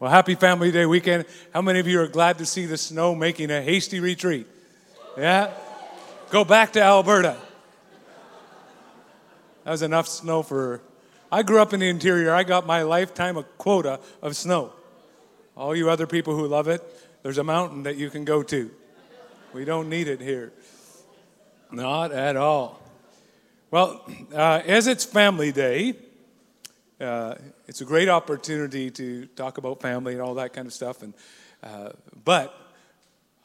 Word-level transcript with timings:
Well, 0.00 0.10
happy 0.10 0.34
Family 0.34 0.70
Day 0.70 0.86
weekend. 0.86 1.26
How 1.52 1.60
many 1.60 1.78
of 1.78 1.86
you 1.86 2.00
are 2.00 2.06
glad 2.06 2.38
to 2.38 2.46
see 2.46 2.64
the 2.64 2.78
snow 2.78 3.14
making 3.14 3.50
a 3.50 3.60
hasty 3.60 4.00
retreat? 4.00 4.46
Yeah? 5.14 5.52
Go 6.30 6.42
back 6.42 6.72
to 6.72 6.80
Alberta. 6.80 7.36
That 9.64 9.70
was 9.70 9.82
enough 9.82 10.08
snow 10.08 10.42
for. 10.42 10.80
I 11.30 11.42
grew 11.42 11.60
up 11.60 11.74
in 11.74 11.80
the 11.80 11.88
interior. 11.90 12.32
I 12.32 12.44
got 12.44 12.66
my 12.66 12.80
lifetime 12.80 13.44
quota 13.58 14.00
of 14.22 14.36
snow. 14.36 14.72
All 15.54 15.76
you 15.76 15.90
other 15.90 16.06
people 16.06 16.34
who 16.34 16.46
love 16.46 16.66
it, 16.66 16.82
there's 17.22 17.36
a 17.36 17.44
mountain 17.44 17.82
that 17.82 17.98
you 17.98 18.08
can 18.08 18.24
go 18.24 18.42
to. 18.42 18.70
We 19.52 19.66
don't 19.66 19.90
need 19.90 20.08
it 20.08 20.22
here. 20.22 20.50
Not 21.70 22.10
at 22.10 22.36
all. 22.36 22.80
Well, 23.70 24.02
uh, 24.32 24.62
as 24.64 24.86
it's 24.86 25.04
Family 25.04 25.52
Day, 25.52 25.94
uh, 27.00 27.34
it's 27.66 27.80
a 27.80 27.84
great 27.84 28.08
opportunity 28.08 28.90
to 28.90 29.26
talk 29.36 29.58
about 29.58 29.80
family 29.80 30.12
and 30.12 30.22
all 30.22 30.34
that 30.34 30.52
kind 30.52 30.66
of 30.66 30.72
stuff. 30.72 31.02
And, 31.02 31.14
uh, 31.62 31.90
but 32.24 32.54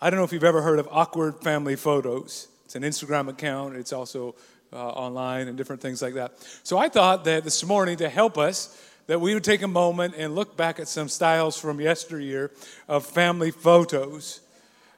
I 0.01 0.09
don't 0.09 0.19
know 0.19 0.25
if 0.25 0.33
you've 0.33 0.43
ever 0.43 0.61
heard 0.61 0.79
of 0.79 0.87
Awkward 0.91 1.41
Family 1.41 1.75
Photos. 1.75 2.49
It's 2.65 2.75
an 2.75 2.83
Instagram 2.83 3.29
account. 3.29 3.75
It's 3.75 3.93
also 3.93 4.35
uh, 4.73 4.77
online 4.77 5.47
and 5.47 5.57
different 5.57 5.81
things 5.81 6.01
like 6.01 6.15
that. 6.15 6.33
So 6.63 6.77
I 6.77 6.89
thought 6.89 7.23
that 7.25 7.43
this 7.43 7.63
morning 7.65 7.97
to 7.97 8.09
help 8.09 8.37
us, 8.37 8.81
that 9.07 9.21
we 9.21 9.33
would 9.33 9.43
take 9.43 9.61
a 9.61 9.67
moment 9.67 10.15
and 10.17 10.35
look 10.35 10.57
back 10.57 10.79
at 10.79 10.87
some 10.87 11.07
styles 11.07 11.57
from 11.57 11.79
yesteryear 11.79 12.51
of 12.87 13.05
family 13.05 13.51
photos. 13.51 14.41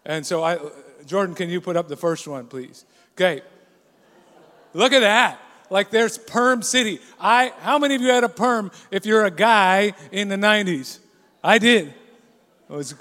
And 0.06 0.26
so 0.26 0.44
I, 0.44 0.58
Jordan, 1.06 1.36
can 1.36 1.50
you 1.50 1.62
put 1.62 1.76
up 1.76 1.90
the 1.90 1.98
first 1.98 2.28
one, 2.28 2.48
please? 2.48 2.86
Okay. 3.16 3.42
Look 4.74 4.94
at 4.94 5.02
that 5.02 5.40
like 5.70 5.90
there's 5.90 6.18
Perm 6.18 6.62
City. 6.62 7.00
I, 7.20 7.54
how 7.60 7.80
many 7.80 7.96
of 7.96 8.02
you 8.02 8.10
had 8.10 8.24
a 8.24 8.30
perm 8.30 8.72
if 8.92 9.06
you're 9.06 9.26
a 9.26 9.32
guy 9.32 9.94
in 10.12 10.30
the 10.30 10.36
90s? 10.36 11.00
I 11.44 11.58
did. 11.58 11.88
It 11.88 12.74
was, 12.74 12.96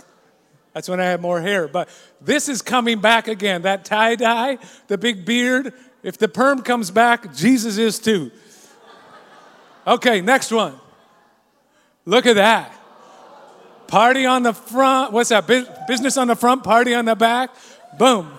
that's 0.73 0.89
when 0.89 1.01
I 1.01 1.05
had 1.05 1.21
more 1.21 1.41
hair. 1.41 1.69
But 1.69 1.89
this 2.21 2.49
is 2.49 2.63
coming 2.63 3.01
back 3.01 3.29
again. 3.29 3.63
That 3.63 3.85
tie 3.85 4.15
dye, 4.15 4.59
the 4.89 4.99
big 4.99 5.25
beard. 5.25 5.73
If 6.03 6.19
the 6.19 6.29
perm 6.29 6.63
comes 6.63 6.91
back, 6.91 7.35
Jesus 7.35 7.79
is 7.79 7.99
too. 7.99 8.31
Okay, 9.87 10.21
next 10.21 10.51
one. 10.51 10.75
Look 12.05 12.27
at 12.27 12.37
that. 12.37 12.73
Party 13.87 14.27
on 14.27 14.43
the 14.43 14.53
front. 14.53 15.13
What's 15.13 15.31
that? 15.31 15.47
Business 15.87 16.17
on 16.17 16.29
the 16.29 16.37
front, 16.37 16.65
party 16.65 16.95
on 16.95 17.05
the 17.05 17.15
back. 17.15 17.51
Boom. 17.99 18.33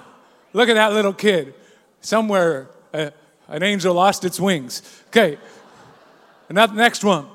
Look 0.54 0.70
at 0.70 0.74
that 0.74 0.94
little 0.94 1.14
kid. 1.14 1.54
Somewhere. 2.02 2.70
Uh, 2.94 3.12
an 3.48 3.64
angel 3.64 3.94
lost 3.94 4.26
its 4.26 4.40
wings. 4.40 4.82
Okay. 5.08 5.38
And 6.50 6.58
that 6.58 6.74
next 6.74 7.04
one. 7.04 7.28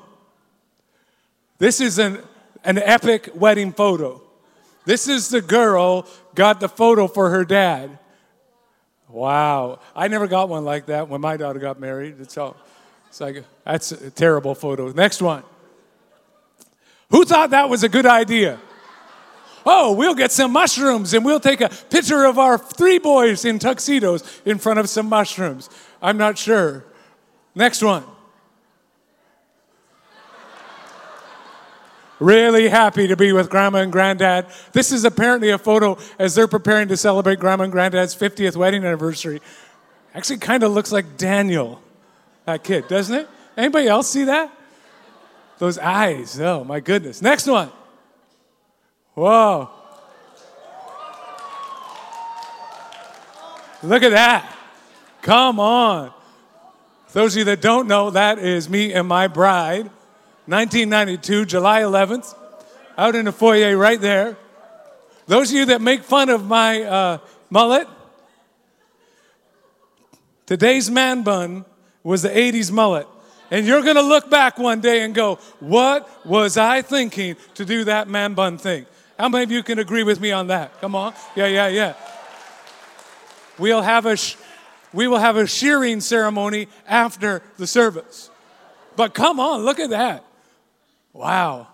This 1.57 1.79
is 1.79 1.99
an, 1.99 2.19
an 2.63 2.77
epic 2.77 3.29
wedding 3.35 3.71
photo. 3.71 4.21
This 4.85 5.07
is 5.07 5.29
the 5.29 5.41
girl 5.41 6.07
got 6.35 6.59
the 6.59 6.69
photo 6.69 7.07
for 7.07 7.29
her 7.29 7.45
dad. 7.45 7.99
Wow. 9.07 9.79
I 9.95 10.07
never 10.07 10.27
got 10.27 10.49
one 10.49 10.65
like 10.65 10.87
that 10.87 11.07
when 11.07 11.21
my 11.21 11.37
daughter 11.37 11.59
got 11.59 11.79
married. 11.79 12.15
It's 12.19 12.37
all 12.37 12.57
it's 13.07 13.21
like 13.21 13.43
that's 13.63 13.91
a 13.91 14.09
terrible 14.09 14.55
photo. 14.55 14.91
Next 14.91 15.21
one. 15.21 15.43
Who 17.11 17.25
thought 17.25 17.51
that 17.51 17.69
was 17.69 17.83
a 17.83 17.89
good 17.89 18.07
idea? 18.07 18.59
Oh, 19.65 19.93
we'll 19.93 20.15
get 20.15 20.31
some 20.31 20.51
mushrooms 20.51 21.13
and 21.13 21.23
we'll 21.23 21.39
take 21.39 21.61
a 21.61 21.69
picture 21.69 22.25
of 22.25 22.37
our 22.37 22.57
three 22.57 22.97
boys 22.97 23.45
in 23.45 23.59
tuxedos 23.59 24.41
in 24.45 24.57
front 24.57 24.79
of 24.79 24.89
some 24.89 25.07
mushrooms. 25.07 25.69
I'm 26.03 26.17
not 26.17 26.37
sure. 26.37 26.83
Next 27.55 27.81
one. 27.81 28.03
Really 32.19 32.67
happy 32.67 33.07
to 33.07 33.15
be 33.15 33.31
with 33.31 33.49
grandma 33.49 33.79
and 33.79 33.91
granddad. 33.91 34.47
This 34.73 34.91
is 34.91 35.05
apparently 35.05 35.49
a 35.49 35.57
photo 35.57 35.97
as 36.19 36.35
they're 36.35 36.47
preparing 36.47 36.89
to 36.89 36.97
celebrate 36.97 37.39
grandma 37.39 37.63
and 37.63 37.71
granddad's 37.71 38.15
50th 38.15 38.55
wedding 38.55 38.83
anniversary. 38.83 39.41
Actually, 40.13 40.37
kind 40.37 40.63
of 40.63 40.71
looks 40.71 40.91
like 40.91 41.17
Daniel, 41.17 41.81
that 42.45 42.63
kid, 42.63 42.87
doesn't 42.87 43.15
it? 43.15 43.27
Anybody 43.57 43.87
else 43.87 44.09
see 44.09 44.25
that? 44.25 44.55
Those 45.57 45.77
eyes, 45.77 46.39
oh 46.39 46.63
my 46.63 46.79
goodness. 46.79 47.21
Next 47.21 47.47
one. 47.47 47.71
Whoa. 49.15 49.69
Look 53.81 54.03
at 54.03 54.11
that. 54.11 54.52
Come 55.23 55.57
on. 55.57 56.13
Those 57.13 57.33
of 57.33 57.39
you 57.39 57.43
that 57.45 57.61
don't 57.61 57.87
know, 57.87 58.09
that 58.09 58.39
is 58.39 58.69
me 58.69 58.93
and 58.93 59.07
my 59.07 59.27
bride, 59.27 59.85
1992, 60.45 61.45
July 61.45 61.81
11th, 61.81 62.35
out 62.97 63.15
in 63.15 63.25
the 63.25 63.31
foyer 63.31 63.77
right 63.77 63.99
there. 63.99 64.35
Those 65.25 65.49
of 65.49 65.55
you 65.55 65.65
that 65.67 65.81
make 65.81 66.03
fun 66.03 66.29
of 66.29 66.45
my 66.45 66.83
uh, 66.83 67.17
mullet, 67.49 67.87
today's 70.45 70.91
man 70.91 71.23
bun 71.23 71.63
was 72.03 72.23
the 72.23 72.29
80s 72.29 72.69
mullet. 72.69 73.07
And 73.49 73.65
you're 73.65 73.83
going 73.83 73.95
to 73.95 74.01
look 74.01 74.29
back 74.29 74.57
one 74.57 74.81
day 74.81 75.03
and 75.03 75.15
go, 75.15 75.35
What 75.59 76.09
was 76.25 76.57
I 76.57 76.81
thinking 76.81 77.37
to 77.53 77.63
do 77.63 77.85
that 77.85 78.09
man 78.09 78.33
bun 78.33 78.57
thing? 78.57 78.87
How 79.17 79.29
many 79.29 79.43
of 79.43 79.51
you 79.51 79.63
can 79.63 79.79
agree 79.79 80.03
with 80.03 80.19
me 80.19 80.31
on 80.31 80.47
that? 80.47 80.81
Come 80.81 80.95
on. 80.95 81.13
Yeah, 81.35 81.47
yeah, 81.47 81.67
yeah. 81.67 81.93
We'll 83.59 83.83
have 83.83 84.07
a, 84.07 84.17
sh- 84.17 84.35
we 84.93 85.07
will 85.07 85.17
have 85.17 85.35
a 85.35 85.47
shearing 85.47 85.99
ceremony 85.99 86.67
after 86.87 87.41
the 87.57 87.67
service. 87.67 88.29
But 88.95 89.13
come 89.13 89.39
on, 89.39 89.61
look 89.61 89.79
at 89.79 89.89
that. 89.89 90.23
Wow. 91.11 91.67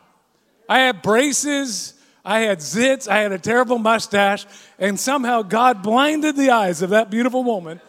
I 0.67 0.79
had 0.79 1.01
braces, 1.01 1.93
I 2.23 2.41
had 2.41 2.59
zits, 2.59 3.07
I 3.07 3.19
had 3.19 3.31
a 3.31 3.39
terrible 3.39 3.77
mustache, 3.77 4.45
and 4.77 4.99
somehow 4.99 5.41
God 5.41 5.83
blinded 5.83 6.35
the 6.35 6.51
eyes 6.51 6.81
of 6.81 6.91
that 6.91 7.09
beautiful 7.09 7.43
woman 7.43 7.81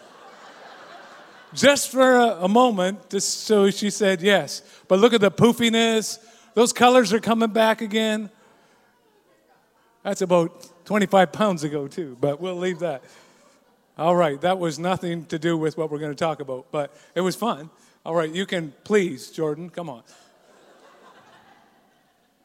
just 1.53 1.91
for 1.91 2.17
a, 2.17 2.45
a 2.45 2.49
moment, 2.49 3.11
just 3.11 3.41
so 3.45 3.71
she 3.71 3.91
said 3.91 4.23
yes. 4.23 4.63
But 4.89 4.99
look 4.99 5.13
at 5.13 5.21
the 5.21 5.31
poofiness. 5.31 6.19
Those 6.55 6.73
colors 6.73 7.13
are 7.13 7.21
coming 7.21 7.51
back 7.51 7.81
again. 7.81 8.31
That's 10.03 10.23
about 10.23 10.69
25 10.87 11.33
pounds 11.33 11.65
ago, 11.65 11.87
too, 11.87 12.17
but 12.21 12.41
we'll 12.41 12.57
leave 12.57 12.79
that. 12.81 13.03
All 14.01 14.17
right, 14.17 14.41
that 14.41 14.59
was 14.59 14.79
nothing 14.79 15.27
to 15.27 15.39
do 15.39 15.59
with 15.59 15.77
what 15.77 15.91
we're 15.91 15.99
going 15.99 16.11
to 16.11 16.17
talk 16.17 16.41
about, 16.41 16.73
but 16.73 16.97
it 17.15 17.21
was 17.21 17.37
fun. 17.37 17.69
All 18.03 18.15
right, 18.15 18.35
you 18.35 18.47
can 18.47 18.73
please, 18.83 19.31
Jordan, 19.31 19.69
come 19.69 19.91
on. 19.91 20.03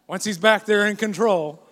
Once 0.06 0.26
he's 0.26 0.38
back 0.38 0.66
there 0.66 0.86
in 0.86 0.98
control, 0.98 1.64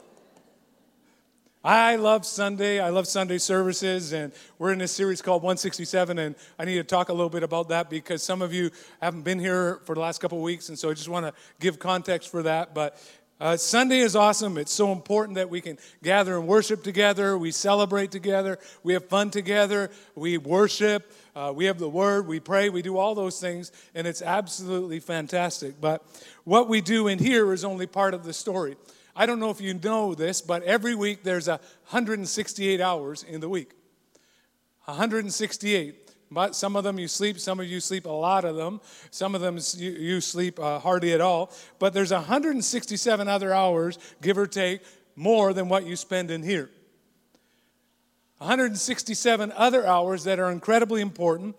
I 1.66 1.98
love 1.98 2.26
Sunday. 2.26 2.80
I 2.80 2.92
love 2.92 3.08
Sunday 3.08 3.38
services, 3.40 4.14
and 4.14 4.32
we're 4.58 4.72
in 4.72 4.80
this 4.80 4.94
series 4.94 5.22
called 5.22 5.44
167, 5.44 6.18
and 6.18 6.36
I 6.58 6.64
need 6.64 6.76
to 6.76 6.86
talk 6.86 7.10
a 7.10 7.14
little 7.14 7.30
bit 7.30 7.44
about 7.44 7.68
that 7.68 7.90
because 7.90 8.24
some 8.24 8.42
of 8.42 8.54
you 8.54 8.72
haven't 9.02 9.24
been 9.24 9.40
here 9.40 9.82
for 9.84 9.96
the 9.96 10.02
last 10.02 10.22
couple 10.22 10.38
of 10.38 10.44
weeks, 10.46 10.70
and 10.70 10.80
so 10.80 10.92
I 10.92 10.94
just 10.94 11.10
want 11.10 11.26
to 11.26 11.34
give 11.60 11.78
context 11.78 12.32
for 12.32 12.42
that. 12.44 12.74
But 12.74 12.98
uh, 13.40 13.58
Sunday 13.58 14.00
is 14.00 14.16
awesome. 14.16 14.58
It's 14.58 14.72
so 14.72 14.92
important 14.92 15.36
that 15.36 15.50
we 15.50 15.60
can 15.60 15.78
gather 16.02 16.38
and 16.38 16.48
worship 16.48 16.84
together. 16.84 17.38
We 17.38 17.52
celebrate 17.52 18.12
together. 18.12 18.60
We 18.84 18.94
have 18.94 19.10
fun 19.10 19.32
together. 19.32 19.90
We 20.16 20.38
worship. 20.38 21.12
Uh, 21.36 21.52
we 21.56 21.66
have 21.66 21.80
the 21.80 21.90
word. 21.90 22.28
We 22.28 22.40
pray. 22.40 22.70
We 22.70 22.82
do 22.82 22.98
all 22.98 23.16
those 23.16 23.40
things, 23.40 23.72
and 23.96 24.06
it's 24.06 24.22
absolutely 24.22 25.00
fantastic. 25.00 25.82
But 25.82 26.06
what 26.44 26.70
we 26.70 26.80
do 26.80 27.08
in 27.08 27.20
here 27.20 27.52
is 27.54 27.66
only 27.66 27.88
part 27.88 28.14
of 28.14 28.24
the 28.24 28.34
story. 28.34 28.78
I 29.16 29.26
don't 29.26 29.40
know 29.40 29.50
if 29.50 29.62
you 29.62 29.74
know 29.74 30.16
this, 30.16 30.42
but 30.42 30.64
every 30.64 30.96
week 30.96 31.24
there's 31.24 31.48
168 31.48 32.82
hours 32.82 33.24
in 33.24 33.42
the 33.42 33.50
week. 33.50 33.74
168. 34.86 36.03
But 36.34 36.56
some 36.56 36.76
of 36.76 36.84
them 36.84 37.00
you 37.00 37.08
sleep, 37.08 37.40
some 37.40 37.60
of 37.60 37.68
you 37.68 37.80
sleep 37.80 38.06
a 38.06 38.10
lot 38.10 38.46
of 38.46 38.56
them, 38.56 38.82
some 39.12 39.36
of 39.36 39.42
them 39.42 39.60
you, 39.76 39.92
you 39.92 40.22
sleep 40.22 40.60
uh, 40.60 40.80
hardly 40.80 41.14
at 41.14 41.22
all. 41.22 41.52
But 41.80 41.94
there's 41.94 42.12
167 42.12 43.28
other 43.28 43.54
hours, 43.54 44.00
give 44.22 44.38
or 44.38 44.48
take, 44.48 44.82
more 45.16 45.54
than 45.54 45.70
what 45.70 45.86
you 45.86 45.96
spend 45.96 46.32
in 46.32 46.42
here. 46.44 46.70
167 48.40 49.54
other 49.56 49.86
hours 49.86 50.24
that 50.24 50.40
are 50.40 50.52
incredibly 50.52 51.02
important 51.02 51.56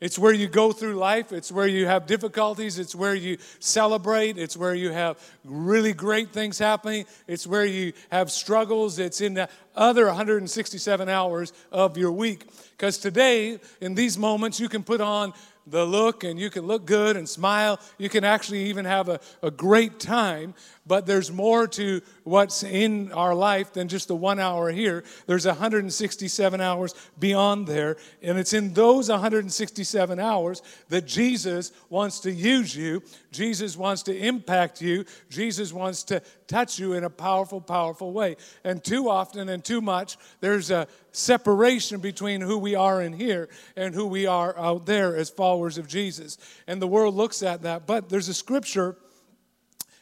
it's 0.00 0.18
where 0.18 0.32
you 0.32 0.48
go 0.48 0.72
through 0.72 0.94
life. 0.94 1.30
It's 1.30 1.52
where 1.52 1.66
you 1.66 1.84
have 1.84 2.06
difficulties. 2.06 2.78
It's 2.78 2.94
where 2.94 3.14
you 3.14 3.36
celebrate. 3.58 4.38
It's 4.38 4.56
where 4.56 4.74
you 4.74 4.90
have 4.92 5.18
really 5.44 5.92
great 5.92 6.30
things 6.30 6.58
happening. 6.58 7.04
It's 7.28 7.46
where 7.46 7.66
you 7.66 7.92
have 8.10 8.32
struggles. 8.32 8.98
It's 8.98 9.20
in 9.20 9.46
other 9.80 10.06
167 10.06 11.08
hours 11.08 11.52
of 11.72 11.96
your 11.96 12.12
week. 12.12 12.46
Because 12.76 12.98
today, 12.98 13.58
in 13.80 13.96
these 13.96 14.16
moments, 14.16 14.60
you 14.60 14.68
can 14.68 14.84
put 14.84 15.00
on 15.00 15.32
the 15.66 15.84
look 15.84 16.24
and 16.24 16.38
you 16.38 16.50
can 16.50 16.66
look 16.66 16.84
good 16.84 17.16
and 17.16 17.28
smile. 17.28 17.80
You 17.98 18.08
can 18.08 18.24
actually 18.24 18.64
even 18.64 18.84
have 18.84 19.08
a, 19.08 19.20
a 19.42 19.50
great 19.50 19.98
time. 19.98 20.54
but 20.90 21.06
there's 21.06 21.30
more 21.30 21.68
to 21.68 22.00
what's 22.24 22.64
in 22.64 23.12
our 23.12 23.32
life 23.32 23.72
than 23.72 23.86
just 23.86 24.08
the 24.08 24.16
one 24.16 24.40
hour 24.40 24.72
here. 24.72 25.04
There's 25.26 25.46
167 25.46 26.60
hours 26.60 26.96
beyond 27.16 27.68
there, 27.68 27.96
and 28.20 28.36
it's 28.36 28.54
in 28.54 28.74
those 28.74 29.08
167 29.08 30.18
hours 30.18 30.62
that 30.88 31.06
Jesus 31.06 31.70
wants 31.90 32.18
to 32.20 32.32
use 32.32 32.74
you. 32.74 33.04
Jesus 33.30 33.76
wants 33.76 34.02
to 34.02 34.18
impact 34.18 34.82
you. 34.82 35.04
Jesus 35.28 35.72
wants 35.72 36.02
to 36.04 36.20
touch 36.48 36.80
you 36.80 36.94
in 36.94 37.04
a 37.04 37.10
powerful, 37.10 37.60
powerful 37.60 38.12
way. 38.12 38.36
And 38.64 38.82
too 38.82 39.08
often 39.08 39.48
and 39.48 39.64
too 39.64 39.69
much, 39.78 40.16
there's 40.40 40.70
a 40.70 40.88
separation 41.12 42.00
between 42.00 42.40
who 42.40 42.56
we 42.56 42.74
are 42.74 43.02
in 43.02 43.12
here 43.12 43.50
and 43.76 43.94
who 43.94 44.06
we 44.06 44.26
are 44.26 44.58
out 44.58 44.86
there 44.86 45.14
as 45.14 45.28
followers 45.28 45.76
of 45.76 45.86
Jesus. 45.86 46.38
And 46.66 46.80
the 46.80 46.86
world 46.86 47.14
looks 47.14 47.42
at 47.42 47.60
that. 47.60 47.86
But 47.86 48.08
there's 48.08 48.30
a 48.30 48.34
scripture 48.34 48.96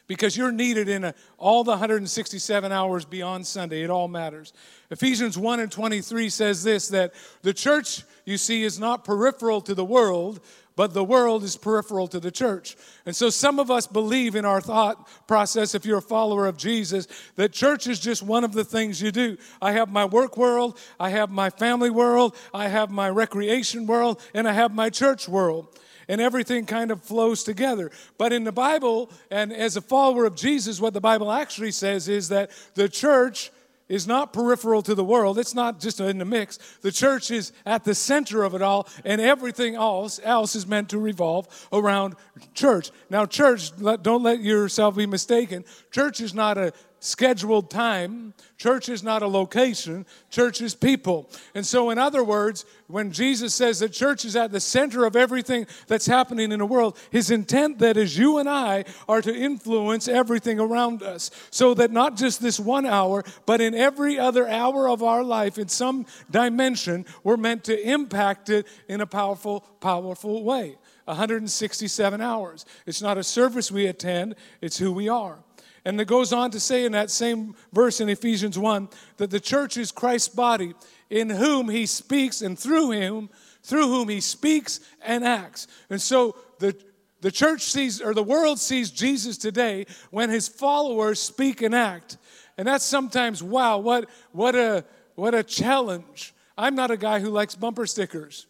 because 0.07 0.35
you're 0.35 0.51
needed 0.51 0.89
in 0.89 1.03
a, 1.03 1.13
all 1.37 1.63
the 1.63 1.71
167 1.71 2.71
hours 2.71 3.05
beyond 3.05 3.45
Sunday. 3.45 3.83
It 3.83 3.89
all 3.89 4.07
matters. 4.07 4.53
Ephesians 4.89 5.37
1 5.37 5.59
and 5.59 5.71
23 5.71 6.29
says 6.29 6.63
this 6.63 6.87
that 6.89 7.13
the 7.43 7.53
church, 7.53 8.03
you 8.25 8.37
see, 8.37 8.63
is 8.63 8.79
not 8.79 9.03
peripheral 9.03 9.61
to 9.61 9.75
the 9.75 9.85
world, 9.85 10.39
but 10.79 10.93
the 10.93 11.03
world 11.03 11.43
is 11.43 11.57
peripheral 11.57 12.07
to 12.07 12.21
the 12.21 12.31
church. 12.31 12.77
And 13.05 13.13
so 13.13 13.29
some 13.29 13.59
of 13.59 13.69
us 13.69 13.85
believe 13.85 14.33
in 14.33 14.45
our 14.45 14.61
thought 14.61 15.09
process, 15.27 15.75
if 15.75 15.83
you're 15.83 15.97
a 15.97 16.01
follower 16.01 16.47
of 16.47 16.55
Jesus, 16.55 17.05
that 17.35 17.51
church 17.51 17.85
is 17.85 17.99
just 17.99 18.23
one 18.23 18.45
of 18.45 18.53
the 18.53 18.63
things 18.63 19.01
you 19.01 19.11
do. 19.11 19.35
I 19.61 19.73
have 19.73 19.91
my 19.91 20.05
work 20.05 20.37
world, 20.37 20.79
I 20.97 21.09
have 21.09 21.31
my 21.31 21.49
family 21.49 21.89
world, 21.89 22.33
I 22.53 22.69
have 22.69 22.91
my 22.91 23.09
recreation 23.09 23.87
world, 23.87 24.21
and 24.33 24.47
I 24.47 24.53
have 24.53 24.73
my 24.73 24.89
church 24.89 25.27
world. 25.27 25.67
And 26.07 26.21
everything 26.21 26.65
kind 26.65 26.91
of 26.91 27.03
flows 27.03 27.43
together. 27.43 27.91
But 28.17 28.31
in 28.31 28.45
the 28.45 28.53
Bible, 28.53 29.11
and 29.29 29.51
as 29.51 29.75
a 29.75 29.81
follower 29.81 30.23
of 30.23 30.37
Jesus, 30.37 30.79
what 30.79 30.93
the 30.93 31.01
Bible 31.01 31.29
actually 31.29 31.71
says 31.71 32.07
is 32.07 32.29
that 32.29 32.51
the 32.75 32.87
church 32.87 33.51
is 33.89 34.07
not 34.07 34.31
peripheral 34.31 34.81
to 34.83 34.95
the 34.95 35.03
world. 35.03 35.37
It's 35.37 35.55
not 35.55 35.79
just 35.79 35.99
in 35.99 36.19
the 36.19 36.25
mix. 36.25 36.59
The 36.81 36.91
church 36.91 37.31
is 37.31 37.51
at 37.65 37.83
the 37.83 37.95
center 37.95 38.43
of 38.43 38.53
it 38.53 38.61
all, 38.61 38.87
and 39.03 39.19
everything 39.19 39.75
else, 39.75 40.19
else 40.23 40.55
is 40.55 40.67
meant 40.67 40.89
to 40.89 40.99
revolve 40.99 41.67
around 41.73 42.15
church. 42.53 42.91
Now, 43.09 43.25
church, 43.25 43.71
don't 44.01 44.23
let 44.23 44.39
yourself 44.41 44.95
be 44.95 45.07
mistaken. 45.07 45.65
Church 45.91 46.21
is 46.21 46.33
not 46.33 46.57
a 46.57 46.71
scheduled 46.99 47.69
time. 47.69 48.33
Church 48.57 48.89
is 48.89 49.03
not 49.03 49.21
a 49.21 49.27
location, 49.27 50.05
church 50.29 50.61
is 50.61 50.75
people. 50.75 51.29
And 51.55 51.65
so, 51.65 51.89
in 51.89 51.97
other 51.97 52.23
words, 52.23 52.65
when 52.87 53.11
Jesus 53.11 53.53
says 53.53 53.79
that 53.79 53.93
church 53.93 54.25
is 54.25 54.35
at 54.35 54.51
the 54.51 54.59
center 54.59 55.05
of 55.05 55.15
everything 55.15 55.65
that's 55.87 56.05
happening 56.05 56.51
in 56.51 56.59
the 56.59 56.65
world, 56.65 56.97
his 57.09 57.31
intent 57.31 57.79
that 57.79 57.97
is 57.97 58.17
you 58.17 58.37
and 58.37 58.49
I 58.49 58.85
are 59.07 59.21
to 59.21 59.33
influence 59.33 60.07
everything 60.07 60.59
around 60.59 61.01
us. 61.01 61.31
So 61.51 61.73
that 61.75 61.91
not 61.91 62.17
just 62.17 62.41
this 62.41 62.59
one 62.59 62.85
hour, 62.85 63.23
but 63.45 63.61
in 63.61 63.73
every 63.73 64.19
other 64.19 64.47
hour 64.47 64.89
of 64.89 65.03
our 65.03 65.23
life, 65.23 65.57
in 65.57 65.69
some 65.69 66.05
dimension, 66.29 67.05
we're 67.23 67.37
meant 67.37 67.63
to 67.65 67.89
impact 67.89 68.49
it 68.49 68.67
in 68.87 69.01
a 69.01 69.07
powerful, 69.07 69.61
powerful 69.79 70.43
way. 70.43 70.77
167 71.05 72.21
hours. 72.21 72.65
It's 72.85 73.01
not 73.01 73.17
a 73.17 73.23
service 73.23 73.71
we 73.71 73.87
attend, 73.87 74.35
it's 74.61 74.77
who 74.77 74.91
we 74.91 75.09
are. 75.09 75.39
And 75.85 75.99
it 75.99 76.07
goes 76.07 76.33
on 76.33 76.51
to 76.51 76.59
say 76.59 76.85
in 76.85 76.91
that 76.91 77.09
same 77.09 77.55
verse 77.73 78.01
in 78.01 78.09
Ephesians 78.09 78.57
1 78.57 78.89
that 79.17 79.29
the 79.29 79.39
church 79.39 79.77
is 79.77 79.91
Christ's 79.91 80.29
body, 80.29 80.73
in 81.09 81.29
whom 81.29 81.69
he 81.69 81.85
speaks 81.85 82.41
and 82.41 82.57
through 82.57 82.91
him, 82.91 83.29
through 83.63 83.87
whom 83.87 84.09
he 84.09 84.21
speaks 84.21 84.79
and 85.01 85.23
acts. 85.23 85.67
And 85.89 86.01
so 86.01 86.35
the 86.59 86.75
the 87.21 87.31
church 87.31 87.63
sees, 87.63 88.01
or 88.01 88.13
the 88.13 88.23
world 88.23 88.59
sees 88.59 88.91
Jesus 88.91 89.37
today 89.37 89.85
when 90.09 90.29
his 90.29 90.47
followers 90.47 91.21
speak 91.21 91.61
and 91.61 91.75
act. 91.75 92.17
And 92.57 92.67
that's 92.67 92.85
sometimes, 92.85 93.43
wow, 93.43 93.77
what, 93.77 94.09
what, 94.31 94.55
a, 94.55 94.85
what 95.15 95.35
a 95.35 95.43
challenge. 95.43 96.33
I'm 96.57 96.75
not 96.75 96.91
a 96.91 96.97
guy 96.97 97.19
who 97.19 97.29
likes 97.29 97.55
bumper 97.55 97.85
stickers. 97.85 98.47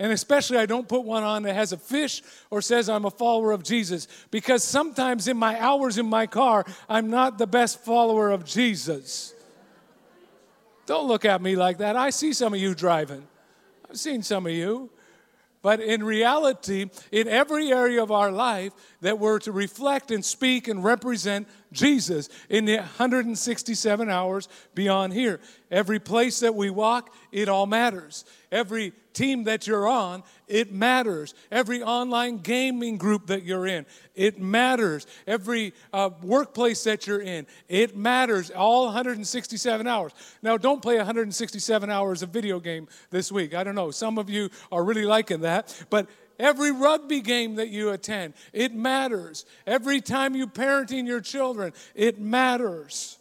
And 0.00 0.12
especially, 0.12 0.56
I 0.56 0.64
don't 0.64 0.88
put 0.88 1.04
one 1.04 1.24
on 1.24 1.42
that 1.42 1.54
has 1.54 1.74
a 1.74 1.76
fish 1.76 2.22
or 2.48 2.62
says 2.62 2.88
I'm 2.88 3.04
a 3.04 3.10
follower 3.10 3.52
of 3.52 3.62
Jesus 3.62 4.08
because 4.30 4.64
sometimes 4.64 5.28
in 5.28 5.36
my 5.36 5.60
hours 5.60 5.98
in 5.98 6.06
my 6.06 6.26
car, 6.26 6.64
I'm 6.88 7.10
not 7.10 7.36
the 7.36 7.46
best 7.46 7.84
follower 7.84 8.30
of 8.30 8.46
Jesus. 8.46 9.34
Don't 10.86 11.06
look 11.06 11.26
at 11.26 11.42
me 11.42 11.54
like 11.54 11.78
that. 11.78 11.96
I 11.96 12.08
see 12.08 12.32
some 12.32 12.54
of 12.54 12.60
you 12.60 12.74
driving, 12.74 13.28
I've 13.90 13.98
seen 13.98 14.22
some 14.22 14.46
of 14.46 14.52
you. 14.52 14.88
But 15.62 15.80
in 15.80 16.02
reality, 16.02 16.86
in 17.12 17.28
every 17.28 17.70
area 17.70 18.02
of 18.02 18.10
our 18.10 18.32
life, 18.32 18.72
that 19.00 19.18
we're 19.18 19.38
to 19.40 19.52
reflect 19.52 20.10
and 20.10 20.24
speak 20.24 20.68
and 20.68 20.82
represent 20.84 21.48
Jesus 21.72 22.28
in 22.48 22.64
the 22.64 22.76
167 22.76 24.10
hours 24.10 24.48
beyond 24.74 25.12
here. 25.12 25.40
Every 25.70 26.00
place 26.00 26.40
that 26.40 26.54
we 26.54 26.70
walk, 26.70 27.14
it 27.30 27.48
all 27.48 27.66
matters. 27.66 28.24
Every 28.50 28.92
team 29.12 29.44
that 29.44 29.66
you're 29.66 29.86
on, 29.86 30.22
it 30.48 30.72
matters. 30.72 31.34
Every 31.50 31.82
online 31.82 32.38
gaming 32.38 32.96
group 32.96 33.26
that 33.28 33.44
you're 33.44 33.66
in, 33.66 33.86
it 34.14 34.40
matters. 34.40 35.06
Every 35.26 35.72
uh, 35.92 36.10
workplace 36.22 36.82
that 36.84 37.06
you're 37.06 37.20
in, 37.20 37.46
it 37.68 37.96
matters. 37.96 38.50
All 38.50 38.86
167 38.86 39.86
hours. 39.86 40.12
Now, 40.42 40.56
don't 40.56 40.82
play 40.82 40.96
167 40.96 41.90
hours 41.90 42.22
of 42.22 42.30
video 42.30 42.58
game 42.58 42.88
this 43.10 43.30
week. 43.30 43.54
I 43.54 43.62
don't 43.62 43.74
know. 43.74 43.90
Some 43.90 44.18
of 44.18 44.28
you 44.28 44.50
are 44.72 44.82
really 44.82 45.04
liking 45.04 45.40
that, 45.42 45.84
but 45.90 46.08
Every 46.40 46.72
rugby 46.72 47.20
game 47.20 47.56
that 47.56 47.68
you 47.68 47.90
attend, 47.90 48.32
it 48.54 48.74
matters. 48.74 49.44
Every 49.66 50.00
time 50.00 50.34
you 50.34 50.46
parenting 50.46 51.06
your 51.06 51.20
children, 51.20 51.74
it 51.94 52.18
matters. 52.18 53.18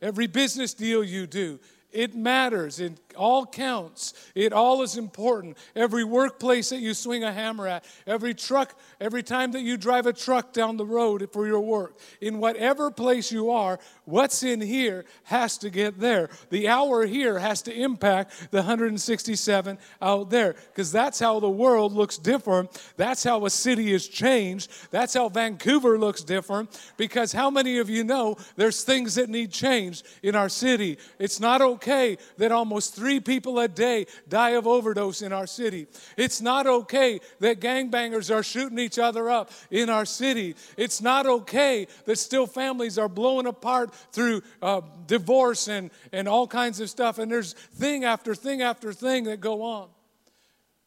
Every 0.00 0.28
business 0.28 0.72
deal 0.72 1.02
you 1.02 1.26
do, 1.26 1.58
it 1.90 2.14
matters. 2.14 2.78
It 2.78 2.98
all 3.16 3.44
counts. 3.44 4.14
It 4.36 4.52
all 4.52 4.82
is 4.82 4.96
important. 4.96 5.58
Every 5.74 6.04
workplace 6.04 6.70
that 6.70 6.78
you 6.78 6.94
swing 6.94 7.24
a 7.24 7.32
hammer 7.32 7.66
at, 7.66 7.84
every 8.06 8.32
truck, 8.32 8.78
every 9.00 9.24
time 9.24 9.50
that 9.52 9.62
you 9.62 9.76
drive 9.76 10.06
a 10.06 10.12
truck 10.12 10.52
down 10.52 10.76
the 10.76 10.86
road 10.86 11.28
for 11.32 11.48
your 11.48 11.60
work, 11.60 11.98
in 12.20 12.38
whatever 12.38 12.92
place 12.92 13.32
you 13.32 13.50
are, 13.50 13.80
what's 14.10 14.42
in 14.42 14.60
here 14.60 15.04
has 15.24 15.58
to 15.58 15.70
get 15.70 15.98
there. 15.98 16.28
The 16.50 16.68
hour 16.68 17.06
here 17.06 17.38
has 17.38 17.62
to 17.62 17.72
impact 17.72 18.50
the 18.50 18.58
167 18.58 19.78
out 20.02 20.30
there 20.30 20.54
because 20.72 20.92
that's 20.92 21.18
how 21.18 21.40
the 21.40 21.50
world 21.50 21.92
looks 21.92 22.18
different. 22.18 22.70
That's 22.96 23.24
how 23.24 23.46
a 23.46 23.50
city 23.50 23.92
is 23.92 24.08
changed. 24.08 24.70
That's 24.90 25.14
how 25.14 25.28
Vancouver 25.28 25.98
looks 25.98 26.22
different 26.22 26.78
because 26.96 27.32
how 27.32 27.50
many 27.50 27.78
of 27.78 27.88
you 27.88 28.04
know 28.04 28.36
there's 28.56 28.82
things 28.82 29.14
that 29.14 29.28
need 29.28 29.52
changed 29.52 30.06
in 30.22 30.34
our 30.34 30.48
city? 30.48 30.98
It's 31.18 31.40
not 31.40 31.62
okay 31.62 32.18
that 32.38 32.52
almost 32.52 32.94
three 32.94 33.20
people 33.20 33.58
a 33.60 33.68
day 33.68 34.06
die 34.28 34.50
of 34.50 34.66
overdose 34.66 35.22
in 35.22 35.32
our 35.32 35.46
city. 35.46 35.86
It's 36.16 36.40
not 36.40 36.66
okay 36.66 37.20
that 37.40 37.60
gangbangers 37.60 38.34
are 38.34 38.42
shooting 38.42 38.78
each 38.78 38.98
other 38.98 39.30
up 39.30 39.50
in 39.70 39.88
our 39.88 40.04
city. 40.04 40.56
It's 40.76 41.00
not 41.00 41.26
okay 41.26 41.86
that 42.04 42.16
still 42.16 42.46
families 42.46 42.98
are 42.98 43.08
blowing 43.08 43.46
apart 43.46 43.92
through 44.12 44.42
uh, 44.62 44.80
divorce 45.06 45.68
and, 45.68 45.90
and 46.12 46.28
all 46.28 46.46
kinds 46.46 46.80
of 46.80 46.90
stuff. 46.90 47.18
And 47.18 47.30
there's 47.30 47.52
thing 47.52 48.04
after 48.04 48.34
thing 48.34 48.62
after 48.62 48.92
thing 48.92 49.24
that 49.24 49.40
go 49.40 49.62
on. 49.62 49.88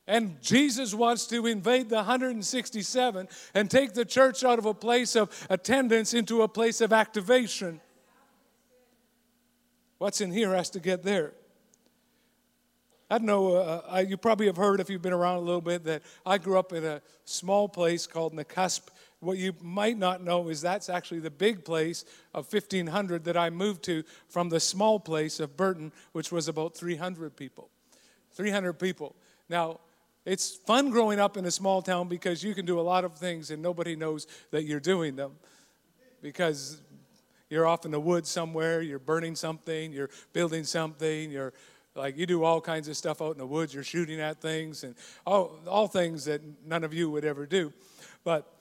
And 0.05 0.41
Jesus 0.41 0.93
wants 0.93 1.27
to 1.27 1.45
invade 1.45 1.89
the 1.89 1.95
167 1.95 3.27
and 3.53 3.71
take 3.71 3.93
the 3.93 4.03
church 4.03 4.43
out 4.43 4.59
of 4.59 4.65
a 4.65 4.73
place 4.73 5.15
of 5.15 5.29
attendance 5.49 6.13
into 6.13 6.41
a 6.41 6.47
place 6.47 6.81
of 6.81 6.91
activation. 6.91 7.79
What's 9.97 10.19
in 10.19 10.31
here 10.31 10.53
has 10.53 10.69
to 10.71 10.81
get 10.81 11.03
there. 11.03 11.33
I 13.09 13.19
know 13.19 13.55
uh, 13.55 13.81
I, 13.87 14.01
you 14.01 14.17
probably 14.17 14.47
have 14.47 14.57
heard 14.57 14.79
if 14.79 14.89
you've 14.89 15.01
been 15.01 15.13
around 15.13 15.37
a 15.37 15.41
little 15.41 15.61
bit 15.61 15.83
that 15.85 16.01
I 16.25 16.37
grew 16.37 16.57
up 16.57 16.73
in 16.73 16.83
a 16.83 17.01
small 17.25 17.69
place 17.69 18.07
called 18.07 18.33
Nakusp. 18.33 18.81
What 19.23 19.37
you 19.37 19.53
might 19.61 19.97
not 19.97 20.23
know 20.23 20.49
is 20.49 20.61
that's 20.61 20.89
actually 20.89 21.19
the 21.19 21.31
big 21.31 21.63
place 21.63 22.05
of 22.33 22.51
1500 22.51 23.23
that 23.23 23.37
I 23.37 23.49
moved 23.49 23.83
to 23.83 24.03
from 24.27 24.49
the 24.49 24.59
small 24.59 24.99
place 24.99 25.39
of 25.39 25.55
Burton, 25.55 25.91
which 26.11 26.31
was 26.31 26.47
about 26.47 26.75
300 26.75 27.35
people. 27.35 27.69
300 28.33 28.73
people. 28.73 29.15
Now, 29.49 29.79
it's 30.25 30.55
fun 30.55 30.89
growing 30.89 31.19
up 31.19 31.37
in 31.37 31.45
a 31.45 31.51
small 31.51 31.81
town 31.81 32.07
because 32.07 32.43
you 32.43 32.53
can 32.53 32.65
do 32.65 32.79
a 32.79 32.81
lot 32.81 33.03
of 33.03 33.17
things 33.17 33.51
and 33.51 33.61
nobody 33.61 33.95
knows 33.95 34.27
that 34.51 34.63
you're 34.63 34.79
doing 34.79 35.15
them 35.15 35.33
because 36.21 36.81
you're 37.49 37.67
off 37.67 37.85
in 37.85 37.91
the 37.91 37.99
woods 37.99 38.29
somewhere, 38.29 38.81
you're 38.81 38.99
burning 38.99 39.35
something, 39.35 39.91
you're 39.91 40.09
building 40.31 40.63
something, 40.63 41.29
you're 41.29 41.53
like 41.95 42.17
you 42.17 42.25
do 42.25 42.43
all 42.43 42.59
kinds 42.59 42.87
of 42.87 42.97
stuff 42.97 43.21
out 43.21 43.33
in 43.33 43.37
the 43.37 43.45
woods, 43.45 43.73
you're 43.73 43.83
shooting 43.83 44.19
at 44.19 44.41
things 44.41 44.83
and 44.83 44.95
all, 45.27 45.59
all 45.67 45.87
things 45.87 46.25
that 46.25 46.41
none 46.65 46.83
of 46.83 46.93
you 46.93 47.09
would 47.09 47.25
ever 47.25 47.45
do. 47.45 47.71
But 48.23 48.52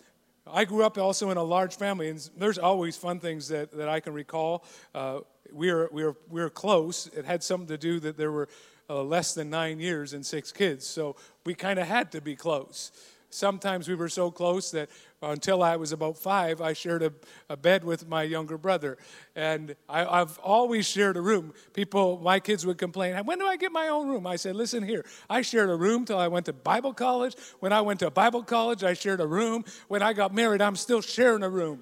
I 0.46 0.64
grew 0.64 0.84
up 0.84 0.98
also 0.98 1.30
in 1.30 1.36
a 1.36 1.42
large 1.42 1.76
family, 1.76 2.08
and 2.08 2.28
there's 2.36 2.58
always 2.58 2.96
fun 2.96 3.20
things 3.20 3.48
that, 3.48 3.70
that 3.72 3.88
I 3.88 4.00
can 4.00 4.12
recall. 4.12 4.64
Uh, 4.94 5.20
we, 5.52 5.72
were, 5.72 5.88
we, 5.92 6.04
were, 6.04 6.16
we 6.28 6.40
were 6.40 6.50
close. 6.50 7.06
It 7.08 7.24
had 7.24 7.42
something 7.42 7.68
to 7.68 7.78
do 7.78 8.00
that 8.00 8.16
there 8.16 8.32
were 8.32 8.48
uh, 8.90 9.02
less 9.02 9.34
than 9.34 9.50
nine 9.50 9.78
years 9.78 10.12
and 10.12 10.26
six 10.26 10.50
kids, 10.50 10.86
so 10.86 11.16
we 11.46 11.54
kind 11.54 11.78
of 11.78 11.86
had 11.86 12.10
to 12.12 12.20
be 12.20 12.34
close. 12.34 12.90
Sometimes 13.32 13.88
we 13.88 13.94
were 13.94 14.08
so 14.08 14.30
close 14.30 14.70
that 14.72 14.90
until 15.22 15.62
I 15.62 15.76
was 15.76 15.92
about 15.92 16.18
five, 16.18 16.60
I 16.60 16.72
shared 16.72 17.02
a, 17.02 17.12
a 17.48 17.56
bed 17.56 17.84
with 17.84 18.08
my 18.08 18.22
younger 18.22 18.58
brother. 18.58 18.98
And 19.36 19.76
I, 19.88 20.18
have 20.18 20.38
always 20.38 20.86
shared 20.86 21.16
a 21.16 21.20
room. 21.20 21.54
People, 21.72 22.20
my 22.22 22.40
kids 22.40 22.66
would 22.66 22.78
complain, 22.78 23.16
When 23.24 23.38
do 23.38 23.46
I 23.46 23.56
get 23.56 23.72
my 23.72 23.88
own 23.88 24.08
room? 24.08 24.26
I 24.26 24.36
said, 24.36 24.56
Listen 24.56 24.82
here, 24.82 25.04
I 25.30 25.42
shared 25.42 25.70
a 25.70 25.76
room 25.76 26.04
till 26.04 26.18
I 26.18 26.28
went 26.28 26.46
to 26.46 26.52
Bible 26.52 26.92
college. 26.92 27.36
When 27.60 27.72
I 27.72 27.80
went 27.80 28.00
to 28.00 28.10
Bible 28.10 28.42
college, 28.42 28.84
I 28.84 28.94
shared 28.94 29.20
a 29.20 29.26
room. 29.26 29.64
When 29.88 30.02
I 30.02 30.12
got 30.12 30.34
married, 30.34 30.60
I'm 30.60 30.76
still 30.76 31.00
sharing 31.00 31.42
a 31.42 31.50
room. 31.50 31.80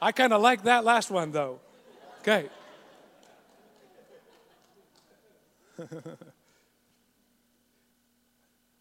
I 0.00 0.12
kind 0.12 0.32
of 0.32 0.42
like 0.42 0.64
that 0.64 0.84
last 0.84 1.10
one, 1.10 1.30
though. 1.30 1.60
Okay. 2.20 2.48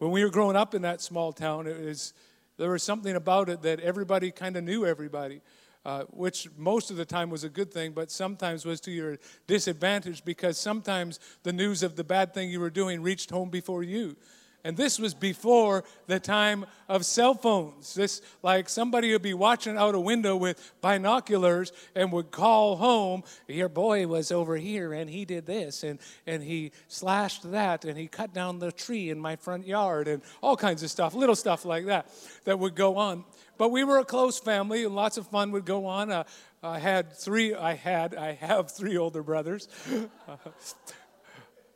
when 0.01 0.09
we 0.09 0.23
were 0.23 0.31
growing 0.31 0.55
up 0.55 0.73
in 0.73 0.81
that 0.81 0.99
small 0.99 1.31
town, 1.31 1.67
it 1.67 1.79
was 1.79 2.13
there 2.57 2.71
was 2.71 2.81
something 2.81 3.15
about 3.15 3.49
it 3.49 3.61
that 3.61 3.79
everybody 3.81 4.31
kind 4.31 4.57
of 4.57 4.63
knew 4.63 4.83
everybody, 4.83 5.41
uh, 5.85 6.05
which 6.09 6.47
most 6.57 6.89
of 6.89 6.97
the 6.97 7.05
time 7.05 7.29
was 7.29 7.43
a 7.43 7.49
good 7.49 7.71
thing, 7.71 7.91
but 7.91 8.09
sometimes 8.09 8.65
was 8.65 8.81
to 8.81 8.91
your 8.91 9.19
disadvantage 9.45 10.25
because 10.25 10.57
sometimes 10.57 11.19
the 11.43 11.53
news 11.53 11.83
of 11.83 11.97
the 11.97 12.03
bad 12.03 12.33
thing 12.33 12.49
you 12.49 12.59
were 12.59 12.71
doing 12.71 13.03
reached 13.03 13.29
home 13.29 13.51
before 13.51 13.83
you. 13.83 14.17
And 14.63 14.77
this 14.77 14.99
was 14.99 15.13
before 15.13 15.83
the 16.07 16.19
time 16.19 16.65
of 16.87 17.05
cell 17.05 17.33
phones. 17.33 17.95
This, 17.95 18.21
like 18.43 18.69
somebody 18.69 19.11
would 19.11 19.21
be 19.21 19.33
watching 19.33 19.77
out 19.77 19.95
a 19.95 19.99
window 19.99 20.35
with 20.35 20.73
binoculars 20.81 21.71
and 21.95 22.11
would 22.11 22.31
call 22.31 22.75
home, 22.75 23.23
Your 23.47 23.69
boy 23.69 24.07
was 24.07 24.31
over 24.31 24.57
here 24.57 24.93
and 24.93 25.09
he 25.09 25.25
did 25.25 25.45
this 25.45 25.83
and, 25.83 25.99
and 26.27 26.43
he 26.43 26.71
slashed 26.87 27.51
that 27.51 27.85
and 27.85 27.97
he 27.97 28.07
cut 28.07 28.33
down 28.33 28.59
the 28.59 28.71
tree 28.71 29.09
in 29.09 29.19
my 29.19 29.35
front 29.35 29.65
yard 29.65 30.07
and 30.07 30.21
all 30.41 30.55
kinds 30.55 30.83
of 30.83 30.91
stuff, 30.91 31.15
little 31.15 31.35
stuff 31.35 31.65
like 31.65 31.85
that, 31.85 32.07
that 32.45 32.59
would 32.59 32.75
go 32.75 32.97
on. 32.97 33.23
But 33.57 33.69
we 33.69 33.83
were 33.83 33.99
a 33.99 34.05
close 34.05 34.39
family 34.39 34.85
and 34.85 34.95
lots 34.95 35.17
of 35.17 35.27
fun 35.27 35.51
would 35.51 35.65
go 35.65 35.85
on. 35.85 36.11
Uh, 36.11 36.23
I 36.63 36.77
had 36.77 37.13
three, 37.13 37.55
I 37.55 37.73
had, 37.73 38.13
I 38.13 38.33
have 38.33 38.71
three 38.71 38.97
older 38.97 39.23
brothers. 39.23 39.67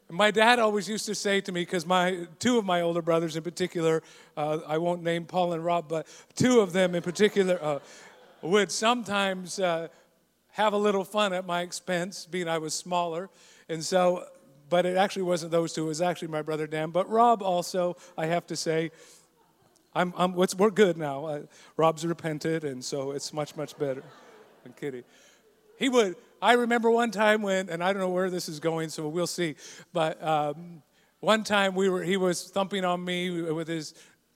My 0.09 0.29
dad 0.29 0.59
always 0.59 0.87
used 0.87 1.07
to 1.07 1.15
say 1.15 1.41
to 1.41 1.51
me, 1.51 1.61
because 1.61 1.85
my 1.85 2.27
two 2.37 2.59
of 2.59 2.65
my 2.65 2.81
older 2.81 3.01
brothers 3.01 3.35
in 3.35 3.41
particular, 3.41 4.03
uh, 4.37 4.59
I 4.67 4.77
won't 4.77 5.01
name 5.01 5.25
Paul 5.25 5.53
and 5.53 5.65
Rob, 5.65 5.89
but 5.89 6.05
two 6.35 6.59
of 6.59 6.73
them 6.73 6.93
in 6.93 7.01
particular 7.01 7.57
uh, 7.61 7.79
would 8.43 8.71
sometimes 8.71 9.59
uh, 9.59 9.87
have 10.51 10.73
a 10.73 10.77
little 10.77 11.03
fun 11.03 11.33
at 11.33 11.45
my 11.47 11.61
expense, 11.61 12.27
being 12.29 12.47
I 12.47 12.59
was 12.59 12.75
smaller. 12.75 13.29
And 13.67 13.83
so, 13.83 14.25
but 14.69 14.85
it 14.85 14.95
actually 14.95 15.23
wasn't 15.23 15.51
those 15.51 15.73
two, 15.73 15.85
it 15.85 15.87
was 15.87 16.01
actually 16.01 16.27
my 16.27 16.43
brother 16.43 16.67
Dan. 16.67 16.91
But 16.91 17.09
Rob 17.09 17.41
also, 17.41 17.97
I 18.15 18.27
have 18.27 18.45
to 18.47 18.55
say, 18.55 18.91
I'm, 19.95 20.13
I'm, 20.17 20.33
we're 20.33 20.69
good 20.69 20.97
now. 20.97 21.25
Uh, 21.25 21.41
Rob's 21.77 22.05
repented, 22.05 22.63
and 22.63 22.83
so 22.83 23.11
it's 23.11 23.33
much, 23.33 23.55
much 23.55 23.77
better. 23.77 24.03
I'm 24.65 24.73
kidding. 24.73 25.03
He 25.79 25.89
would, 25.89 26.15
I 26.41 26.53
remember 26.53 26.91
one 26.91 27.11
time 27.11 27.41
when, 27.41 27.69
and 27.69 27.83
I 27.83 27.93
don't 27.93 28.01
know 28.01 28.09
where 28.09 28.29
this 28.29 28.49
is 28.49 28.59
going, 28.59 28.89
so 28.89 29.07
we'll 29.07 29.27
see. 29.27 29.55
But 29.93 30.21
um, 30.23 30.83
one 31.19 31.43
time 31.43 31.75
we 31.75 31.89
were, 31.89 32.03
he 32.03 32.17
was 32.17 32.43
thumping 32.43 32.85
on 32.85 33.03
me 33.03 33.41
with 33.41 33.67
his, 33.67 33.93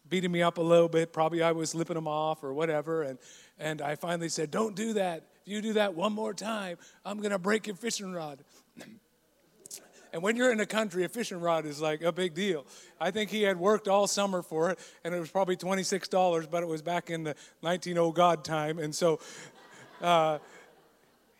beating 0.09 0.31
me 0.31 0.41
up 0.41 0.57
a 0.57 0.61
little 0.61 0.89
bit. 0.89 1.13
Probably 1.13 1.43
I 1.43 1.51
was 1.51 1.75
lipping 1.75 1.97
him 1.97 2.07
off 2.07 2.43
or 2.43 2.53
whatever. 2.53 3.03
And, 3.03 3.19
and 3.59 3.81
I 3.81 3.95
finally 3.95 4.29
said, 4.29 4.51
Don't 4.51 4.75
do 4.75 4.93
that. 4.93 5.23
If 5.45 5.51
you 5.51 5.61
do 5.61 5.73
that 5.73 5.93
one 5.93 6.13
more 6.13 6.33
time, 6.33 6.77
I'm 7.05 7.17
going 7.17 7.31
to 7.31 7.39
break 7.39 7.67
your 7.67 7.75
fishing 7.75 8.11
rod. 8.11 8.43
And 10.11 10.23
when 10.23 10.35
you're 10.35 10.51
in 10.51 10.57
the 10.57 10.65
country, 10.65 11.03
a 11.03 11.09
fishing 11.09 11.39
rod 11.39 11.67
is 11.67 11.79
like 11.79 12.01
a 12.01 12.11
big 12.11 12.33
deal. 12.33 12.65
I 12.99 13.11
think 13.11 13.29
he 13.29 13.43
had 13.43 13.59
worked 13.59 13.87
all 13.87 14.07
summer 14.07 14.41
for 14.41 14.71
it, 14.71 14.79
and 15.03 15.13
it 15.13 15.19
was 15.19 15.29
probably 15.29 15.55
$26, 15.55 16.49
but 16.49 16.63
it 16.63 16.65
was 16.65 16.81
back 16.81 17.11
in 17.11 17.23
the 17.23 17.35
1900 17.61 18.15
God 18.15 18.43
time. 18.43 18.79
And 18.79 18.95
so 18.95 19.19
uh, 20.01 20.39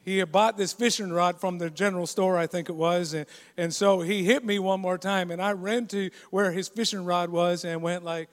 he 0.02 0.18
had 0.20 0.32
bought 0.32 0.58
this 0.58 0.74
fishing 0.74 1.12
rod 1.12 1.40
from 1.40 1.58
the 1.58 1.70
general 1.70 2.08
store, 2.08 2.38
I 2.38 2.48
think 2.48 2.70
it 2.70 2.76
was. 2.76 3.14
And, 3.14 3.26
and 3.58 3.74
so 3.74 4.02
he 4.02 4.24
hit 4.24 4.46
me 4.46 4.58
one 4.58 4.80
more 4.80 4.98
time, 4.98 5.30
and 5.30 5.42
I 5.42 5.52
ran 5.52 5.88
to 5.88 6.10
where 6.30 6.52
his 6.52 6.68
fishing 6.70 7.06
rod 7.06 7.30
was 7.30 7.66
and 7.66 7.82
went 7.82 8.04
like 8.04 8.30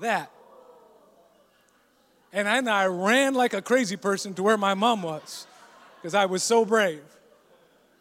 that. 0.00 0.30
And 2.32 2.46
then 2.46 2.68
I 2.68 2.86
ran 2.86 3.34
like 3.34 3.54
a 3.54 3.62
crazy 3.62 3.96
person 3.96 4.34
to 4.34 4.42
where 4.42 4.56
my 4.56 4.74
mom 4.74 5.02
was 5.02 5.46
because 5.96 6.14
I 6.14 6.26
was 6.26 6.42
so 6.42 6.64
brave. 6.64 7.02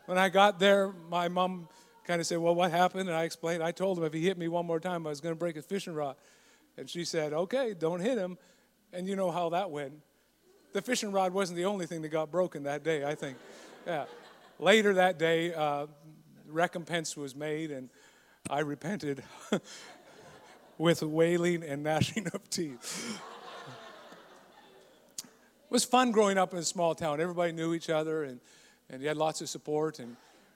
When 0.06 0.18
I 0.18 0.30
got 0.30 0.60
there, 0.60 0.92
my 1.10 1.28
mom 1.28 1.68
kind 2.06 2.22
of 2.22 2.28
said, 2.28 2.38
Well, 2.40 2.54
what 2.54 2.72
happened? 2.72 3.10
And 3.10 3.18
I 3.18 3.24
explained, 3.24 3.64
I 3.64 3.72
told 3.72 3.98
him 3.98 4.04
if 4.04 4.14
he 4.14 4.22
hit 4.22 4.38
me 4.38 4.48
one 4.48 4.66
more 4.66 4.80
time, 4.80 5.06
I 5.06 5.10
was 5.10 5.22
going 5.22 5.34
to 5.34 5.40
break 5.40 5.56
his 5.56 5.66
fishing 5.66 5.94
rod. 5.94 6.16
And 6.78 6.90
she 6.90 7.06
said, 7.06 7.34
Okay, 7.34 7.74
don't 7.78 8.00
hit 8.00 8.18
him. 8.18 8.38
And 8.94 9.08
you 9.08 9.16
know 9.16 9.32
how 9.32 9.50
that 9.50 9.72
went 9.72 9.94
the 10.74 10.82
fishing 10.82 11.12
rod 11.12 11.34
wasn't 11.34 11.58
the 11.58 11.66
only 11.66 11.86
thing 11.86 12.02
that 12.02 12.10
got 12.10 12.32
broken 12.32 12.64
that 12.64 12.84
day, 12.84 13.04
I 13.04 13.16
think. 13.16 13.38
Yeah. 13.86 14.06
Later 14.60 14.94
that 14.96 15.18
day, 15.18 15.54
uh, 15.54 15.88
recompense 16.48 17.16
was 17.16 17.36
made, 17.36 17.72
and 17.72 17.90
I 18.50 18.60
repented 18.60 19.24
with 20.78 21.02
wailing 21.02 21.64
and 21.64 21.84
gnashing 21.84 22.28
of 22.34 22.50
teeth. 22.50 23.20
it 25.18 25.72
was 25.72 25.86
fun 25.86 26.12
growing 26.12 26.38
up 26.38 26.54
in 26.54 26.60
a 26.60 26.64
small 26.64 26.94
town. 26.94 27.22
Everybody 27.22 27.52
knew 27.52 27.74
each 27.74 27.90
other, 27.90 28.24
and, 28.24 28.40
and 28.90 29.02
you 29.02 29.08
had 29.08 29.18
lots 29.18 29.42
of 29.42 29.50
support, 29.50 30.00
and 30.00 30.16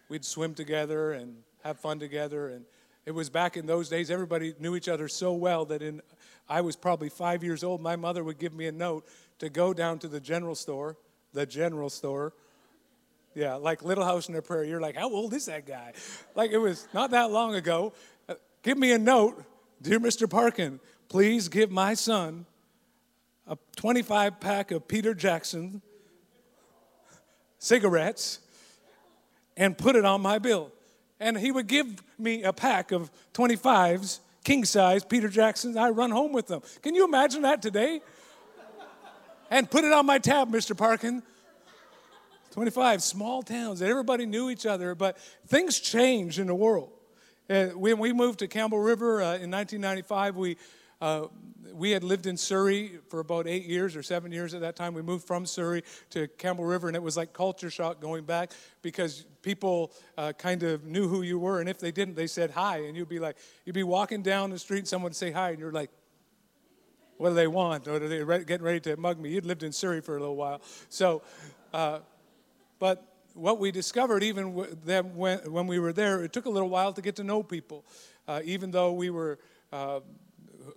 we'd 0.09 0.25
swim 0.25 0.53
together 0.53 1.13
and 1.13 1.37
have 1.63 1.79
fun 1.79 1.99
together. 1.99 2.49
And 2.49 2.65
it 3.05 3.11
was 3.11 3.29
back 3.29 3.57
in 3.57 3.65
those 3.65 3.89
days, 3.89 4.11
everybody 4.11 4.53
knew 4.59 4.75
each 4.75 4.89
other 4.89 5.07
so 5.07 5.33
well 5.33 5.65
that 5.65 5.81
in 5.81 6.01
I 6.49 6.61
was 6.61 6.75
probably 6.75 7.09
five 7.09 7.43
years 7.43 7.63
old. 7.63 7.81
My 7.81 7.95
mother 7.95 8.23
would 8.23 8.37
give 8.37 8.53
me 8.53 8.67
a 8.67 8.71
note 8.71 9.07
to 9.39 9.49
go 9.49 9.73
down 9.73 9.99
to 9.99 10.07
the 10.07 10.19
general 10.19 10.55
store, 10.55 10.97
the 11.33 11.45
general 11.45 11.89
store. 11.89 12.33
Yeah, 13.35 13.55
like 13.55 13.83
Little 13.83 14.05
House 14.05 14.27
in 14.27 14.35
the 14.35 14.41
Prairie. 14.41 14.69
You're 14.69 14.81
like, 14.81 14.95
how 14.95 15.11
old 15.11 15.33
is 15.33 15.47
that 15.47 15.65
guy? 15.65 15.93
Like 16.35 16.51
it 16.51 16.59
was 16.59 16.87
not 16.93 17.11
that 17.11 17.31
long 17.31 17.55
ago. 17.55 17.93
Uh, 18.29 18.35
give 18.61 18.77
me 18.77 18.91
a 18.91 18.99
note, 18.99 19.43
dear 19.81 19.99
Mr. 19.99 20.29
Parkin. 20.29 20.79
Please 21.09 21.49
give 21.49 21.71
my 21.71 21.93
son 21.95 22.45
a 23.47 23.57
25 23.75 24.39
pack 24.39 24.71
of 24.71 24.87
Peter 24.87 25.13
Jackson 25.13 25.81
cigarettes 27.59 28.39
and 29.57 29.77
put 29.77 29.95
it 29.95 30.05
on 30.05 30.21
my 30.21 30.39
bill. 30.39 30.71
And 31.19 31.37
he 31.37 31.51
would 31.51 31.67
give 31.67 32.03
me 32.17 32.43
a 32.43 32.51
pack 32.51 32.91
of 32.91 33.09
25s, 33.33 34.19
king 34.43 34.65
size 34.65 35.03
Peter 35.03 35.29
Jacksons. 35.29 35.77
I 35.77 35.89
run 35.89 36.11
home 36.11 36.33
with 36.33 36.47
them. 36.47 36.61
Can 36.81 36.95
you 36.95 37.05
imagine 37.05 37.43
that 37.43 37.61
today? 37.61 38.01
And 39.53 39.69
put 39.69 39.83
it 39.83 39.93
on 39.93 40.07
my 40.07 40.17
tab, 40.17 40.51
Mr. 40.51 40.75
Parkin. 40.75 41.21
25 42.53 43.03
small 43.03 43.43
towns 43.43 43.79
that 43.79 43.89
everybody 43.89 44.25
knew 44.25 44.49
each 44.49 44.65
other, 44.65 44.95
but 44.95 45.17
things 45.47 45.79
change 45.79 46.39
in 46.39 46.47
the 46.47 46.55
world. 46.55 46.91
Uh, 47.49 47.65
when 47.67 47.99
we 47.99 48.13
moved 48.13 48.39
to 48.39 48.47
Campbell 48.47 48.79
River 48.79 49.21
uh, 49.21 49.37
in 49.37 49.51
1995, 49.51 50.35
we 50.35 50.57
uh, 51.01 51.27
we 51.73 51.91
had 51.91 52.03
lived 52.03 52.27
in 52.27 52.37
Surrey 52.37 52.99
for 53.09 53.19
about 53.19 53.47
eight 53.47 53.65
years 53.65 53.95
or 53.95 54.03
seven 54.03 54.31
years 54.31 54.53
at 54.53 54.61
that 54.61 54.75
time. 54.75 54.93
We 54.93 55.01
moved 55.01 55.25
from 55.25 55.45
Surrey 55.45 55.83
to 56.11 56.27
Campbell 56.27 56.65
River, 56.65 56.87
and 56.87 56.95
it 56.95 57.01
was 57.01 57.17
like 57.17 57.33
culture 57.33 57.69
shock 57.69 57.99
going 57.99 58.25
back 58.25 58.51
because 58.81 59.25
people 59.41 59.91
uh, 60.17 60.33
kind 60.33 60.63
of 60.63 60.85
knew 60.85 61.07
who 61.07 61.23
you 61.23 61.39
were, 61.39 61.59
and 61.59 61.67
if 61.67 61.79
they 61.79 61.91
didn't, 61.91 62.15
they 62.15 62.27
said 62.27 62.51
hi, 62.51 62.77
and 62.85 62.95
you'd 62.95 63.09
be 63.09 63.19
like, 63.19 63.37
you'd 63.65 63.73
be 63.73 63.83
walking 63.83 64.21
down 64.21 64.49
the 64.51 64.59
street, 64.59 64.87
someone 64.87 65.09
would 65.09 65.15
say 65.15 65.31
hi, 65.31 65.49
and 65.49 65.59
you're 65.59 65.71
like, 65.71 65.89
what 67.17 67.29
do 67.29 67.35
they 67.35 67.47
want? 67.47 67.87
Or 67.87 67.95
are 67.95 68.07
they 68.07 68.23
re- 68.23 68.43
getting 68.43 68.65
ready 68.65 68.79
to 68.81 68.97
mug 68.97 69.19
me? 69.19 69.31
You'd 69.31 69.45
lived 69.45 69.63
in 69.63 69.71
Surrey 69.71 70.01
for 70.01 70.17
a 70.17 70.19
little 70.19 70.35
while. 70.35 70.61
So, 70.89 71.21
uh, 71.73 71.99
but 72.79 73.05
what 73.33 73.59
we 73.59 73.71
discovered, 73.71 74.23
even 74.23 74.53
when, 75.15 75.39
when 75.51 75.67
we 75.67 75.79
were 75.79 75.93
there, 75.93 76.23
it 76.23 76.33
took 76.33 76.45
a 76.45 76.49
little 76.49 76.69
while 76.69 76.93
to 76.93 77.01
get 77.01 77.15
to 77.17 77.23
know 77.23 77.43
people. 77.43 77.85
Uh, 78.27 78.41
even 78.43 78.71
though 78.71 78.93
we 78.93 79.09
were 79.09 79.39
uh, 79.71 79.99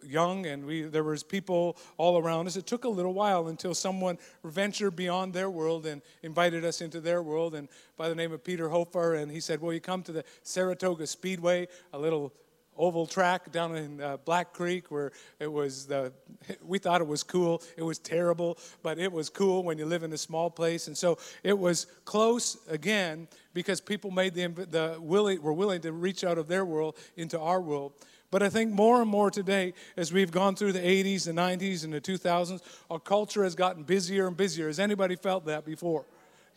young 0.04 0.46
and 0.46 0.64
we, 0.64 0.82
there 0.82 1.04
was 1.04 1.22
people 1.22 1.76
all 1.96 2.18
around 2.18 2.46
us, 2.46 2.56
it 2.56 2.66
took 2.66 2.84
a 2.84 2.88
little 2.88 3.12
while 3.12 3.48
until 3.48 3.74
someone 3.74 4.18
ventured 4.44 4.96
beyond 4.96 5.32
their 5.32 5.50
world 5.50 5.86
and 5.86 6.02
invited 6.22 6.64
us 6.64 6.80
into 6.80 7.00
their 7.00 7.22
world. 7.22 7.54
And 7.54 7.68
by 7.96 8.08
the 8.08 8.14
name 8.14 8.32
of 8.32 8.42
Peter 8.42 8.68
Hofer, 8.68 9.14
and 9.14 9.30
he 9.30 9.40
said, 9.40 9.60
"Well, 9.60 9.72
you 9.72 9.80
come 9.80 10.02
to 10.04 10.12
the 10.12 10.24
Saratoga 10.42 11.06
Speedway, 11.06 11.68
a 11.92 11.98
little 11.98 12.32
oval 12.78 13.06
track 13.06 13.52
down 13.52 13.76
in 13.76 14.00
uh, 14.00 14.16
Black 14.18 14.52
Creek 14.52 14.90
where 14.90 15.12
it 15.38 15.50
was 15.50 15.87
the 15.87 16.12
we 16.62 16.78
thought 16.78 17.00
it 17.00 17.06
was 17.06 17.23
cool. 17.23 17.62
It 17.76 17.83
was 17.83 17.99
terrible, 17.99 18.59
but 18.83 18.99
it 18.99 19.12
was 19.12 19.30
cool 19.30 19.62
when 19.62 19.78
you 19.78 19.87
live 19.87 20.02
in 20.02 20.12
a 20.12 20.18
small 20.18 20.50
place. 20.50 20.87
And 20.87 20.97
so 20.97 21.18
it 21.42 21.59
was 21.59 21.87
close 22.04 22.59
again 22.68 23.28
because 23.54 23.80
people 23.80 24.11
made 24.11 24.35
the, 24.35 24.49
the 24.49 24.99
willing 25.00 25.42
were 25.42 25.52
willing 25.52 25.80
to 25.83 25.92
reach 25.92 26.25
out 26.25 26.38
of 26.38 26.49
their 26.49 26.64
world 26.64 26.97
into 27.16 27.38
our 27.38 27.61
world. 27.61 27.92
But 28.30 28.42
I 28.42 28.49
think 28.49 28.73
more 28.73 29.00
and 29.00 29.11
more 29.11 29.30
today, 29.30 29.73
as 29.97 30.12
we've 30.12 30.33
gone 30.33 30.56
through 30.56 30.73
the 30.73 30.80
80s, 30.80 31.25
the 31.26 31.33
90s, 31.33 31.85
and 31.85 31.92
the 31.92 32.00
2000s, 32.00 32.61
our 32.90 32.99
culture 32.99 33.45
has 33.45 33.54
gotten 33.54 33.85
busier 33.85 34.26
and 34.26 34.37
busier. 34.37 34.66
Has 34.66 34.80
anybody 34.80 35.16
felt 35.16 35.47
that 35.47 35.64
before? 35.64 36.04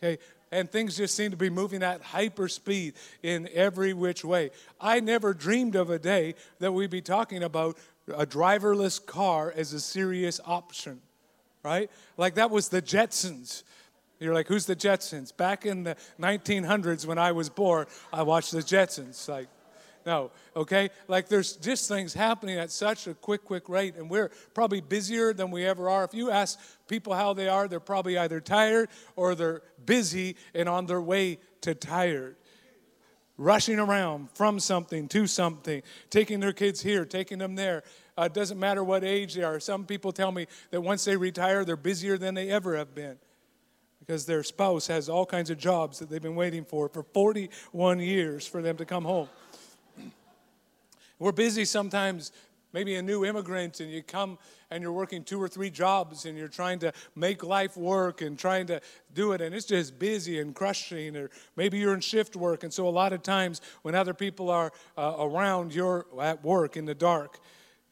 Okay, 0.02 0.18
and 0.52 0.70
things 0.70 0.96
just 0.96 1.14
seem 1.14 1.30
to 1.30 1.36
be 1.36 1.50
moving 1.50 1.82
at 1.82 2.02
hyper 2.02 2.48
speed 2.48 2.94
in 3.22 3.48
every 3.52 3.92
which 3.92 4.24
way. 4.24 4.50
I 4.80 5.00
never 5.00 5.34
dreamed 5.34 5.76
of 5.76 5.90
a 5.90 5.98
day 5.98 6.34
that 6.58 6.72
we'd 6.72 6.90
be 6.90 7.02
talking 7.02 7.42
about 7.42 7.78
a 8.08 8.26
driverless 8.26 9.04
car 9.04 9.52
as 9.56 9.72
a 9.72 9.80
serious 9.80 10.40
option, 10.44 11.00
right? 11.62 11.90
Like 12.16 12.34
that 12.34 12.50
was 12.50 12.68
the 12.68 12.82
Jetsons. 12.82 13.62
You're 14.18 14.34
like, 14.34 14.48
who's 14.48 14.66
the 14.66 14.76
Jetsons? 14.76 15.34
Back 15.34 15.64
in 15.64 15.84
the 15.84 15.96
1900s 16.20 17.06
when 17.06 17.18
I 17.18 17.32
was 17.32 17.48
born, 17.48 17.86
I 18.12 18.22
watched 18.22 18.52
the 18.52 18.58
Jetsons. 18.58 19.28
Like, 19.28 19.48
no, 20.06 20.30
okay? 20.56 20.90
Like 21.08 21.28
there's 21.28 21.56
just 21.56 21.88
things 21.88 22.14
happening 22.14 22.58
at 22.58 22.70
such 22.70 23.06
a 23.06 23.14
quick, 23.14 23.44
quick 23.44 23.68
rate, 23.68 23.96
and 23.96 24.10
we're 24.10 24.30
probably 24.54 24.80
busier 24.80 25.32
than 25.32 25.50
we 25.50 25.64
ever 25.64 25.88
are. 25.88 26.04
If 26.04 26.14
you 26.14 26.30
ask 26.30 26.58
people 26.88 27.14
how 27.14 27.32
they 27.32 27.48
are, 27.48 27.68
they're 27.68 27.80
probably 27.80 28.18
either 28.18 28.40
tired 28.40 28.88
or 29.16 29.34
they're 29.34 29.62
busy 29.84 30.36
and 30.54 30.68
on 30.68 30.86
their 30.86 31.00
way 31.00 31.38
to 31.62 31.74
tired. 31.74 32.36
Rushing 33.36 33.78
around 33.78 34.28
from 34.34 34.60
something 34.60 35.08
to 35.08 35.26
something, 35.26 35.82
taking 36.10 36.40
their 36.40 36.52
kids 36.52 36.82
here, 36.82 37.04
taking 37.04 37.38
them 37.38 37.54
there. 37.54 37.82
Uh, 38.18 38.24
it 38.24 38.34
doesn't 38.34 38.58
matter 38.58 38.84
what 38.84 39.02
age 39.02 39.34
they 39.34 39.42
are. 39.42 39.58
Some 39.60 39.86
people 39.86 40.12
tell 40.12 40.30
me 40.30 40.46
that 40.70 40.82
once 40.82 41.04
they 41.04 41.16
retire, 41.16 41.64
they're 41.64 41.76
busier 41.76 42.18
than 42.18 42.34
they 42.34 42.50
ever 42.50 42.76
have 42.76 42.94
been 42.94 43.16
because 44.10 44.26
their 44.26 44.42
spouse 44.42 44.88
has 44.88 45.08
all 45.08 45.24
kinds 45.24 45.50
of 45.50 45.58
jobs 45.58 46.00
that 46.00 46.10
they've 46.10 46.20
been 46.20 46.34
waiting 46.34 46.64
for 46.64 46.88
for 46.88 47.04
41 47.04 48.00
years 48.00 48.44
for 48.44 48.60
them 48.60 48.76
to 48.78 48.84
come 48.84 49.04
home. 49.04 49.28
We're 51.20 51.32
busy 51.32 51.66
sometimes, 51.66 52.32
maybe 52.72 52.94
a 52.94 53.02
new 53.02 53.26
immigrant, 53.26 53.80
and 53.80 53.92
you 53.92 54.02
come 54.02 54.38
and 54.70 54.82
you're 54.82 54.90
working 54.92 55.22
two 55.22 55.40
or 55.40 55.48
three 55.48 55.68
jobs 55.68 56.24
and 56.24 56.38
you're 56.38 56.48
trying 56.48 56.78
to 56.78 56.94
make 57.14 57.44
life 57.44 57.76
work 57.76 58.22
and 58.22 58.38
trying 58.38 58.66
to 58.68 58.80
do 59.12 59.32
it, 59.32 59.42
and 59.42 59.54
it's 59.54 59.66
just 59.66 59.98
busy 59.98 60.40
and 60.40 60.54
crushing, 60.54 61.16
or 61.18 61.28
maybe 61.56 61.76
you're 61.76 61.92
in 61.92 62.00
shift 62.00 62.36
work, 62.36 62.64
and 62.64 62.72
so 62.72 62.88
a 62.88 62.90
lot 62.90 63.12
of 63.12 63.22
times 63.22 63.60
when 63.82 63.94
other 63.94 64.14
people 64.14 64.48
are 64.48 64.72
uh, 64.96 65.16
around, 65.18 65.74
you're 65.74 66.06
at 66.18 66.42
work 66.42 66.76
in 66.76 66.86
the 66.86 66.94
dark. 66.94 67.38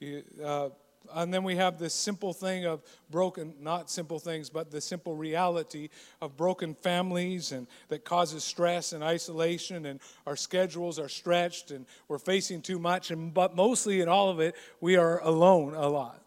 You, 0.00 0.22
uh, 0.42 0.70
and 1.14 1.32
then 1.32 1.42
we 1.42 1.56
have 1.56 1.78
this 1.78 1.94
simple 1.94 2.32
thing 2.32 2.64
of 2.66 2.82
broken, 3.10 3.54
not 3.60 3.90
simple 3.90 4.18
things, 4.18 4.50
but 4.50 4.70
the 4.70 4.80
simple 4.80 5.14
reality 5.14 5.88
of 6.20 6.36
broken 6.36 6.74
families 6.74 7.52
and 7.52 7.66
that 7.88 8.04
causes 8.04 8.44
stress 8.44 8.92
and 8.92 9.02
isolation 9.02 9.86
and 9.86 10.00
our 10.26 10.36
schedules 10.36 10.98
are 10.98 11.08
stretched 11.08 11.70
and 11.70 11.86
we're 12.08 12.18
facing 12.18 12.62
too 12.62 12.78
much. 12.78 13.10
And, 13.10 13.32
but 13.32 13.56
mostly 13.56 14.00
in 14.00 14.08
all 14.08 14.30
of 14.30 14.40
it, 14.40 14.54
we 14.80 14.96
are 14.96 15.22
alone 15.22 15.74
a 15.74 15.88
lot. 15.88 16.22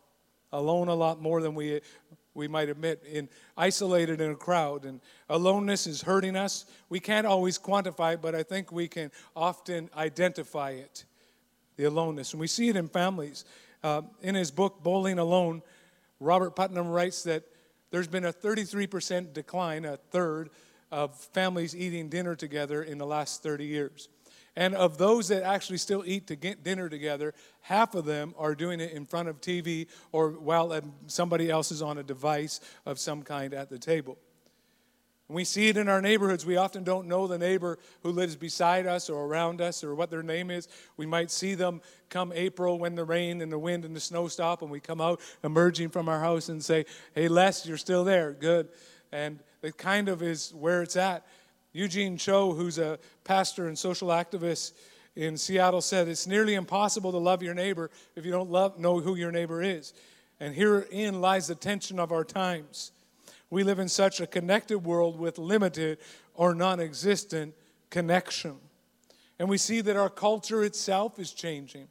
Alone 0.54 0.88
a 0.88 0.96
lot 0.96 1.22
more 1.22 1.42
than 1.42 1.56
we, 1.56 1.82
we 2.34 2.48
might 2.48 2.70
admit, 2.70 3.04
in 3.10 3.30
isolated 3.58 4.20
in 4.22 4.32
a 4.32 4.36
crowd. 4.36 4.86
And 4.86 5.00
aloneness 5.30 5.88
is 5.88 6.02
hurting 6.02 6.36
us. 6.36 6.66
We 6.90 7.00
can't 7.00 7.28
always 7.28 7.58
quantify 7.58 8.16
it, 8.16 8.22
but 8.22 8.36
I 8.36 8.44
think 8.44 8.72
we 8.72 8.88
can 8.88 9.12
often 9.36 9.90
identify 9.96 10.72
it, 10.72 11.06
the 11.78 11.86
aloneness. 11.86 12.34
And 12.34 12.40
we 12.40 12.48
see 12.48 12.70
it 12.70 12.76
in 12.76 12.88
families. 12.88 13.46
Uh, 13.84 14.04
in 14.22 14.36
his 14.36 14.52
book, 14.52 14.84
Bowling 14.84 15.20
Alone, 15.20 15.62
Robert 16.20 16.56
Putnam 16.56 16.90
writes 16.90 17.24
that 17.24 17.44
there's 17.90 18.08
been 18.08 18.26
a 18.26 18.34
33% 18.34 19.34
decline, 19.34 19.86
a 19.86 19.98
third, 19.98 20.50
of 20.92 21.16
families 21.16 21.76
eating 21.76 22.10
dinner 22.10 22.36
together 22.36 22.84
in 22.84 22.98
the 22.98 23.06
last 23.06 23.42
30 23.44 23.66
years. 23.66 24.10
And 24.56 24.76
of 24.76 24.98
those 24.98 25.30
that 25.30 25.44
actually 25.44 25.78
still 25.78 26.04
eat 26.06 26.28
to 26.28 26.36
get 26.36 26.64
dinner 26.64 26.90
together, 26.90 27.34
half 27.62 27.96
of 27.96 28.06
them 28.06 28.36
are 28.38 28.54
doing 28.54 28.82
it 28.82 28.92
in 28.92 29.06
front 29.06 29.30
of 29.30 29.40
TV 29.40 29.88
or 30.12 30.32
while 30.32 30.78
somebody 31.08 31.50
else 31.50 31.72
is 31.72 31.82
on 31.82 31.98
a 31.98 32.04
device 32.04 32.60
of 32.86 33.00
some 33.00 33.24
kind 33.24 33.54
at 33.54 33.70
the 33.70 33.80
table. 33.80 34.18
We 35.34 35.44
see 35.44 35.70
it 35.70 35.78
in 35.78 35.88
our 35.88 36.02
neighborhoods. 36.02 36.46
We 36.46 36.58
often 36.58 36.84
don't 36.84 37.08
know 37.08 37.28
the 37.28 37.38
neighbor 37.38 37.78
who 38.04 38.12
lives 38.12 38.36
beside 38.36 38.86
us 38.86 39.10
or 39.10 39.26
around 39.26 39.62
us 39.62 39.84
or 39.84 39.96
what 39.96 40.10
their 40.10 40.24
name 40.24 40.50
is. 40.50 40.68
We 40.98 41.06
might 41.06 41.32
see 41.32 41.56
them 41.56 41.82
come 42.10 42.32
April 42.36 42.80
when 42.80 42.96
the 42.96 43.04
rain 43.04 43.42
and 43.42 43.52
the 43.52 43.60
wind 43.60 43.86
and 43.86 43.96
the 43.96 44.00
snow 44.00 44.28
stop 44.28 44.62
and 44.62 44.72
we 44.72 44.80
come 44.80 45.00
out 45.00 45.22
emerging 45.44 45.90
from 45.90 46.10
our 46.10 46.20
house 46.20 46.50
and 46.50 46.64
say, 46.64 46.86
Hey, 47.14 47.28
Les, 47.28 47.66
you're 47.66 47.78
still 47.78 48.04
there. 48.04 48.34
Good. 48.34 48.70
And 49.12 49.40
it 49.62 49.78
kind 49.78 50.10
of 50.10 50.22
is 50.22 50.54
where 50.54 50.82
it's 50.82 50.96
at. 50.96 51.26
Eugene 51.74 52.18
Cho, 52.18 52.54
who's 52.54 52.78
a 52.78 53.00
pastor 53.24 53.68
and 53.68 53.78
social 53.78 54.10
activist 54.10 54.74
in 55.16 55.38
Seattle, 55.38 55.82
said 55.82 56.08
it's 56.08 56.28
nearly 56.28 56.56
impossible 56.56 57.12
to 57.12 57.18
love 57.18 57.44
your 57.44 57.54
neighbor 57.54 57.90
if 58.16 58.26
you 58.26 58.32
don't 58.32 58.50
love, 58.50 58.80
know 58.80 59.00
who 59.00 59.16
your 59.16 59.32
neighbor 59.32 59.62
is. 59.62 59.94
And 60.40 60.56
herein 60.56 61.22
lies 61.22 61.48
the 61.48 61.56
tension 61.56 62.00
of 62.00 62.12
our 62.12 62.24
times. 62.24 62.92
We 63.52 63.64
live 63.64 63.80
in 63.80 63.90
such 63.90 64.22
a 64.22 64.26
connected 64.26 64.80
world 64.80 65.20
with 65.20 65.38
limited 65.38 66.00
or 66.34 66.56
non 66.56 66.80
existent 66.80 67.54
connection. 67.90 68.56
And 69.38 69.50
we 69.50 69.58
see 69.58 69.82
that 69.82 69.98
our 69.98 70.10
culture 70.10 70.64
itself 70.64 71.20
is 71.20 71.34
changing. 71.34 71.90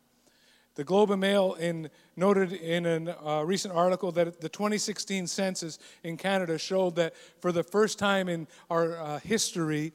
The 0.76 0.84
Globe 0.84 1.10
and 1.10 1.20
Mail 1.20 1.54
in, 1.54 1.90
noted 2.16 2.52
in 2.52 2.86
a 2.86 3.16
uh, 3.24 3.42
recent 3.42 3.74
article 3.74 4.10
that 4.12 4.40
the 4.40 4.48
2016 4.48 5.26
census 5.26 5.78
in 6.02 6.16
Canada 6.16 6.56
showed 6.56 6.96
that 6.96 7.14
for 7.40 7.52
the 7.52 7.62
first 7.62 7.98
time 7.98 8.28
in 8.30 8.48
our 8.70 8.98
uh, 8.98 9.18
history, 9.18 9.92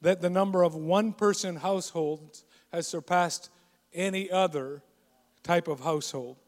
that 0.00 0.20
the 0.20 0.30
number 0.30 0.64
of 0.64 0.74
one-person 0.74 1.56
households 1.56 2.44
has 2.72 2.88
surpassed 2.88 3.50
any 3.92 4.28
other 4.30 4.82
type 5.44 5.68
of 5.68 5.80
household. 5.80 6.38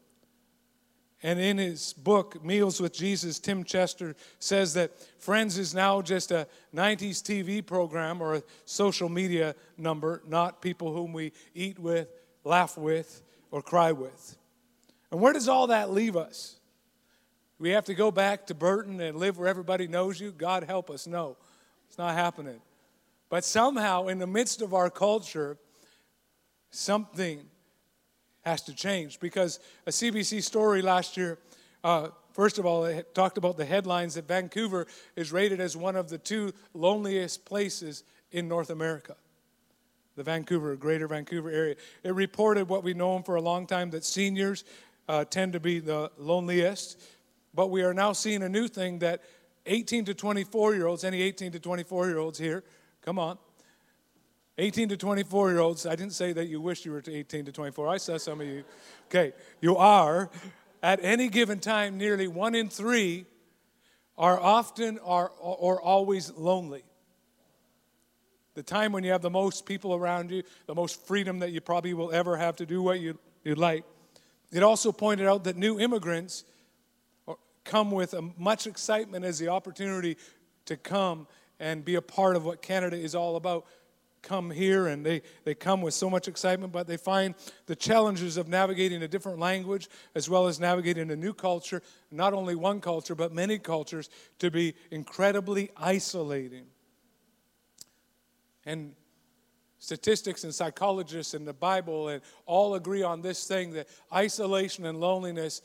And 1.23 1.39
in 1.39 1.57
his 1.57 1.93
book, 1.93 2.43
Meals 2.45 2.79
with 2.79 2.93
Jesus, 2.93 3.39
Tim 3.39 3.63
Chester 3.63 4.15
says 4.39 4.75
that 4.75 4.91
Friends 5.19 5.57
is 5.57 5.73
now 5.73 6.01
just 6.01 6.31
a 6.31 6.47
90s 6.75 7.21
TV 7.23 7.65
program 7.65 8.21
or 8.21 8.35
a 8.35 8.43
social 8.65 9.09
media 9.09 9.55
number, 9.77 10.21
not 10.27 10.61
people 10.61 10.93
whom 10.93 11.13
we 11.13 11.31
eat 11.55 11.79
with, 11.79 12.07
laugh 12.43 12.77
with, 12.77 13.23
or 13.49 13.61
cry 13.61 13.91
with. 13.91 14.37
And 15.11 15.19
where 15.19 15.33
does 15.33 15.47
all 15.47 15.67
that 15.67 15.91
leave 15.91 16.15
us? 16.15 16.57
We 17.59 17.71
have 17.71 17.85
to 17.85 17.95
go 17.95 18.11
back 18.11 18.45
to 18.47 18.53
Burton 18.53 19.01
and 19.01 19.17
live 19.17 19.39
where 19.39 19.47
everybody 19.47 19.87
knows 19.87 20.19
you? 20.19 20.31
God 20.31 20.63
help 20.63 20.91
us. 20.91 21.07
No, 21.07 21.37
it's 21.87 21.97
not 21.97 22.13
happening. 22.13 22.61
But 23.29 23.43
somehow, 23.43 24.07
in 24.07 24.19
the 24.19 24.27
midst 24.27 24.61
of 24.61 24.73
our 24.73 24.91
culture, 24.91 25.57
something 26.69 27.43
has 28.47 28.61
to 28.63 28.73
change 28.73 29.19
because 29.19 29.59
a 29.85 29.91
CBC 29.91 30.41
story 30.41 30.81
last 30.81 31.17
year, 31.17 31.37
uh, 31.83 32.09
first 32.31 32.57
of 32.57 32.65
all, 32.65 32.85
it 32.85 33.13
talked 33.13 33.37
about 33.37 33.57
the 33.57 33.65
headlines 33.65 34.15
that 34.15 34.27
Vancouver 34.27 34.87
is 35.15 35.31
rated 35.31 35.59
as 35.59 35.75
one 35.75 35.95
of 35.95 36.09
the 36.09 36.17
two 36.17 36.53
loneliest 36.73 37.45
places 37.45 38.03
in 38.31 38.47
North 38.47 38.69
America 38.69 39.15
the 40.15 40.23
Vancouver, 40.23 40.75
greater 40.75 41.07
Vancouver 41.07 41.51
area. 41.51 41.75
It 42.03 42.15
reported 42.15 42.67
what 42.67 42.83
we've 42.83 42.97
known 42.97 43.21
for 43.21 43.35
a 43.35 43.41
long 43.41 43.67
time 43.67 43.91
that 43.91 44.03
seniors 44.03 44.63
uh, 45.07 45.25
tend 45.25 45.53
to 45.53 45.59
be 45.59 45.79
the 45.79 46.11
loneliest. 46.17 46.99
But 47.53 47.69
we 47.69 47.83
are 47.83 47.93
now 47.93 48.13
seeing 48.13 48.41
a 48.41 48.49
new 48.49 48.67
thing 48.67 48.97
that 48.99 49.21
18 49.67 50.05
to 50.05 50.15
24 50.15 50.73
year 50.73 50.87
olds, 50.87 51.03
any 51.03 51.21
18 51.21 51.51
to 51.51 51.59
24 51.59 52.07
year 52.07 52.17
olds 52.17 52.39
here, 52.39 52.63
come 53.03 53.19
on. 53.19 53.37
18 54.57 54.89
to 54.89 54.97
24 54.97 55.51
year 55.51 55.59
olds, 55.59 55.85
I 55.85 55.95
didn't 55.95 56.13
say 56.13 56.33
that 56.33 56.47
you 56.47 56.59
wish 56.59 56.85
you 56.85 56.91
were 56.91 57.03
18 57.07 57.45
to 57.45 57.51
24. 57.51 57.87
I 57.87 57.97
saw 57.97 58.17
some 58.17 58.41
of 58.41 58.47
you. 58.47 58.63
Okay, 59.07 59.33
you 59.61 59.77
are. 59.77 60.29
At 60.81 60.99
any 61.03 61.27
given 61.27 61.59
time, 61.59 61.97
nearly 61.97 62.27
one 62.27 62.55
in 62.55 62.69
three 62.69 63.25
are 64.17 64.39
often 64.39 64.99
are, 64.99 65.31
or 65.39 65.81
always 65.81 66.31
lonely 66.33 66.83
the 68.57 68.63
time 68.63 68.91
when 68.91 69.03
you 69.03 69.11
have 69.11 69.21
the 69.21 69.29
most 69.29 69.67
people 69.67 69.93
around 69.93 70.31
you, 70.31 70.41
the 70.65 70.73
most 70.73 71.05
freedom 71.05 71.37
that 71.37 71.51
you 71.51 71.61
probably 71.61 71.93
will 71.93 72.11
ever 72.11 72.35
have 72.35 72.55
to 72.55 72.65
do 72.65 72.81
what 72.81 72.99
you, 72.99 73.15
you 73.43 73.53
like. 73.53 73.83
It 74.51 74.63
also 74.63 74.91
pointed 74.91 75.27
out 75.27 75.43
that 75.43 75.57
new 75.57 75.79
immigrants 75.79 76.43
come 77.63 77.91
with 77.91 78.15
much 78.35 78.65
excitement 78.65 79.25
as 79.25 79.37
the 79.37 79.49
opportunity 79.49 80.17
to 80.65 80.75
come 80.75 81.27
and 81.59 81.85
be 81.85 81.93
a 81.93 82.01
part 82.01 82.35
of 82.35 82.45
what 82.45 82.63
Canada 82.63 82.97
is 82.97 83.13
all 83.13 83.35
about. 83.35 83.67
Come 84.27 84.51
here 84.51 84.87
and 84.87 85.05
they, 85.05 85.21
they 85.45 85.55
come 85.55 85.81
with 85.81 85.93
so 85.93 86.09
much 86.09 86.27
excitement, 86.27 86.73
but 86.73 86.85
they 86.85 86.97
find 86.97 87.33
the 87.65 87.77
challenges 87.77 88.35
of 88.35 88.49
navigating 88.49 89.01
a 89.03 89.07
different 89.07 89.39
language 89.39 89.87
as 90.15 90.29
well 90.29 90.47
as 90.47 90.59
navigating 90.59 91.09
a 91.11 91.15
new 91.15 91.31
culture, 91.31 91.81
not 92.11 92.33
only 92.33 92.53
one 92.53 92.81
culture, 92.81 93.15
but 93.15 93.31
many 93.31 93.57
cultures, 93.57 94.09
to 94.39 94.51
be 94.51 94.75
incredibly 94.91 95.69
isolating. 95.77 96.65
And 98.65 98.95
statistics 99.79 100.43
and 100.43 100.53
psychologists 100.53 101.33
and 101.33 101.47
the 101.47 101.53
Bible 101.53 102.09
and 102.09 102.21
all 102.45 102.75
agree 102.75 103.03
on 103.03 103.21
this 103.21 103.47
thing 103.47 103.71
that 103.71 103.87
isolation 104.13 104.85
and 104.85 104.99
loneliness 104.99 105.61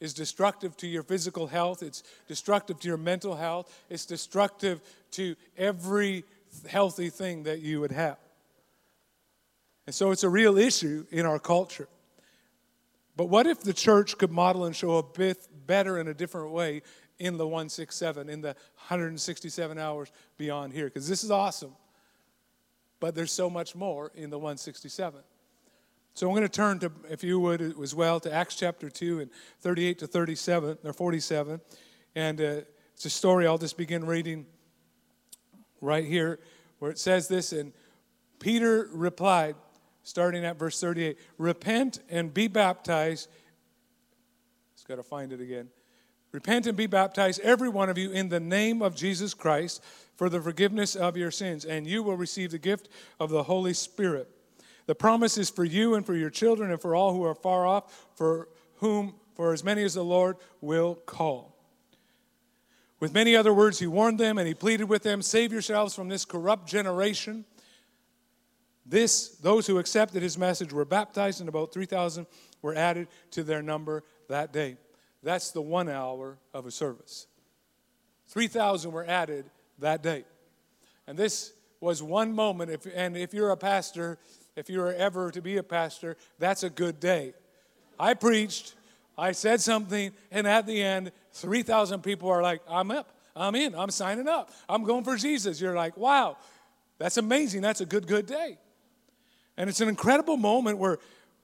is 0.00 0.14
destructive 0.14 0.76
to 0.78 0.88
your 0.88 1.04
physical 1.04 1.46
health, 1.46 1.84
it's 1.84 2.02
destructive 2.26 2.80
to 2.80 2.88
your 2.88 2.96
mental 2.96 3.36
health, 3.36 3.72
it's 3.88 4.04
destructive 4.04 4.80
to 5.12 5.36
every 5.56 6.24
healthy 6.68 7.10
thing 7.10 7.44
that 7.44 7.60
you 7.60 7.80
would 7.80 7.92
have. 7.92 8.18
And 9.86 9.94
so 9.94 10.10
it's 10.10 10.24
a 10.24 10.28
real 10.28 10.58
issue 10.58 11.06
in 11.10 11.26
our 11.26 11.38
culture. 11.38 11.88
But 13.16 13.26
what 13.26 13.46
if 13.46 13.60
the 13.60 13.72
church 13.72 14.18
could 14.18 14.30
model 14.30 14.64
and 14.64 14.74
show 14.74 14.96
a 14.98 15.02
bit 15.02 15.48
better 15.66 15.98
in 15.98 16.08
a 16.08 16.14
different 16.14 16.52
way 16.52 16.82
in 17.18 17.36
the 17.36 17.46
167, 17.46 18.28
in 18.28 18.40
the 18.40 18.56
167 18.88 19.78
hours 19.78 20.12
beyond 20.38 20.72
here? 20.72 20.86
Because 20.86 21.08
this 21.08 21.24
is 21.24 21.30
awesome 21.30 21.74
but 23.00 23.14
there's 23.14 23.32
so 23.32 23.50
much 23.50 23.74
more 23.74 24.12
in 24.14 24.30
the 24.30 24.38
167. 24.38 25.22
So 26.14 26.28
I'm 26.28 26.34
going 26.34 26.42
to 26.42 26.48
turn 26.48 26.78
to, 26.80 26.92
if 27.08 27.24
you 27.24 27.40
would 27.40 27.62
as 27.82 27.94
well, 27.94 28.20
to 28.20 28.32
Acts 28.32 28.56
chapter 28.56 28.90
2 28.90 29.20
and 29.20 29.30
38 29.60 29.98
to 30.00 30.06
37 30.06 30.78
or 30.84 30.92
47. 30.92 31.60
And 32.14 32.40
uh, 32.40 32.60
it's 32.92 33.06
a 33.06 33.10
story 33.10 33.46
I'll 33.46 33.58
just 33.58 33.78
begin 33.78 34.04
reading 34.04 34.46
right 35.80 36.04
here 36.04 36.40
where 36.78 36.90
it 36.90 36.98
says 36.98 37.28
this. 37.28 37.52
And 37.52 37.72
Peter 38.38 38.88
replied, 38.92 39.56
starting 40.02 40.44
at 40.44 40.58
verse 40.58 40.80
38 40.80 41.18
Repent 41.38 42.00
and 42.08 42.32
be 42.32 42.48
baptized. 42.48 43.28
Just 44.74 44.88
got 44.88 44.96
to 44.96 45.02
find 45.02 45.32
it 45.32 45.40
again. 45.40 45.68
Repent 46.32 46.66
and 46.66 46.76
be 46.76 46.86
baptized, 46.86 47.40
every 47.40 47.68
one 47.68 47.88
of 47.88 47.98
you, 47.98 48.12
in 48.12 48.28
the 48.28 48.38
name 48.38 48.82
of 48.82 48.94
Jesus 48.94 49.34
Christ 49.34 49.82
for 50.20 50.28
the 50.28 50.40
forgiveness 50.40 50.94
of 50.94 51.16
your 51.16 51.30
sins, 51.30 51.64
and 51.64 51.86
you 51.86 52.02
will 52.02 52.16
receive 52.16 52.50
the 52.50 52.58
gift 52.58 52.88
of 53.18 53.30
the 53.30 53.44
Holy 53.44 53.72
Spirit. 53.72 54.28
The 54.86 54.94
promise 54.94 55.38
is 55.38 55.48
for 55.48 55.64
you 55.64 55.94
and 55.94 56.04
for 56.04 56.14
your 56.14 56.30
children 56.30 56.70
and 56.70 56.78
for 56.78 56.94
all 56.94 57.14
who 57.14 57.24
are 57.24 57.34
far 57.34 57.66
off, 57.66 58.06
for 58.16 58.48
whom, 58.76 59.14
for 59.34 59.52
as 59.52 59.64
many 59.64 59.82
as 59.82 59.94
the 59.94 60.04
Lord 60.04 60.36
will 60.60 60.94
call. 60.94 61.49
With 63.00 63.14
many 63.14 63.34
other 63.34 63.52
words, 63.52 63.78
he 63.78 63.86
warned 63.86 64.20
them 64.20 64.36
and 64.36 64.46
he 64.46 64.54
pleaded 64.54 64.84
with 64.84 65.02
them 65.02 65.22
save 65.22 65.52
yourselves 65.52 65.94
from 65.94 66.08
this 66.08 66.26
corrupt 66.26 66.68
generation. 66.68 67.46
This, 68.84 69.28
those 69.36 69.66
who 69.66 69.78
accepted 69.78 70.22
his 70.22 70.36
message 70.36 70.72
were 70.72 70.84
baptized, 70.84 71.40
and 71.40 71.48
about 71.48 71.72
3,000 71.72 72.26
were 72.60 72.74
added 72.74 73.08
to 73.30 73.42
their 73.42 73.62
number 73.62 74.02
that 74.28 74.52
day. 74.52 74.76
That's 75.22 75.50
the 75.50 75.62
one 75.62 75.88
hour 75.88 76.38
of 76.52 76.66
a 76.66 76.70
service. 76.70 77.26
3,000 78.28 78.90
were 78.90 79.04
added 79.04 79.46
that 79.78 80.02
day. 80.02 80.24
And 81.06 81.16
this 81.16 81.52
was 81.80 82.02
one 82.02 82.32
moment, 82.32 82.70
if, 82.70 82.86
and 82.94 83.16
if 83.16 83.32
you're 83.32 83.50
a 83.50 83.56
pastor, 83.56 84.18
if 84.56 84.68
you're 84.68 84.92
ever 84.92 85.30
to 85.30 85.40
be 85.40 85.56
a 85.56 85.62
pastor, 85.62 86.16
that's 86.38 86.62
a 86.62 86.70
good 86.70 87.00
day. 87.00 87.34
I 87.98 88.14
preached, 88.14 88.74
I 89.16 89.32
said 89.32 89.60
something, 89.60 90.12
and 90.30 90.46
at 90.46 90.66
the 90.66 90.82
end, 90.82 91.12
3,000 91.32 92.02
people 92.02 92.28
are 92.28 92.42
like, 92.42 92.60
I'm 92.68 92.90
up, 92.90 93.12
I'm 93.34 93.54
in, 93.54 93.74
I'm 93.74 93.90
signing 93.90 94.28
up, 94.28 94.50
I'm 94.68 94.84
going 94.84 95.04
for 95.04 95.16
Jesus. 95.16 95.60
You're 95.60 95.76
like, 95.76 95.96
wow, 95.96 96.36
that's 96.98 97.16
amazing. 97.16 97.62
That's 97.62 97.80
a 97.80 97.86
good, 97.86 98.06
good 98.06 98.26
day. 98.26 98.58
And 99.56 99.68
it's 99.68 99.80
an 99.80 99.88
incredible 99.88 100.36
moment 100.36 100.78
where 100.78 100.98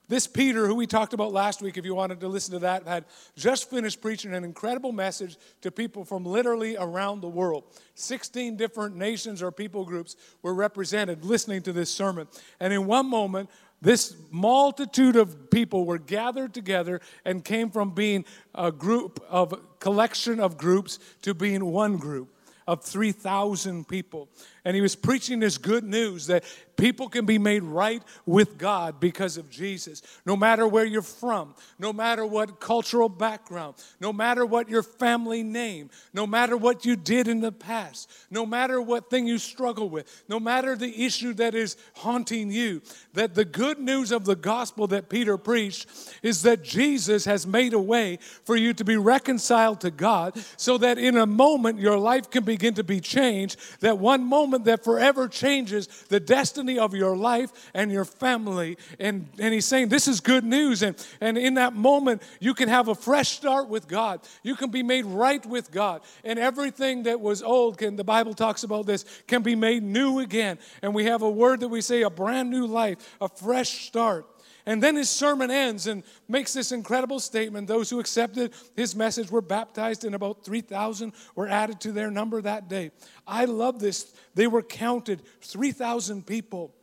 this 0.09 0.27
Peter, 0.29 0.67
who 0.67 0.77
we 0.77 0.87
talked 0.87 1.15
about 1.15 1.33
last 1.33 1.61
week, 1.61 1.77
if 1.77 1.85
you 1.85 1.95
wanted 1.95 2.21
to 2.21 2.29
listen 2.29 2.53
to 2.53 2.61
that, 2.61 2.87
had 2.87 3.05
just 3.37 3.69
finished 3.69 4.01
preaching 4.01 4.35
an 4.35 4.45
incredible 4.45 4.93
message 4.93 5.37
to 5.63 5.73
people 5.73 6.05
from 6.05 6.25
literally 6.25 6.77
around 6.77 7.21
the 7.21 7.29
world. 7.29 7.65
16 7.97 8.57
different 8.57 8.95
nations 8.95 9.43
or 9.43 9.51
people 9.51 9.85
groups 9.85 10.15
were 10.43 10.55
represented 10.55 11.25
listening 11.25 11.63
to 11.63 11.73
this 11.73 11.91
sermon. 11.91 12.29
And 12.61 12.73
in 12.73 12.87
one 12.87 13.07
moment, 13.11 13.51
this 13.83 14.17
multitude 14.31 15.17
of 15.17 15.51
people 15.51 15.85
were 15.85 15.99
gathered 15.99 16.55
together 16.55 17.01
and 17.25 17.45
came 17.45 17.71
from 17.71 17.91
being 17.91 18.25
a 18.55 18.73
group 18.73 19.25
of 19.29 19.55
collection 19.81 20.41
of 20.41 20.57
groups 20.57 20.99
to 21.23 21.35
being 21.35 21.65
one 21.65 21.97
group 21.97 22.29
of 22.67 22.83
3,000 22.83 23.87
people. 23.87 24.29
And 24.67 24.75
he 24.75 24.83
was 24.83 24.97
preaching 24.97 25.39
this 25.39 25.59
good 25.59 25.85
news 25.85 26.27
that 26.27 26.43
people 26.77 27.09
can 27.09 27.25
be 27.25 27.39
made 27.39 27.63
right 27.63 28.03
with 28.27 28.59
God 28.59 28.99
because 28.99 29.37
of 29.37 29.49
Jesus. 29.49 30.03
No 30.27 30.37
matter 30.37 30.67
where 30.67 30.85
you're 30.85 31.03
from, 31.03 31.55
no 31.79 31.93
matter 31.93 32.27
what 32.27 32.59
cultural 32.59 33.09
background, 33.09 33.77
no 34.01 34.13
matter 34.13 34.45
what 34.45 34.69
your 34.69 34.83
family 34.83 35.45
name, 35.45 35.89
no 36.13 36.27
matter 36.27 36.57
what 36.57 36.85
you 36.85 36.97
did 36.97 37.29
in 37.29 37.41
the 37.41 37.53
past, 37.53 38.11
no 38.29 38.45
matter 38.45 38.81
what 38.81 39.09
thing 39.09 39.27
you 39.27 39.39
struggle 39.39 39.89
with, 39.89 40.25
no 40.29 40.41
matter 40.41 40.75
the 40.75 41.05
issue 41.05 41.33
that 41.35 41.55
is 41.55 41.77
haunting 41.95 42.51
you, 42.51 42.83
that 43.15 43.37
the 43.37 43.45
good 43.45 43.79
news 43.79 44.11
of 44.11 44.25
the 44.25 44.37
gospel 44.37 44.89
that 44.89 45.09
Peter 45.09 45.39
preached 45.39 45.87
is 46.25 46.43
that 46.43 46.65
Jesus 46.65 47.25
has 47.25 47.47
made 47.47 47.73
a 47.73 47.79
way 47.79 48.19
for 48.45 48.57
you 48.57 48.75
to 48.75 48.85
be 48.85 48.97
reconciled 48.97 49.81
to 49.83 49.93
God 49.93 50.37
so 50.57 50.77
that 50.79 50.99
in 50.99 51.17
a 51.17 51.25
moment 51.25 51.79
your 51.79 51.99
life 51.99 52.31
can 52.31 52.43
begin 52.45 52.75
to 52.75 52.85
be 52.85 53.01
changed, 53.01 53.59
that 53.81 53.99
one 53.99 54.25
moment 54.25 54.56
moment 54.57 54.65
that 54.67 54.85
forever 54.85 55.29
changes 55.29 55.87
the 56.09 56.21
destiny 56.21 56.79
of 56.79 56.95
your 56.95 57.17
life 57.17 57.71
and 57.75 57.91
your 57.93 58.05
family. 58.05 58.77
And, 58.99 59.29
and 59.39 59.53
he's 59.53 59.65
saying 59.65 59.89
this 59.89 60.09
is 60.09 60.21
good 60.21 60.45
news. 60.45 60.83
And, 60.83 60.97
and 61.21 61.37
in 61.37 61.55
that 61.55 61.75
moment, 61.75 62.23
you 62.41 62.55
can 62.55 62.69
have 62.69 62.89
a 62.89 62.95
fresh 62.95 63.31
start 63.31 63.69
with 63.69 63.89
God. 63.89 64.21
You 64.43 64.57
can 64.57 64.71
be 64.71 64.83
made 64.83 65.05
right 65.05 65.45
with 65.45 65.71
God. 65.71 66.03
And 66.25 66.39
everything 66.39 67.05
that 67.05 67.21
was 67.21 67.43
old, 67.43 67.79
can, 67.79 67.97
the 67.97 68.05
Bible 68.05 68.35
talks 68.35 68.65
about 68.65 68.87
this, 68.87 69.05
can 69.27 69.43
be 69.43 69.55
made 69.55 69.83
new 69.83 70.21
again. 70.21 70.59
And 70.83 70.95
we 70.95 71.05
have 71.05 71.23
a 71.23 71.31
word 71.31 71.61
that 71.61 71.69
we 71.69 71.81
say 71.81 72.03
a 72.03 72.11
brand 72.11 72.51
new 72.51 72.67
life, 72.67 73.17
a 73.21 73.29
fresh 73.29 73.87
start. 73.87 74.27
And 74.67 74.83
then 74.83 74.97
his 74.97 75.09
sermon 75.09 75.51
ends 75.51 75.87
and 75.87 76.03
makes 76.29 76.53
this 76.53 76.73
incredible 76.73 77.21
statement. 77.21 77.69
Those 77.69 77.89
who 77.89 78.01
accepted 78.01 78.53
his 78.75 78.97
message 78.97 79.31
were 79.31 79.41
baptized, 79.41 80.05
and 80.05 80.15
about 80.15 80.45
3,000 80.45 81.13
were 81.37 81.47
added 81.47 81.81
to 81.83 81.93
their 81.93 82.11
number 82.11 82.43
that 82.43 82.69
day. 82.69 82.91
I 83.27 83.45
love 83.45 83.79
this. 83.79 84.13
They 84.35 84.49
were 84.49 84.63
counted 84.63 85.23
3,000 85.41 86.27
people. 86.27 86.75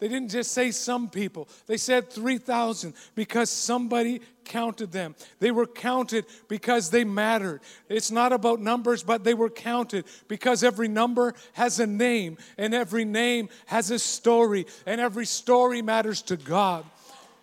They 0.00 0.08
didn't 0.08 0.30
just 0.30 0.52
say 0.52 0.70
some 0.70 1.08
people, 1.10 1.48
they 1.66 1.76
said 1.76 2.08
3,000 2.08 2.94
because 3.16 3.50
somebody 3.50 4.20
counted 4.44 4.92
them. 4.92 5.16
They 5.40 5.50
were 5.50 5.66
counted 5.66 6.24
because 6.46 6.90
they 6.90 7.02
mattered. 7.02 7.62
It's 7.88 8.12
not 8.12 8.32
about 8.32 8.60
numbers, 8.60 9.02
but 9.02 9.24
they 9.24 9.34
were 9.34 9.50
counted 9.50 10.04
because 10.28 10.62
every 10.62 10.86
number 10.86 11.34
has 11.54 11.80
a 11.80 11.86
name, 11.86 12.38
and 12.56 12.74
every 12.74 13.04
name 13.04 13.48
has 13.66 13.90
a 13.90 13.98
story, 13.98 14.66
and 14.86 15.00
every 15.00 15.26
story 15.26 15.82
matters 15.82 16.22
to 16.22 16.36
God 16.36 16.84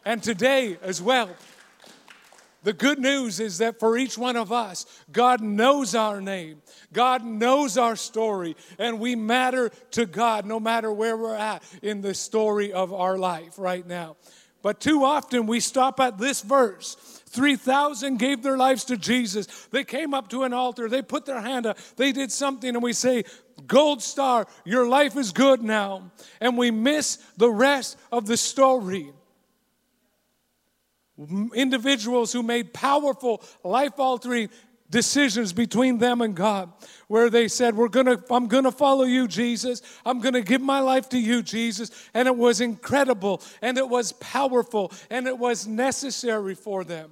and 0.06 0.22
today 0.24 0.78
as 0.82 1.02
well. 1.02 1.30
The 2.66 2.74
good 2.74 2.98
news 2.98 3.40
is 3.40 3.60
that 3.60 3.80
for 3.80 3.96
each 3.96 4.18
one 4.18 4.36
of 4.36 4.52
us, 4.52 4.88
God 5.12 5.40
knows 5.40 5.94
our 5.94 6.20
name, 6.20 6.64
God 6.94 7.24
knows 7.24 7.78
our 7.78 7.96
story, 7.96 8.56
and 8.80 9.00
we 9.00 9.16
matter 9.16 9.70
to 9.92 10.08
God 10.08 10.48
no 10.48 10.60
matter 10.60 10.92
where 10.92 11.16
we're 11.16 11.36
at 11.36 11.62
in 11.84 12.02
the 12.02 12.16
story 12.16 12.74
of 12.74 12.92
our 12.92 13.20
life 13.20 13.60
right 13.60 13.86
now. 13.86 14.16
But 14.64 14.80
too 14.80 15.04
often 15.04 15.46
we 15.46 15.60
stop 15.60 16.00
at 16.00 16.18
this 16.18 16.42
verse. 16.42 16.96
3,000 17.28 18.18
gave 18.18 18.42
their 18.42 18.58
lives 18.58 18.86
to 18.86 18.98
Jesus. 18.98 19.46
They 19.70 19.84
came 19.84 20.16
up 20.16 20.30
to 20.30 20.42
an 20.42 20.54
altar, 20.54 20.90
they 20.90 21.04
put 21.04 21.28
their 21.28 21.42
hand 21.42 21.68
up, 21.68 21.78
they 21.98 22.12
did 22.12 22.32
something, 22.32 22.70
and 22.70 22.82
we 22.82 22.94
say, 22.94 23.26
Gold 23.68 24.02
star, 24.02 24.48
your 24.64 24.88
life 24.88 25.16
is 25.16 25.32
good 25.32 25.62
now. 25.62 26.12
And 26.42 26.58
we 26.58 26.72
miss 26.72 27.18
the 27.38 27.50
rest 27.52 28.00
of 28.12 28.26
the 28.26 28.38
story 28.38 29.14
individuals 31.54 32.34
who 32.34 32.44
made 32.44 32.74
powerful, 32.74 33.42
life 33.64 34.00
altering 34.00 34.50
decisions 34.90 35.52
between 35.52 35.98
them 35.98 36.22
and 36.22 36.36
God 36.36 36.72
where 37.08 37.30
they 37.30 37.48
said 37.48 37.76
we're 37.76 37.88
going 37.88 38.06
to 38.06 38.22
I'm 38.30 38.48
going 38.48 38.66
to 38.66 38.72
follow 38.72 39.04
you 39.04 39.28
Jesus. 39.28 39.82
I'm 40.06 40.20
going 40.20 40.36
to 40.36 40.42
give 40.42 40.62
my 40.62 40.80
life 40.80 41.10
to 41.10 41.18
you 41.18 41.42
Jesus. 41.42 41.90
And 42.14 42.28
it 42.28 42.36
was 42.36 42.62
incredible 42.62 43.42
and 43.62 43.78
it 43.78 43.90
was 43.90 44.12
powerful 44.14 44.92
and 45.10 45.28
it 45.28 45.38
was 45.38 45.66
necessary 45.66 46.54
for 46.54 46.84
them. 46.84 47.12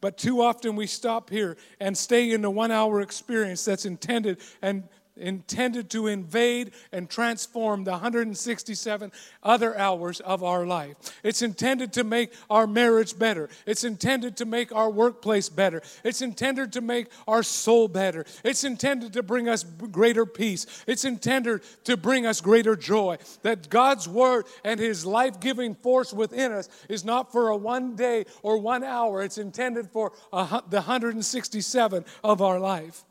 But 0.00 0.18
too 0.18 0.42
often 0.42 0.76
we 0.76 0.86
stop 0.86 1.30
here 1.30 1.56
and 1.80 1.96
stay 1.96 2.32
in 2.32 2.42
the 2.42 2.50
1 2.50 2.70
hour 2.70 3.00
experience 3.00 3.64
that's 3.64 3.86
intended 3.86 4.40
and 4.60 4.82
intended 5.16 5.90
to 5.90 6.06
invade 6.06 6.72
and 6.92 7.08
transform 7.08 7.84
the 7.84 7.92
167 7.92 9.12
other 9.42 9.78
hours 9.78 10.20
of 10.20 10.42
our 10.42 10.66
life. 10.66 10.96
It's 11.22 11.42
intended 11.42 11.92
to 11.94 12.04
make 12.04 12.32
our 12.50 12.66
marriage 12.66 13.18
better. 13.18 13.48
It's 13.66 13.84
intended 13.84 14.36
to 14.38 14.44
make 14.44 14.74
our 14.74 14.90
workplace 14.90 15.48
better. 15.48 15.82
It's 16.02 16.22
intended 16.22 16.72
to 16.72 16.80
make 16.80 17.08
our 17.28 17.42
soul 17.42 17.88
better. 17.88 18.24
It's 18.42 18.64
intended 18.64 19.12
to 19.14 19.22
bring 19.22 19.48
us 19.48 19.64
greater 19.64 20.26
peace. 20.26 20.66
It's 20.86 21.04
intended 21.04 21.62
to 21.84 21.96
bring 21.96 22.26
us 22.26 22.40
greater 22.40 22.76
joy. 22.76 23.18
That 23.42 23.70
God's 23.70 24.08
word 24.08 24.46
and 24.64 24.80
his 24.80 25.06
life-giving 25.06 25.76
force 25.76 26.12
within 26.12 26.52
us 26.52 26.68
is 26.88 27.04
not 27.04 27.30
for 27.30 27.48
a 27.48 27.56
one 27.56 27.96
day 27.96 28.24
or 28.42 28.58
one 28.58 28.82
hour. 28.82 29.22
It's 29.22 29.38
intended 29.38 29.90
for 29.90 30.12
a, 30.32 30.62
the 30.68 30.78
167 30.78 32.04
of 32.22 32.42
our 32.42 32.58
life. 32.58 33.04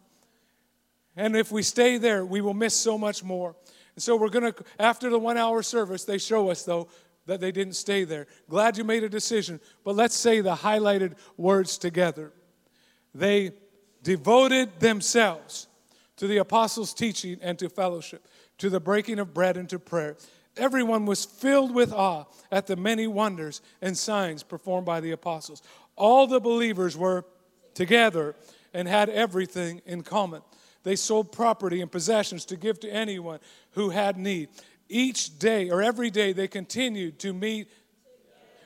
And 1.16 1.36
if 1.36 1.52
we 1.52 1.62
stay 1.62 1.98
there, 1.98 2.26
we 2.26 2.42
will 2.42 2.54
miss 2.54 2.76
so 2.76 2.98
much 2.98 3.24
more. 3.24 3.56
And 3.96 4.02
so 4.02 4.16
we're 4.16 4.30
going 4.30 4.52
to, 4.52 4.64
after 4.80 5.10
the 5.10 5.20
one 5.20 5.38
hour 5.38 5.62
service, 5.62 6.04
they 6.04 6.18
show 6.18 6.50
us, 6.50 6.64
though, 6.64 6.88
that 7.26 7.40
they 7.40 7.52
didn't 7.52 7.76
stay 7.76 8.04
there. 8.04 8.28
Glad 8.50 8.78
you 8.78 8.84
made 8.84 9.04
a 9.04 9.10
decision, 9.10 9.60
but 9.84 9.96
let's 9.96 10.16
say 10.16 10.42
the 10.42 10.56
highlighted 10.56 11.14
words 11.38 11.78
together. 11.78 12.34
They 13.14 13.52
devoted 14.02 14.80
themselves 14.80 15.68
to 16.18 16.28
the 16.28 16.38
apostles' 16.38 16.94
teaching 16.94 17.38
and 17.42 17.58
to 17.60 17.70
fellowship, 17.70 18.28
to 18.58 18.70
the 18.70 18.80
breaking 18.80 19.20
of 19.20 19.34
bread 19.34 19.58
and 19.58 19.70
to 19.70 19.80
prayer. 19.80 20.18
Everyone 20.58 21.06
was 21.06 21.26
filled 21.26 21.74
with 21.74 21.92
awe 21.94 22.26
at 22.52 22.68
the 22.68 22.76
many 22.76 23.08
wonders 23.08 23.62
and 23.82 23.98
signs 23.98 24.44
performed 24.44 24.86
by 24.86 25.00
the 25.00 25.12
apostles. 25.12 25.64
All 25.96 26.28
the 26.28 26.40
believers 26.40 26.98
were 26.98 27.26
together 27.74 28.36
and 28.74 28.88
had 28.88 29.10
everything 29.10 29.82
in 29.86 30.04
common. 30.04 30.42
They 30.84 30.96
sold 30.96 31.32
property 31.32 31.82
and 31.82 31.92
possessions 31.92 32.46
to 32.46 32.58
give 32.58 32.80
to 32.82 32.90
anyone 32.90 33.40
who 33.72 33.90
had 33.90 34.18
need. 34.18 34.50
each 34.90 35.40
day 35.40 35.70
or 35.70 35.82
every 35.82 36.10
day 36.10 36.34
they 36.34 36.48
continued 36.48 37.20
to 37.20 37.34
meet. 37.34 37.68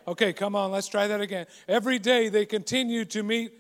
Okay, 0.08 0.34
come 0.34 0.56
on, 0.56 0.72
let's 0.72 0.88
try 0.88 1.08
that 1.08 1.22
again. 1.22 1.46
Every 1.68 2.00
day 2.00 2.30
they 2.30 2.46
continued 2.46 3.10
to 3.12 3.24
meet 3.24 3.54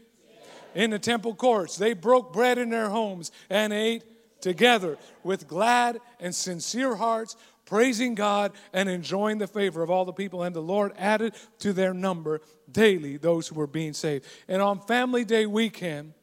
in 0.75 0.89
the 0.91 0.99
temple 0.99 1.35
courts. 1.35 1.77
They 1.77 1.93
broke 1.93 2.33
bread 2.33 2.57
in 2.57 2.69
their 2.69 2.89
homes 2.89 3.31
and 3.49 3.73
ate 3.73 4.03
together 4.41 4.97
with 5.23 5.47
glad 5.47 5.99
and 6.19 6.33
sincere 6.33 6.95
hearts, 6.95 7.35
praising 7.65 8.15
God 8.15 8.53
and 8.73 8.87
enjoying 8.87 9.39
the 9.39 9.47
favor 9.47 9.81
of 9.81 9.89
all 9.89 10.05
the 10.05 10.13
people. 10.13 10.43
And 10.43 10.55
the 10.55 10.61
Lord 10.61 10.93
added 10.97 11.33
to 11.59 11.73
their 11.73 11.93
number 11.93 12.41
daily 12.71 13.17
those 13.17 13.47
who 13.47 13.55
were 13.55 13.67
being 13.67 13.93
saved. 13.93 14.25
And 14.47 14.61
on 14.61 14.79
Family 14.81 15.25
Day 15.25 15.45
weekend, 15.45 16.13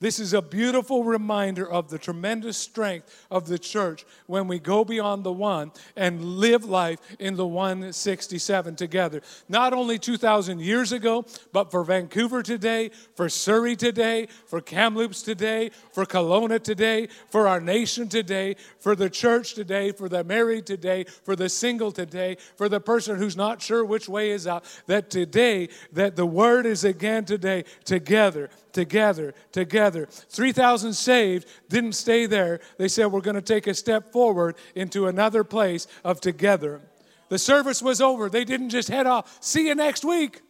this 0.00 0.18
is 0.18 0.32
a 0.32 0.40
beautiful 0.40 1.04
reminder 1.04 1.70
of 1.70 1.90
the 1.90 1.98
tremendous 1.98 2.56
strength 2.56 3.26
of 3.30 3.46
the 3.46 3.58
church 3.58 4.06
when 4.26 4.48
we 4.48 4.58
go 4.58 4.82
beyond 4.82 5.24
the 5.24 5.32
one 5.32 5.72
and 5.94 6.24
live 6.24 6.64
life 6.64 6.98
in 7.18 7.36
the 7.36 7.46
167 7.46 8.76
together. 8.76 9.20
Not 9.46 9.74
only 9.74 9.98
2,000 9.98 10.60
years 10.60 10.92
ago, 10.92 11.26
but 11.52 11.70
for 11.70 11.84
Vancouver 11.84 12.42
today, 12.42 12.90
for 13.14 13.28
Surrey 13.28 13.76
today, 13.76 14.28
for 14.46 14.62
Kamloops 14.62 15.20
today, 15.20 15.70
for 15.92 16.06
Kelowna 16.06 16.62
today, 16.62 17.08
for 17.28 17.46
our 17.46 17.60
nation 17.60 18.08
today, 18.08 18.56
for 18.78 18.96
the 18.96 19.10
church 19.10 19.52
today, 19.52 19.92
for 19.92 20.08
the 20.08 20.24
married 20.24 20.64
today, 20.64 21.04
for 21.04 21.36
the 21.36 21.50
single 21.50 21.92
today, 21.92 22.38
for 22.56 22.70
the 22.70 22.80
person 22.80 23.16
who's 23.16 23.36
not 23.36 23.60
sure 23.60 23.84
which 23.84 24.08
way 24.08 24.30
is 24.30 24.46
out, 24.46 24.64
that 24.86 25.10
today, 25.10 25.68
that 25.92 26.16
the 26.16 26.24
word 26.24 26.64
is 26.64 26.84
again 26.84 27.26
today, 27.26 27.64
together 27.84 28.48
together, 28.72 29.34
together. 29.52 29.89
3,000 29.90 30.92
saved 30.92 31.48
didn't 31.68 31.92
stay 31.92 32.26
there. 32.26 32.60
They 32.78 32.88
said, 32.88 33.06
We're 33.06 33.20
going 33.20 33.36
to 33.36 33.42
take 33.42 33.66
a 33.66 33.74
step 33.74 34.12
forward 34.12 34.56
into 34.74 35.06
another 35.06 35.44
place 35.44 35.86
of 36.04 36.20
together. 36.20 36.80
The 37.28 37.38
service 37.38 37.80
was 37.80 38.00
over. 38.00 38.28
They 38.28 38.44
didn't 38.44 38.70
just 38.70 38.88
head 38.88 39.06
off. 39.06 39.38
See 39.40 39.68
you 39.68 39.74
next 39.74 40.04
week. 40.04 40.42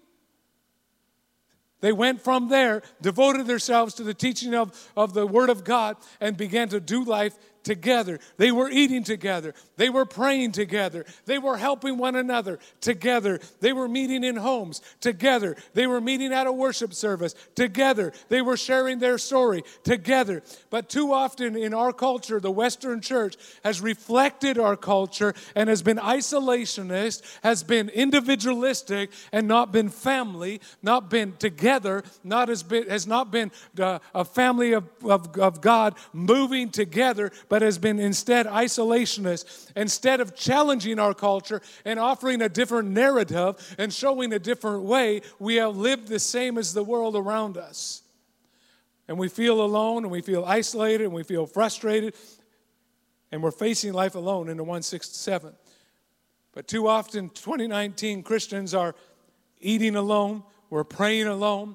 They 1.80 1.92
went 1.92 2.20
from 2.20 2.48
there, 2.48 2.82
devoted 3.00 3.46
themselves 3.46 3.94
to 3.94 4.02
the 4.02 4.14
teaching 4.14 4.54
of, 4.54 4.90
of 4.96 5.14
the 5.14 5.26
Word 5.26 5.48
of 5.48 5.64
God, 5.64 5.96
and 6.20 6.36
began 6.36 6.68
to 6.70 6.80
do 6.80 7.04
life 7.04 7.38
together. 7.62 8.18
They 8.36 8.52
were 8.52 8.70
eating 8.70 9.04
together. 9.04 9.54
They 9.76 9.90
were 9.90 10.06
praying 10.06 10.52
together. 10.52 11.04
They 11.26 11.38
were 11.38 11.56
helping 11.56 11.98
one 11.98 12.16
another 12.16 12.58
together. 12.80 13.40
They 13.60 13.72
were 13.72 13.88
meeting 13.88 14.24
in 14.24 14.36
homes 14.36 14.80
together. 15.00 15.56
They 15.74 15.86
were 15.86 16.00
meeting 16.00 16.32
at 16.32 16.46
a 16.46 16.52
worship 16.52 16.94
service 16.94 17.34
together. 17.54 18.12
They 18.28 18.42
were 18.42 18.56
sharing 18.56 18.98
their 18.98 19.18
story 19.18 19.64
together. 19.84 20.42
But 20.70 20.88
too 20.88 21.12
often 21.12 21.56
in 21.56 21.74
our 21.74 21.92
culture, 21.92 22.40
the 22.40 22.50
Western 22.50 23.00
church 23.00 23.36
has 23.64 23.80
reflected 23.80 24.58
our 24.58 24.76
culture 24.76 25.34
and 25.54 25.68
has 25.68 25.82
been 25.82 25.98
isolationist, 25.98 27.22
has 27.42 27.62
been 27.62 27.88
individualistic, 27.88 29.10
and 29.32 29.46
not 29.46 29.72
been 29.72 29.88
family, 29.88 30.60
not 30.82 31.10
been 31.10 31.34
together, 31.38 32.02
not 32.24 32.48
has, 32.48 32.62
been, 32.62 32.88
has 32.88 33.06
not 33.06 33.30
been 33.30 33.50
uh, 33.78 33.98
a 34.14 34.24
family 34.24 34.72
of, 34.72 34.84
of, 35.04 35.38
of 35.38 35.60
God 35.60 35.94
moving 36.12 36.70
together 36.70 37.30
but 37.50 37.62
has 37.62 37.78
been 37.78 37.98
instead 37.98 38.46
isolationist. 38.46 39.72
Instead 39.76 40.20
of 40.20 40.34
challenging 40.34 40.98
our 40.98 41.12
culture 41.12 41.60
and 41.84 41.98
offering 41.98 42.40
a 42.40 42.48
different 42.48 42.88
narrative 42.90 43.74
and 43.76 43.92
showing 43.92 44.32
a 44.32 44.38
different 44.38 44.84
way, 44.84 45.20
we 45.40 45.56
have 45.56 45.76
lived 45.76 46.08
the 46.08 46.20
same 46.20 46.56
as 46.56 46.72
the 46.72 46.84
world 46.84 47.16
around 47.16 47.58
us. 47.58 48.02
And 49.08 49.18
we 49.18 49.28
feel 49.28 49.60
alone 49.60 50.04
and 50.04 50.12
we 50.12 50.22
feel 50.22 50.44
isolated 50.44 51.04
and 51.04 51.12
we 51.12 51.24
feel 51.24 51.44
frustrated 51.44 52.14
and 53.32 53.42
we're 53.42 53.50
facing 53.50 53.92
life 53.92 54.14
alone 54.14 54.48
in 54.48 54.56
the 54.56 54.62
167. 54.62 55.52
But 56.52 56.68
too 56.68 56.86
often, 56.86 57.30
2019 57.30 58.22
Christians 58.22 58.74
are 58.74 58.94
eating 59.60 59.96
alone, 59.96 60.44
we're 60.70 60.84
praying 60.84 61.26
alone, 61.26 61.74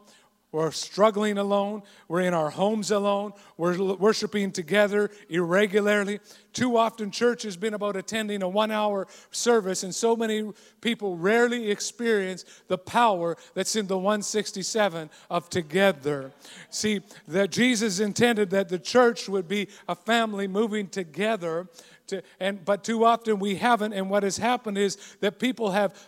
we're 0.55 0.71
struggling 0.71 1.37
alone. 1.37 1.83
We're 2.07 2.21
in 2.21 2.33
our 2.33 2.49
homes 2.49 2.89
alone. 2.89 3.33
We're 3.57 3.77
worshiping 3.95 4.53
together 4.53 5.11
irregularly. 5.27 6.21
Too 6.53 6.77
often, 6.77 7.11
church 7.11 7.43
has 7.43 7.57
been 7.57 7.73
about 7.73 7.97
attending 7.97 8.41
a 8.41 8.47
one 8.47 8.71
hour 8.71 9.05
service, 9.31 9.83
and 9.83 9.93
so 9.93 10.15
many 10.15 10.49
people 10.79 11.17
rarely 11.17 11.69
experience 11.69 12.45
the 12.69 12.77
power 12.77 13.35
that's 13.53 13.75
in 13.75 13.87
the 13.87 13.97
167 13.97 15.09
of 15.29 15.49
together. 15.49 16.31
See, 16.69 17.01
that 17.27 17.51
Jesus 17.51 17.99
intended 17.99 18.49
that 18.51 18.69
the 18.69 18.79
church 18.79 19.27
would 19.27 19.49
be 19.49 19.67
a 19.89 19.95
family 19.95 20.47
moving 20.47 20.87
together. 20.87 21.67
To, 22.07 22.21
and 22.39 22.63
but 22.63 22.85
too 22.85 23.03
often 23.03 23.39
we 23.39 23.55
haven't 23.55 23.91
and 23.91 24.09
what 24.09 24.23
has 24.23 24.37
happened 24.37 24.77
is 24.77 24.95
that 25.21 25.39
people 25.39 25.71
have 25.71 25.99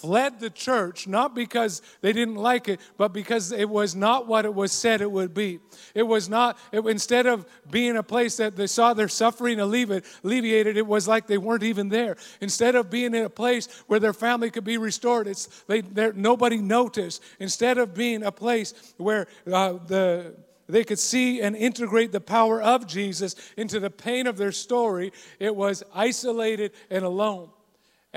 fled 0.00 0.40
the 0.40 0.50
church, 0.50 1.06
not 1.06 1.34
because 1.34 1.82
they 2.00 2.12
didn't 2.12 2.36
like 2.36 2.68
it, 2.68 2.80
but 2.96 3.12
because 3.12 3.52
it 3.52 3.68
was 3.68 3.94
not 3.94 4.26
what 4.26 4.44
it 4.44 4.54
was 4.54 4.72
said 4.72 5.00
it 5.00 5.10
would 5.10 5.34
be. 5.34 5.58
It 5.94 6.04
was 6.04 6.28
not, 6.28 6.58
it, 6.72 6.86
instead 6.86 7.26
of 7.26 7.46
being 7.70 7.96
a 7.96 8.02
place 8.02 8.36
that 8.36 8.56
they 8.56 8.66
saw 8.66 8.94
their 8.94 9.08
suffering 9.08 9.60
alleviated, 9.60 10.76
it 10.76 10.86
was 10.86 11.08
like 11.08 11.26
they 11.26 11.38
weren't 11.38 11.64
even 11.64 11.88
there. 11.88 12.16
Instead 12.40 12.74
of 12.74 12.90
being 12.90 13.14
in 13.14 13.24
a 13.24 13.30
place 13.30 13.66
where 13.86 14.00
their 14.00 14.12
family 14.12 14.50
could 14.50 14.64
be 14.64 14.78
restored, 14.78 15.26
it's, 15.26 15.46
they, 15.66 15.82
nobody 16.14 16.58
noticed. 16.58 17.22
Instead 17.40 17.78
of 17.78 17.94
being 17.94 18.22
a 18.22 18.32
place 18.32 18.94
where 18.96 19.26
uh, 19.52 19.74
the 19.86 20.34
they 20.68 20.84
could 20.84 20.98
see 20.98 21.40
and 21.40 21.56
integrate 21.56 22.12
the 22.12 22.20
power 22.20 22.60
of 22.60 22.86
Jesus 22.86 23.34
into 23.56 23.80
the 23.80 23.88
pain 23.88 24.26
of 24.26 24.36
their 24.36 24.52
story, 24.52 25.12
it 25.38 25.56
was 25.56 25.82
isolated 25.94 26.72
and 26.90 27.06
alone. 27.06 27.48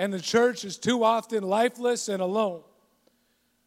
And 0.02 0.12
the 0.12 0.20
church 0.20 0.66
is 0.66 0.78
too 0.78 1.04
often 1.04 1.44
lifeless 1.44 2.10
and 2.10 2.24
alone. 2.24 2.62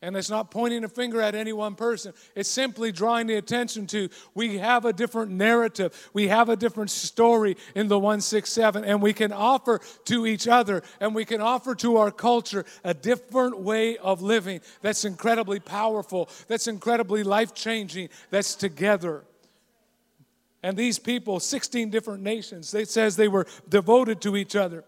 And 0.03 0.17
it's 0.17 0.29
not 0.29 0.51
pointing 0.51 0.83
a 0.83 0.89
finger 0.89 1.21
at 1.21 1.37
any 1.37 1.53
one 1.53 1.77
person. 1.77 2.13
It's 2.35 2.49
simply 2.49 2.91
drawing 2.91 3.29
the 3.29 3.37
attention 3.37 3.87
to 3.87 4.09
we 4.35 4.59
have 4.59 4.85
a 4.85 4.93
different 4.93 5.31
narrative. 5.31 6.11
We 6.13 6.27
have 6.27 6.49
a 6.49 6.57
different 6.57 6.91
story 6.91 7.57
in 7.77 7.87
the 7.87 8.01
167. 8.01 8.83
And 8.85 9.01
we 9.01 9.13
can 9.13 9.33
offer 9.33 9.81
to 10.07 10.27
each 10.27 10.49
other 10.49 10.83
and 10.99 11.15
we 11.15 11.25
can 11.25 11.41
offer 11.41 11.77
to 11.77 11.99
our 11.99 12.11
culture 12.11 12.65
a 12.83 12.95
different 12.95 13.61
way 13.61 13.97
of 13.99 14.21
living 14.21 14.61
that's 14.83 15.05
incredibly 15.05 15.61
powerful, 15.61 16.29
that's 16.49 16.67
incredibly 16.67 17.23
life 17.23 17.55
changing, 17.55 18.09
that's 18.31 18.57
together. 18.57 19.23
And 20.65 20.77
these 20.77 20.99
people, 20.99 21.39
16 21.39 21.91
different 21.91 22.25
nations, 22.25 22.75
it 22.75 22.89
says 22.89 23.15
they 23.15 23.29
were 23.29 23.47
devoted 23.69 24.21
to 24.23 24.37
each 24.37 24.57
other. 24.57 24.83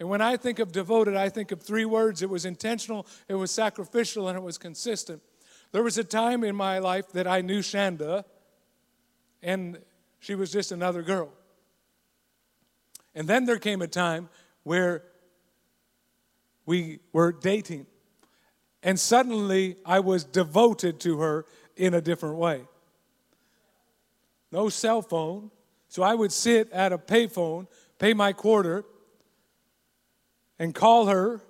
And 0.00 0.08
when 0.08 0.20
I 0.20 0.36
think 0.36 0.58
of 0.58 0.72
devoted, 0.72 1.16
I 1.16 1.28
think 1.28 1.52
of 1.52 1.62
three 1.62 1.84
words 1.84 2.22
it 2.22 2.30
was 2.30 2.44
intentional, 2.44 3.06
it 3.28 3.34
was 3.34 3.50
sacrificial, 3.50 4.28
and 4.28 4.36
it 4.36 4.42
was 4.42 4.58
consistent. 4.58 5.22
There 5.72 5.82
was 5.82 5.98
a 5.98 6.04
time 6.04 6.44
in 6.44 6.56
my 6.56 6.78
life 6.78 7.12
that 7.12 7.26
I 7.26 7.40
knew 7.40 7.60
Shanda, 7.60 8.24
and 9.42 9.78
she 10.18 10.34
was 10.34 10.52
just 10.52 10.72
another 10.72 11.02
girl. 11.02 11.30
And 13.14 13.28
then 13.28 13.44
there 13.44 13.58
came 13.58 13.82
a 13.82 13.86
time 13.86 14.28
where 14.64 15.04
we 16.66 17.00
were 17.12 17.32
dating, 17.32 17.86
and 18.82 18.98
suddenly 18.98 19.76
I 19.84 20.00
was 20.00 20.24
devoted 20.24 20.98
to 21.00 21.18
her 21.18 21.46
in 21.76 21.94
a 21.94 22.00
different 22.00 22.36
way. 22.36 22.62
No 24.50 24.68
cell 24.68 25.02
phone, 25.02 25.50
so 25.88 26.02
I 26.02 26.14
would 26.14 26.32
sit 26.32 26.70
at 26.72 26.92
a 26.92 26.98
payphone, 26.98 27.66
pay 27.98 28.14
my 28.14 28.32
quarter, 28.32 28.84
and 30.64 30.74
call 30.74 31.08
her 31.08 31.42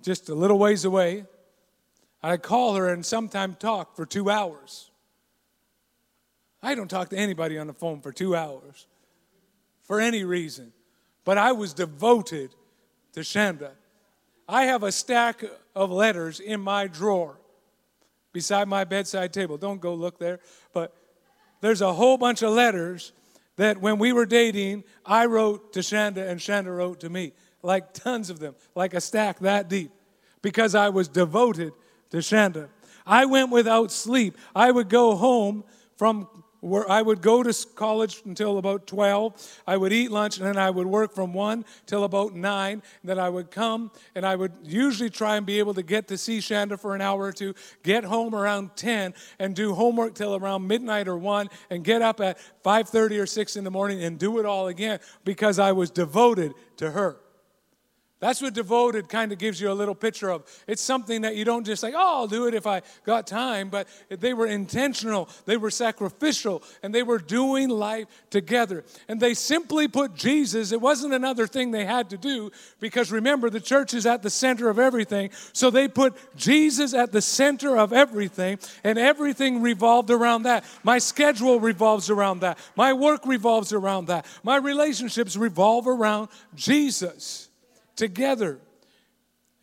just 0.00 0.28
a 0.28 0.34
little 0.34 0.56
ways 0.56 0.84
away. 0.84 1.24
I'd 2.22 2.44
call 2.44 2.76
her 2.76 2.88
and 2.88 3.04
sometime 3.04 3.56
talk 3.56 3.96
for 3.96 4.06
two 4.06 4.30
hours. 4.30 4.92
I 6.62 6.76
don't 6.76 6.86
talk 6.86 7.08
to 7.08 7.16
anybody 7.16 7.58
on 7.58 7.66
the 7.66 7.72
phone 7.72 8.00
for 8.00 8.12
two 8.12 8.36
hours 8.36 8.86
for 9.82 10.00
any 10.00 10.22
reason, 10.22 10.72
but 11.24 11.38
I 11.38 11.50
was 11.50 11.74
devoted 11.74 12.54
to 13.14 13.20
Shanda. 13.20 13.72
I 14.48 14.66
have 14.66 14.84
a 14.84 14.92
stack 14.92 15.44
of 15.74 15.90
letters 15.90 16.38
in 16.38 16.60
my 16.60 16.86
drawer 16.86 17.40
beside 18.32 18.68
my 18.68 18.84
bedside 18.84 19.32
table. 19.32 19.58
Don't 19.58 19.80
go 19.80 19.92
look 19.92 20.20
there, 20.20 20.38
but 20.72 20.94
there's 21.62 21.80
a 21.80 21.92
whole 21.92 22.16
bunch 22.16 22.42
of 22.42 22.52
letters 22.52 23.10
that 23.56 23.80
when 23.80 23.98
we 23.98 24.12
were 24.12 24.26
dating, 24.26 24.84
I 25.04 25.26
wrote 25.26 25.72
to 25.72 25.80
Shanda 25.80 26.28
and 26.28 26.38
Shanda 26.38 26.76
wrote 26.76 27.00
to 27.00 27.10
me 27.10 27.32
like 27.66 27.92
tons 27.92 28.30
of 28.30 28.38
them, 28.38 28.54
like 28.74 28.94
a 28.94 29.00
stack 29.00 29.40
that 29.40 29.68
deep, 29.68 29.90
because 30.40 30.74
I 30.74 30.88
was 30.88 31.08
devoted 31.08 31.72
to 32.10 32.18
Shanda. 32.18 32.68
I 33.04 33.26
went 33.26 33.50
without 33.50 33.90
sleep. 33.90 34.36
I 34.54 34.70
would 34.70 34.88
go 34.88 35.16
home 35.16 35.64
from 35.96 36.28
where 36.60 36.90
I 36.90 37.02
would 37.02 37.20
go 37.20 37.42
to 37.42 37.66
college 37.74 38.22
until 38.24 38.58
about 38.58 38.86
12. 38.86 39.60
I 39.66 39.76
would 39.76 39.92
eat 39.92 40.10
lunch 40.10 40.38
and 40.38 40.46
then 40.46 40.56
I 40.56 40.70
would 40.70 40.86
work 40.86 41.14
from 41.14 41.32
1 41.32 41.64
till 41.86 42.04
about 42.04 42.34
9. 42.34 42.82
Then 43.04 43.18
I 43.18 43.28
would 43.28 43.50
come 43.50 43.90
and 44.14 44.26
I 44.26 44.34
would 44.34 44.52
usually 44.64 45.10
try 45.10 45.36
and 45.36 45.46
be 45.46 45.58
able 45.58 45.74
to 45.74 45.82
get 45.82 46.08
to 46.08 46.18
see 46.18 46.38
Shanda 46.38 46.78
for 46.78 46.94
an 46.94 47.00
hour 47.00 47.22
or 47.22 47.32
two, 47.32 47.54
get 47.82 48.04
home 48.04 48.34
around 48.34 48.74
10 48.76 49.14
and 49.38 49.54
do 49.54 49.74
homework 49.74 50.14
till 50.14 50.34
around 50.34 50.66
midnight 50.66 51.08
or 51.08 51.18
1 51.18 51.48
and 51.70 51.84
get 51.84 52.02
up 52.02 52.20
at 52.20 52.38
5:30 52.64 53.18
or 53.18 53.26
6 53.26 53.56
in 53.56 53.64
the 53.64 53.70
morning 53.70 54.02
and 54.02 54.18
do 54.18 54.38
it 54.38 54.46
all 54.46 54.68
again 54.68 54.98
because 55.24 55.58
I 55.58 55.72
was 55.72 55.90
devoted 55.90 56.54
to 56.78 56.90
her. 56.92 57.18
That's 58.18 58.40
what 58.40 58.54
devoted 58.54 59.10
kind 59.10 59.30
of 59.30 59.38
gives 59.38 59.60
you 59.60 59.70
a 59.70 59.74
little 59.74 59.94
picture 59.94 60.30
of. 60.30 60.44
It's 60.66 60.80
something 60.80 61.20
that 61.22 61.36
you 61.36 61.44
don't 61.44 61.66
just 61.66 61.82
like, 61.82 61.92
oh, 61.94 62.20
I'll 62.20 62.26
do 62.26 62.46
it 62.46 62.54
if 62.54 62.66
I 62.66 62.80
got 63.04 63.26
time, 63.26 63.68
but 63.68 63.86
they 64.08 64.32
were 64.32 64.46
intentional, 64.46 65.28
they 65.44 65.58
were 65.58 65.70
sacrificial, 65.70 66.62
and 66.82 66.94
they 66.94 67.02
were 67.02 67.18
doing 67.18 67.68
life 67.68 68.06
together. 68.30 68.84
And 69.06 69.20
they 69.20 69.34
simply 69.34 69.86
put 69.86 70.14
Jesus, 70.14 70.72
it 70.72 70.80
wasn't 70.80 71.12
another 71.12 71.46
thing 71.46 71.72
they 71.72 71.84
had 71.84 72.08
to 72.08 72.16
do, 72.16 72.52
because 72.80 73.12
remember, 73.12 73.50
the 73.50 73.60
church 73.60 73.92
is 73.92 74.06
at 74.06 74.22
the 74.22 74.30
center 74.30 74.70
of 74.70 74.78
everything. 74.78 75.28
So 75.52 75.68
they 75.68 75.86
put 75.86 76.14
Jesus 76.36 76.94
at 76.94 77.12
the 77.12 77.20
center 77.20 77.76
of 77.76 77.92
everything, 77.92 78.58
and 78.82 78.98
everything 78.98 79.60
revolved 79.60 80.10
around 80.10 80.44
that. 80.44 80.64
My 80.82 80.96
schedule 80.98 81.60
revolves 81.60 82.08
around 82.08 82.40
that, 82.40 82.58
my 82.76 82.94
work 82.94 83.26
revolves 83.26 83.74
around 83.74 84.06
that, 84.06 84.24
my 84.42 84.56
relationships 84.56 85.36
revolve 85.36 85.86
around 85.86 86.28
Jesus 86.54 87.45
together. 87.96 88.60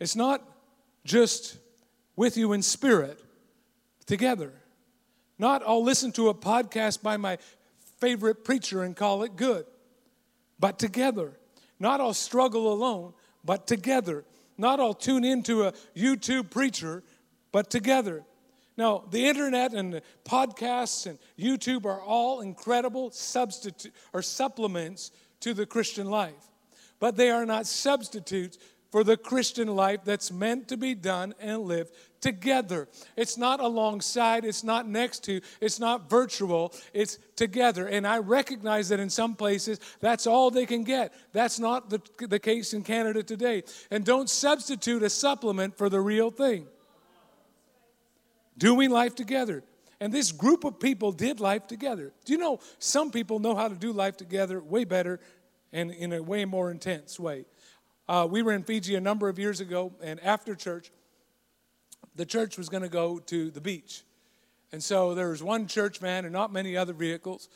It's 0.00 0.16
not 0.16 0.42
just 1.04 1.56
with 2.16 2.36
you 2.36 2.52
in 2.52 2.62
spirit, 2.62 3.20
together. 4.06 4.52
Not 5.38 5.62
I'll 5.66 5.82
listen 5.82 6.12
to 6.12 6.28
a 6.28 6.34
podcast 6.34 7.02
by 7.02 7.16
my 7.16 7.38
favorite 7.98 8.44
preacher 8.44 8.82
and 8.82 8.94
call 8.94 9.22
it 9.22 9.36
good, 9.36 9.64
but 10.58 10.78
together. 10.78 11.38
Not 11.80 12.00
I'll 12.00 12.14
struggle 12.14 12.72
alone, 12.72 13.14
but 13.44 13.66
together. 13.66 14.24
Not 14.56 14.78
I'll 14.78 14.94
tune 14.94 15.24
into 15.24 15.64
a 15.64 15.72
YouTube 15.96 16.50
preacher, 16.50 17.02
but 17.50 17.70
together. 17.70 18.24
Now, 18.76 19.04
the 19.10 19.26
internet 19.26 19.72
and 19.72 19.94
the 19.94 20.02
podcasts 20.24 21.06
and 21.06 21.18
YouTube 21.38 21.84
are 21.84 22.00
all 22.00 22.40
incredible 22.40 23.10
substitute 23.10 23.92
or 24.12 24.22
supplements 24.22 25.12
to 25.40 25.54
the 25.54 25.66
Christian 25.66 26.10
life 26.10 26.50
but 27.04 27.16
they 27.16 27.28
are 27.28 27.44
not 27.44 27.66
substitutes 27.66 28.56
for 28.90 29.04
the 29.04 29.14
Christian 29.14 29.68
life 29.68 30.00
that's 30.06 30.32
meant 30.32 30.68
to 30.68 30.78
be 30.78 30.94
done 30.94 31.34
and 31.38 31.60
lived 31.60 31.94
together. 32.22 32.88
It's 33.14 33.36
not 33.36 33.60
alongside, 33.60 34.46
it's 34.46 34.64
not 34.64 34.88
next 34.88 35.22
to, 35.24 35.42
it's 35.60 35.78
not 35.78 36.08
virtual, 36.08 36.72
it's 36.94 37.18
together. 37.36 37.88
And 37.88 38.06
I 38.06 38.20
recognize 38.20 38.88
that 38.88 39.00
in 39.00 39.10
some 39.10 39.34
places 39.34 39.80
that's 40.00 40.26
all 40.26 40.50
they 40.50 40.64
can 40.64 40.82
get. 40.82 41.12
That's 41.34 41.58
not 41.58 41.90
the, 41.90 42.00
the 42.26 42.38
case 42.38 42.72
in 42.72 42.82
Canada 42.82 43.22
today. 43.22 43.64
And 43.90 44.02
don't 44.02 44.30
substitute 44.30 45.02
a 45.02 45.10
supplement 45.10 45.76
for 45.76 45.90
the 45.90 46.00
real 46.00 46.30
thing. 46.30 46.66
Doing 48.56 48.88
life 48.88 49.14
together. 49.14 49.62
And 50.00 50.10
this 50.10 50.32
group 50.32 50.64
of 50.64 50.80
people 50.80 51.12
did 51.12 51.38
life 51.38 51.66
together. 51.66 52.14
Do 52.24 52.32
you 52.32 52.38
know 52.38 52.60
some 52.78 53.10
people 53.10 53.40
know 53.40 53.54
how 53.54 53.68
to 53.68 53.74
do 53.74 53.92
life 53.92 54.16
together 54.16 54.58
way 54.58 54.84
better 54.84 55.20
and 55.74 55.90
in 55.90 56.14
a 56.14 56.22
way 56.22 56.46
more 56.46 56.70
intense 56.70 57.20
way. 57.20 57.44
Uh, 58.08 58.26
we 58.30 58.42
were 58.42 58.52
in 58.52 58.62
Fiji 58.62 58.94
a 58.94 59.00
number 59.00 59.28
of 59.28 59.38
years 59.38 59.60
ago, 59.60 59.92
and 60.02 60.20
after 60.20 60.54
church, 60.54 60.90
the 62.14 62.24
church 62.24 62.56
was 62.56 62.68
going 62.68 62.82
to 62.82 62.88
go 62.88 63.18
to 63.18 63.50
the 63.50 63.60
beach. 63.60 64.04
And 64.72 64.82
so 64.82 65.14
there 65.14 65.28
was 65.28 65.42
one 65.42 65.66
church 65.66 65.98
van 65.98 66.24
and 66.24 66.32
not 66.32 66.52
many 66.52 66.76
other 66.76 66.92
vehicles. 66.92 67.48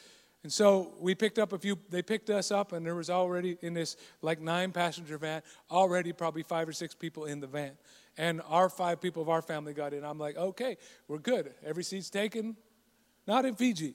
And 0.43 0.53
so 0.53 0.95
we 1.01 1.15
picked 1.15 1.39
up 1.39 1.53
a 1.53 1.59
few, 1.59 1.79
they 1.91 2.03
picked 2.03 2.29
us 2.31 2.51
up, 2.51 2.73
and 2.73 2.85
there 2.85 2.95
was 2.95 3.11
already 3.11 3.57
in 3.61 3.75
this 3.75 3.97
like 4.21 4.41
nine 4.41 4.73
passenger 4.73 5.17
van, 5.19 5.43
already 5.71 6.13
probably 6.13 6.43
five 6.43 6.69
or 6.69 6.73
six 6.73 6.95
people 6.95 7.25
in 7.25 7.41
the 7.41 7.47
van. 7.47 7.73
And 8.17 8.41
our 8.49 8.69
five 8.69 9.01
people 9.01 9.23
of 9.23 9.29
our 9.29 9.43
family 9.43 9.75
got 9.75 9.93
in. 9.95 10.05
I'm 10.05 10.19
like, 10.19 10.37
okay, 10.37 10.77
we're 11.07 11.19
good. 11.19 11.53
Every 11.65 11.85
seat's 11.85 12.11
taken. 12.11 12.57
Not 13.27 13.45
in 13.45 13.55
Fiji. 13.55 13.95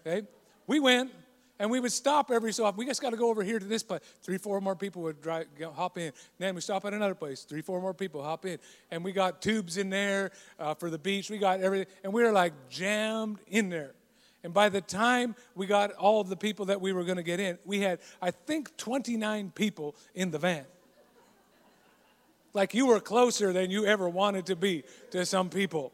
Okay? 0.00 0.26
We 0.66 0.78
went, 0.78 1.10
and 1.58 1.70
we 1.70 1.80
would 1.80 1.92
stop 1.92 2.30
every 2.30 2.52
so 2.52 2.64
often. 2.64 2.78
We 2.78 2.86
just 2.86 3.00
got 3.00 3.10
to 3.10 3.16
go 3.16 3.30
over 3.30 3.42
here 3.42 3.58
to 3.58 3.64
this 3.64 3.82
place. 3.82 4.00
Three, 4.22 4.38
four 4.38 4.60
more 4.60 4.76
people 4.76 5.02
would 5.02 5.22
drive, 5.22 5.46
hop 5.74 5.96
in. 5.98 6.12
Then 6.38 6.54
we 6.54 6.60
stop 6.60 6.84
at 6.84 6.92
another 6.92 7.14
place. 7.14 7.42
Three, 7.42 7.62
four 7.62 7.80
more 7.80 7.94
people 7.94 8.22
hop 8.22 8.44
in. 8.44 8.58
And 8.90 9.02
we 9.02 9.12
got 9.12 9.40
tubes 9.40 9.76
in 9.78 9.88
there 9.88 10.32
uh, 10.58 10.74
for 10.74 10.90
the 10.90 10.98
beach. 10.98 11.30
We 11.30 11.38
got 11.38 11.60
everything. 11.60 11.86
And 12.04 12.12
we 12.12 12.22
were 12.22 12.32
like 12.32 12.52
jammed 12.68 13.38
in 13.48 13.70
there. 13.70 13.92
And 14.44 14.52
by 14.52 14.68
the 14.68 14.80
time 14.80 15.34
we 15.54 15.66
got 15.66 15.92
all 15.92 16.22
the 16.22 16.36
people 16.36 16.66
that 16.66 16.80
we 16.80 16.92
were 16.92 17.04
going 17.04 17.16
to 17.16 17.22
get 17.22 17.40
in, 17.40 17.58
we 17.64 17.80
had, 17.80 18.00
I 18.20 18.30
think, 18.30 18.76
29 18.76 19.50
people 19.54 19.96
in 20.14 20.30
the 20.30 20.38
van. 20.38 20.66
Like 22.52 22.72
you 22.72 22.86
were 22.86 23.00
closer 23.00 23.52
than 23.52 23.70
you 23.70 23.86
ever 23.86 24.08
wanted 24.08 24.46
to 24.46 24.56
be 24.56 24.84
to 25.10 25.26
some 25.26 25.50
people. 25.50 25.92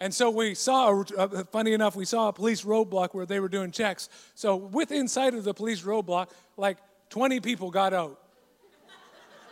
And 0.00 0.12
so 0.12 0.30
we 0.30 0.54
saw, 0.54 1.02
funny 1.50 1.72
enough, 1.72 1.96
we 1.96 2.04
saw 2.04 2.28
a 2.28 2.32
police 2.32 2.64
roadblock 2.64 3.14
where 3.14 3.24
they 3.24 3.40
were 3.40 3.48
doing 3.48 3.70
checks. 3.70 4.08
So 4.34 4.56
within 4.56 5.08
sight 5.08 5.34
of 5.34 5.44
the 5.44 5.54
police 5.54 5.82
roadblock, 5.82 6.30
like 6.56 6.76
20 7.10 7.40
people 7.40 7.70
got 7.70 7.94
out. 7.94 8.20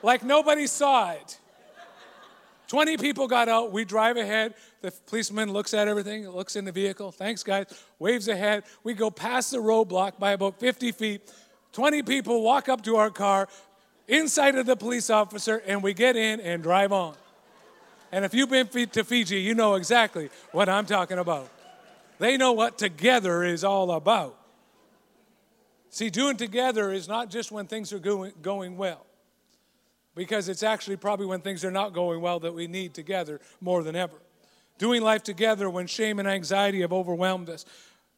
like 0.03 0.23
nobody 0.23 0.67
saw 0.67 1.13
it. 1.13 1.39
20 2.69 2.97
people 2.97 3.27
got 3.27 3.49
out. 3.49 3.73
We 3.73 3.85
drive 3.85 4.17
ahead. 4.17 4.55
The 4.81 4.91
policeman 5.07 5.53
looks 5.53 5.75
at 5.75 5.89
everything, 5.89 6.29
looks 6.29 6.57
in 6.57 6.65
the 6.65 6.73
vehicle. 6.73 7.13
Thanks, 7.13 7.43
guys. 7.43 7.67
Waves 7.99 8.29
ahead. 8.29 8.65
We 8.83 8.95
go 8.95 9.11
past 9.11 9.51
the 9.51 9.59
roadblock 9.59 10.19
by 10.19 10.33
about 10.33 10.59
50 10.61 10.93
feet. 10.93 11.33
20 11.73 12.03
people 12.03 12.43
walk 12.43 12.69
up 12.69 12.83
to 12.85 12.97
our 12.97 13.11
car, 13.11 13.49
inside 14.09 14.57
of 14.57 14.67
the 14.67 14.77
police 14.77 15.11
officer, 15.11 15.63
and 15.67 15.83
we 15.83 15.95
get 15.95 16.17
in 16.17 16.41
and 16.41 16.63
drive 16.63 16.93
on. 16.93 17.17
And 18.14 18.24
if 18.24 18.33
you've 18.33 18.48
been 18.48 18.68
to 18.68 19.03
Fiji, 19.03 19.40
you 19.40 19.57
know 19.57 19.74
exactly 19.74 20.31
what 20.53 20.68
I'm 20.68 20.87
talking 20.87 21.18
about. 21.18 21.48
They 22.20 22.37
know 22.37 22.53
what 22.53 22.79
together 22.79 23.42
is 23.42 23.64
all 23.64 23.90
about. 23.90 24.38
See, 25.90 26.11
doing 26.11 26.37
together 26.37 26.92
is 26.92 27.09
not 27.09 27.29
just 27.29 27.50
when 27.50 27.66
things 27.66 27.92
are 27.92 27.98
going, 27.98 28.33
going 28.40 28.77
well, 28.77 29.05
because 30.14 30.48
it's 30.48 30.62
actually 30.62 30.94
probably 30.94 31.27
when 31.27 31.40
things 31.40 31.64
are 31.64 31.72
not 31.72 31.92
going 31.92 32.20
well 32.20 32.38
that 32.38 32.55
we 32.55 32.68
need 32.68 32.94
together 32.94 33.40
more 33.61 33.83
than 33.83 33.96
ever. 33.96 34.14
Doing 34.79 35.03
life 35.03 35.24
together 35.24 35.68
when 35.68 35.88
shame 35.88 36.20
and 36.20 36.29
anxiety 36.29 36.83
have 36.83 36.92
overwhelmed 36.92 37.50
us. 37.50 37.64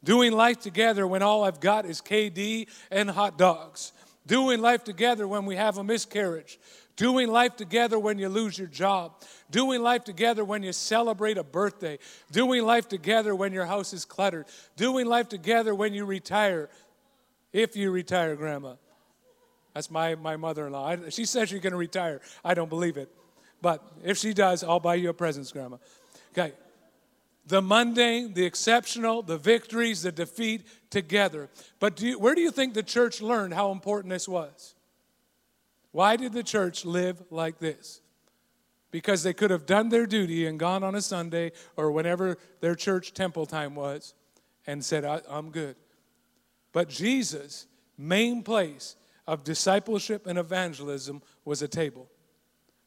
Doing 0.05 0.33
life 0.33 0.61
together 0.61 1.07
when 1.07 1.23
all 1.23 1.43
I've 1.43 1.61
got 1.61 1.87
is 1.87 2.03
KD 2.03 2.69
and 2.91 3.09
hot 3.09 3.39
dogs. 3.39 3.93
Doing 4.27 4.61
life 4.61 4.85
together 4.85 5.27
when 5.27 5.47
we 5.47 5.57
have 5.57 5.79
a 5.79 5.85
miscarriage 5.85 6.59
doing 6.97 7.29
life 7.29 7.57
together 7.57 7.99
when 7.99 8.19
you 8.19 8.29
lose 8.29 8.59
your 8.59 8.67
job, 8.67 9.13
doing 9.51 9.83
life 9.83 10.05
together 10.05 10.45
when 10.45 10.63
you 10.63 10.73
celebrate 10.73 11.39
a 11.39 11.45
birthday, 11.45 11.99
doing 12.33 12.65
life 12.65 12.89
together 12.89 13.35
when 13.35 13.53
your 13.53 13.67
house 13.67 13.93
is 13.93 14.05
cluttered, 14.05 14.47
doing 14.77 15.07
life 15.07 15.29
together 15.29 15.75
when 15.75 15.95
you 15.95 16.05
retire, 16.05 16.69
if 17.53 17.77
you 17.77 17.91
retire, 17.91 18.35
Grandma. 18.35 18.75
That's 19.75 19.91
my, 19.91 20.15
my 20.15 20.37
mother 20.37 20.67
in 20.67 20.73
law. 20.73 20.97
She 21.11 21.27
says 21.27 21.51
she's 21.51 21.61
going 21.61 21.73
to 21.73 21.79
retire. 21.79 22.23
I 22.43 22.55
don't 22.55 22.71
believe 22.71 22.97
it. 22.97 23.11
But 23.61 23.83
if 24.03 24.17
she 24.17 24.33
does, 24.33 24.65
I'll 24.65 24.81
buy 24.81 24.95
you 24.95 25.11
a 25.11 25.15
present, 25.15 25.53
Grandma. 25.53 25.77
Okay. 26.33 26.53
The 27.47 27.61
mundane, 27.61 28.33
the 28.33 28.45
exceptional, 28.45 29.23
the 29.23 29.37
victories, 29.39 30.03
the 30.03 30.13
defeat 30.13 30.67
together. 30.91 31.49
But 31.79 31.97
do 31.97 32.07
you, 32.07 32.19
where 32.19 32.35
do 32.35 32.41
you 32.41 32.51
think 32.51 32.75
the 32.75 32.83
church 32.83 33.21
learned 33.21 33.55
how 33.55 33.71
important 33.71 34.13
this 34.13 34.27
was? 34.27 34.76
Why 35.97 36.17
did 36.17 36.35
the 36.35 36.43
church 36.43 36.85
live 36.85 37.23
like 37.31 37.59
this? 37.59 38.03
Because 38.91 39.23
they 39.23 39.33
could 39.33 39.51
have 39.51 39.65
done 39.65 39.89
their 39.89 40.05
duty 40.05 40.47
and 40.47 40.59
gone 40.59 40.85
on 40.85 40.95
a 40.95 41.01
Sunday 41.01 41.53
or 41.75 41.91
whenever 41.91 42.37
their 42.61 42.75
church 42.75 43.15
temple 43.15 43.47
time 43.47 43.75
was 43.75 44.13
and 44.67 44.85
said, 44.85 45.07
I'm 45.07 45.51
good. 45.51 45.75
But 46.75 46.91
Jesus' 46.91 47.67
main 47.97 48.43
place 48.43 48.97
of 49.27 49.43
discipleship 49.43 50.27
and 50.27 50.39
evangelism 50.39 51.23
was 51.47 51.63
a 51.63 51.69
table, 51.69 52.11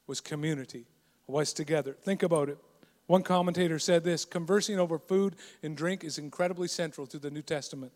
was 0.06 0.22
community, 0.22 0.86
was 1.26 1.52
together. 1.52 1.98
Think 2.00 2.22
about 2.22 2.48
it. 2.48 2.60
One 3.08 3.24
commentator 3.24 3.80
said 3.80 4.04
this 4.04 4.24
conversing 4.24 4.78
over 4.78 5.00
food 5.00 5.36
and 5.64 5.76
drink 5.76 6.04
is 6.04 6.20
incredibly 6.20 6.68
central 6.68 7.08
to 7.08 7.18
the 7.18 7.32
New 7.32 7.42
Testament. 7.42 7.94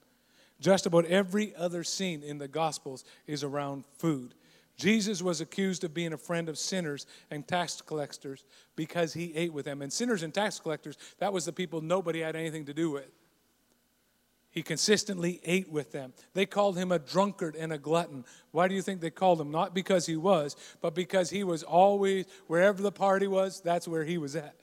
Just 0.60 0.88
about 0.88 1.06
every 1.06 1.56
other 1.56 1.84
scene 1.84 2.24
in 2.24 2.40
the 2.40 2.48
Gospels 2.48 3.06
is 3.28 3.44
around 3.44 3.84
food. 4.00 4.34
Jesus 4.76 5.22
was 5.22 5.40
accused 5.40 5.84
of 5.84 5.94
being 5.94 6.14
a 6.14 6.18
friend 6.18 6.50
of 6.50 6.58
sinners 6.58 7.06
and 7.30 7.48
tax 7.48 7.82
collectors 7.82 8.44
because 8.76 9.14
he 9.14 9.34
ate 9.36 9.54
with 9.54 9.66
them. 9.66 9.82
And 9.82 9.94
sinners 9.94 10.24
and 10.24 10.34
tax 10.34 10.60
collectors, 10.60 10.98
that 11.20 11.32
was 11.32 11.46
the 11.46 11.54
people 11.54 11.82
nobody 11.82 12.22
had 12.22 12.36
anything 12.36 12.66
to 12.66 12.74
do 12.74 12.90
with. 12.90 13.10
He 14.50 14.62
consistently 14.62 15.42
ate 15.44 15.72
with 15.72 15.92
them. 15.92 16.14
They 16.36 16.46
called 16.46 16.78
him 16.78 16.92
a 16.92 17.00
drunkard 17.00 17.56
and 17.56 17.74
a 17.74 17.78
glutton. 17.80 18.24
Why 18.52 18.68
do 18.68 18.76
you 18.76 18.84
think 18.84 19.02
they 19.02 19.10
called 19.10 19.42
him? 19.42 19.50
Not 19.50 19.74
because 19.74 20.06
he 20.06 20.16
was, 20.16 20.56
but 20.80 20.94
because 20.94 21.32
he 21.32 21.44
was 21.44 21.64
always, 21.64 22.26
wherever 22.46 22.82
the 22.82 22.92
party 22.92 23.26
was, 23.26 23.62
that's 23.62 23.88
where 23.88 24.04
he 24.04 24.20
was 24.20 24.36
at. 24.36 24.56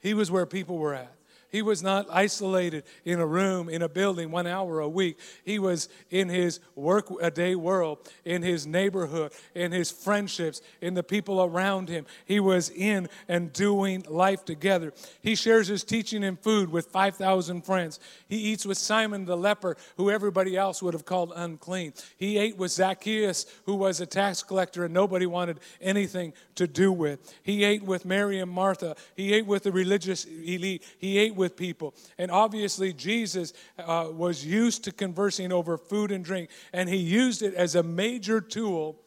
He 0.00 0.12
was 0.12 0.30
where 0.30 0.44
people 0.44 0.76
were 0.76 0.92
at. 0.92 1.14
He 1.54 1.62
was 1.62 1.84
not 1.84 2.08
isolated 2.10 2.82
in 3.04 3.20
a 3.20 3.26
room, 3.26 3.68
in 3.68 3.80
a 3.80 3.88
building, 3.88 4.32
one 4.32 4.48
hour 4.48 4.80
a 4.80 4.88
week. 4.88 5.20
He 5.44 5.60
was 5.60 5.88
in 6.10 6.28
his 6.28 6.58
work 6.74 7.06
a 7.22 7.30
day 7.30 7.54
world, 7.54 7.98
in 8.24 8.42
his 8.42 8.66
neighborhood, 8.66 9.30
in 9.54 9.70
his 9.70 9.88
friendships, 9.88 10.62
in 10.80 10.94
the 10.94 11.04
people 11.04 11.40
around 11.40 11.88
him. 11.88 12.06
He 12.24 12.40
was 12.40 12.70
in 12.70 13.08
and 13.28 13.52
doing 13.52 14.04
life 14.08 14.44
together. 14.44 14.92
He 15.22 15.36
shares 15.36 15.68
his 15.68 15.84
teaching 15.84 16.24
and 16.24 16.40
food 16.40 16.70
with 16.70 16.86
5,000 16.86 17.64
friends. 17.64 18.00
He 18.28 18.36
eats 18.36 18.66
with 18.66 18.76
Simon 18.76 19.24
the 19.24 19.36
leper, 19.36 19.76
who 19.96 20.10
everybody 20.10 20.56
else 20.56 20.82
would 20.82 20.92
have 20.92 21.04
called 21.04 21.32
unclean. 21.36 21.92
He 22.16 22.36
ate 22.36 22.56
with 22.56 22.72
Zacchaeus, 22.72 23.46
who 23.64 23.76
was 23.76 24.00
a 24.00 24.06
tax 24.06 24.42
collector 24.42 24.86
and 24.86 24.92
nobody 24.92 25.26
wanted 25.26 25.60
anything 25.80 26.32
to 26.56 26.66
do 26.66 26.90
with. 26.90 27.32
He 27.44 27.62
ate 27.62 27.84
with 27.84 28.04
Mary 28.04 28.40
and 28.40 28.50
Martha. 28.50 28.96
He 29.14 29.32
ate 29.34 29.46
with 29.46 29.62
the 29.62 29.70
religious 29.70 30.24
elite. 30.24 30.82
He 30.98 31.18
ate 31.18 31.36
with 31.36 31.43
people. 31.50 31.94
And 32.18 32.30
obviously, 32.30 32.92
Jesus 32.92 33.52
uh, 33.78 34.08
was 34.10 34.44
used 34.44 34.84
to 34.84 34.92
conversing 34.92 35.52
over 35.52 35.76
food 35.76 36.10
and 36.10 36.24
drink, 36.24 36.50
and 36.72 36.88
he 36.88 36.96
used 36.96 37.42
it 37.42 37.54
as 37.54 37.74
a 37.74 37.82
major 37.82 38.40
tool 38.40 39.00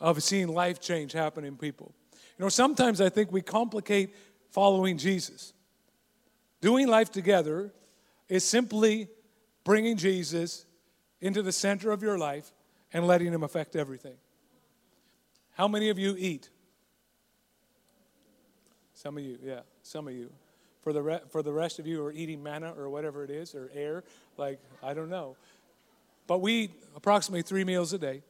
of 0.00 0.22
seeing 0.22 0.48
life 0.48 0.80
change 0.80 1.12
happen 1.12 1.44
in 1.44 1.56
people. 1.56 1.94
You 2.38 2.44
know, 2.44 2.48
sometimes 2.48 3.00
I 3.00 3.08
think 3.08 3.30
we 3.30 3.42
complicate 3.42 4.14
following 4.50 4.98
Jesus. 4.98 5.52
Doing 6.60 6.88
life 6.88 7.10
together 7.10 7.72
is 8.28 8.44
simply 8.44 9.08
bringing 9.64 9.96
Jesus 9.96 10.64
into 11.20 11.42
the 11.42 11.52
center 11.52 11.92
of 11.92 12.02
your 12.02 12.18
life 12.18 12.52
and 12.92 13.06
letting 13.06 13.32
him 13.32 13.42
affect 13.42 13.76
everything. 13.76 14.16
How 15.52 15.68
many 15.68 15.88
of 15.88 15.98
you 15.98 16.16
eat? 16.18 16.48
Some 18.94 19.18
of 19.18 19.24
you, 19.24 19.38
yeah, 19.42 19.60
some 19.82 20.08
of 20.08 20.14
you. 20.14 20.30
For 20.82 20.92
the, 20.92 21.02
re- 21.02 21.20
for 21.30 21.42
the 21.42 21.52
rest 21.52 21.78
of 21.78 21.86
you 21.86 21.98
who 21.98 22.04
are 22.04 22.12
eating 22.12 22.42
manna 22.42 22.74
or 22.76 22.90
whatever 22.90 23.22
it 23.22 23.30
is, 23.30 23.54
or 23.54 23.70
air, 23.74 24.02
like, 24.36 24.58
I 24.82 24.94
don't 24.94 25.10
know. 25.10 25.36
But 26.26 26.40
we 26.40 26.52
eat 26.52 26.70
approximately 26.96 27.42
three 27.42 27.64
meals 27.64 27.92
a 27.92 27.98
day, 27.98 28.22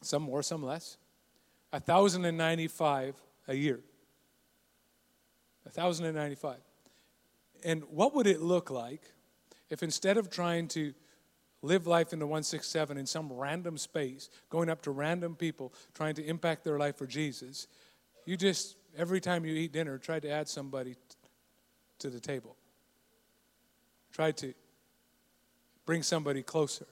some 0.00 0.22
more, 0.22 0.42
some 0.42 0.62
less. 0.62 0.96
1,095 1.70 3.14
a 3.48 3.54
year. 3.54 3.80
1,095. 5.64 6.56
And 7.64 7.82
what 7.90 8.14
would 8.14 8.26
it 8.26 8.40
look 8.40 8.70
like 8.70 9.02
if 9.70 9.82
instead 9.82 10.16
of 10.16 10.30
trying 10.30 10.68
to 10.68 10.94
live 11.62 11.86
life 11.86 12.12
in 12.12 12.18
the 12.18 12.26
167 12.26 12.96
in 12.96 13.06
some 13.06 13.32
random 13.32 13.76
space, 13.76 14.30
going 14.48 14.68
up 14.68 14.80
to 14.82 14.90
random 14.90 15.34
people, 15.34 15.72
trying 15.92 16.14
to 16.14 16.24
impact 16.24 16.64
their 16.64 16.78
life 16.78 16.96
for 16.96 17.06
Jesus, 17.06 17.66
you 18.24 18.36
just, 18.36 18.76
every 18.96 19.20
time 19.20 19.44
you 19.44 19.54
eat 19.54 19.72
dinner, 19.72 19.98
try 19.98 20.20
to 20.20 20.30
add 20.30 20.48
somebody 20.48 20.96
to 21.98 22.10
the 22.10 22.20
table. 22.20 22.56
Try 24.12 24.32
to 24.32 24.54
bring 25.86 26.02
somebody 26.02 26.42
closer. 26.42 26.86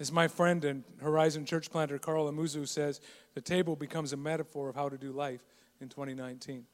As 0.00 0.10
my 0.10 0.26
friend 0.26 0.64
and 0.64 0.84
Horizon 1.00 1.44
church 1.44 1.70
planter 1.70 1.98
Carl 1.98 2.30
Amuzu 2.30 2.66
says, 2.66 3.00
the 3.34 3.40
table 3.40 3.76
becomes 3.76 4.12
a 4.12 4.16
metaphor 4.16 4.68
of 4.68 4.74
how 4.74 4.88
to 4.88 4.98
do 4.98 5.12
life 5.12 5.44
in 5.80 5.88
2019. 5.88 6.64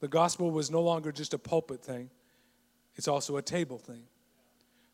The 0.00 0.08
gospel 0.08 0.50
was 0.50 0.70
no 0.70 0.82
longer 0.82 1.12
just 1.12 1.32
a 1.32 1.38
pulpit 1.38 1.82
thing, 1.82 2.10
it's 2.96 3.08
also 3.08 3.36
a 3.36 3.42
table 3.42 3.78
thing. 3.78 4.04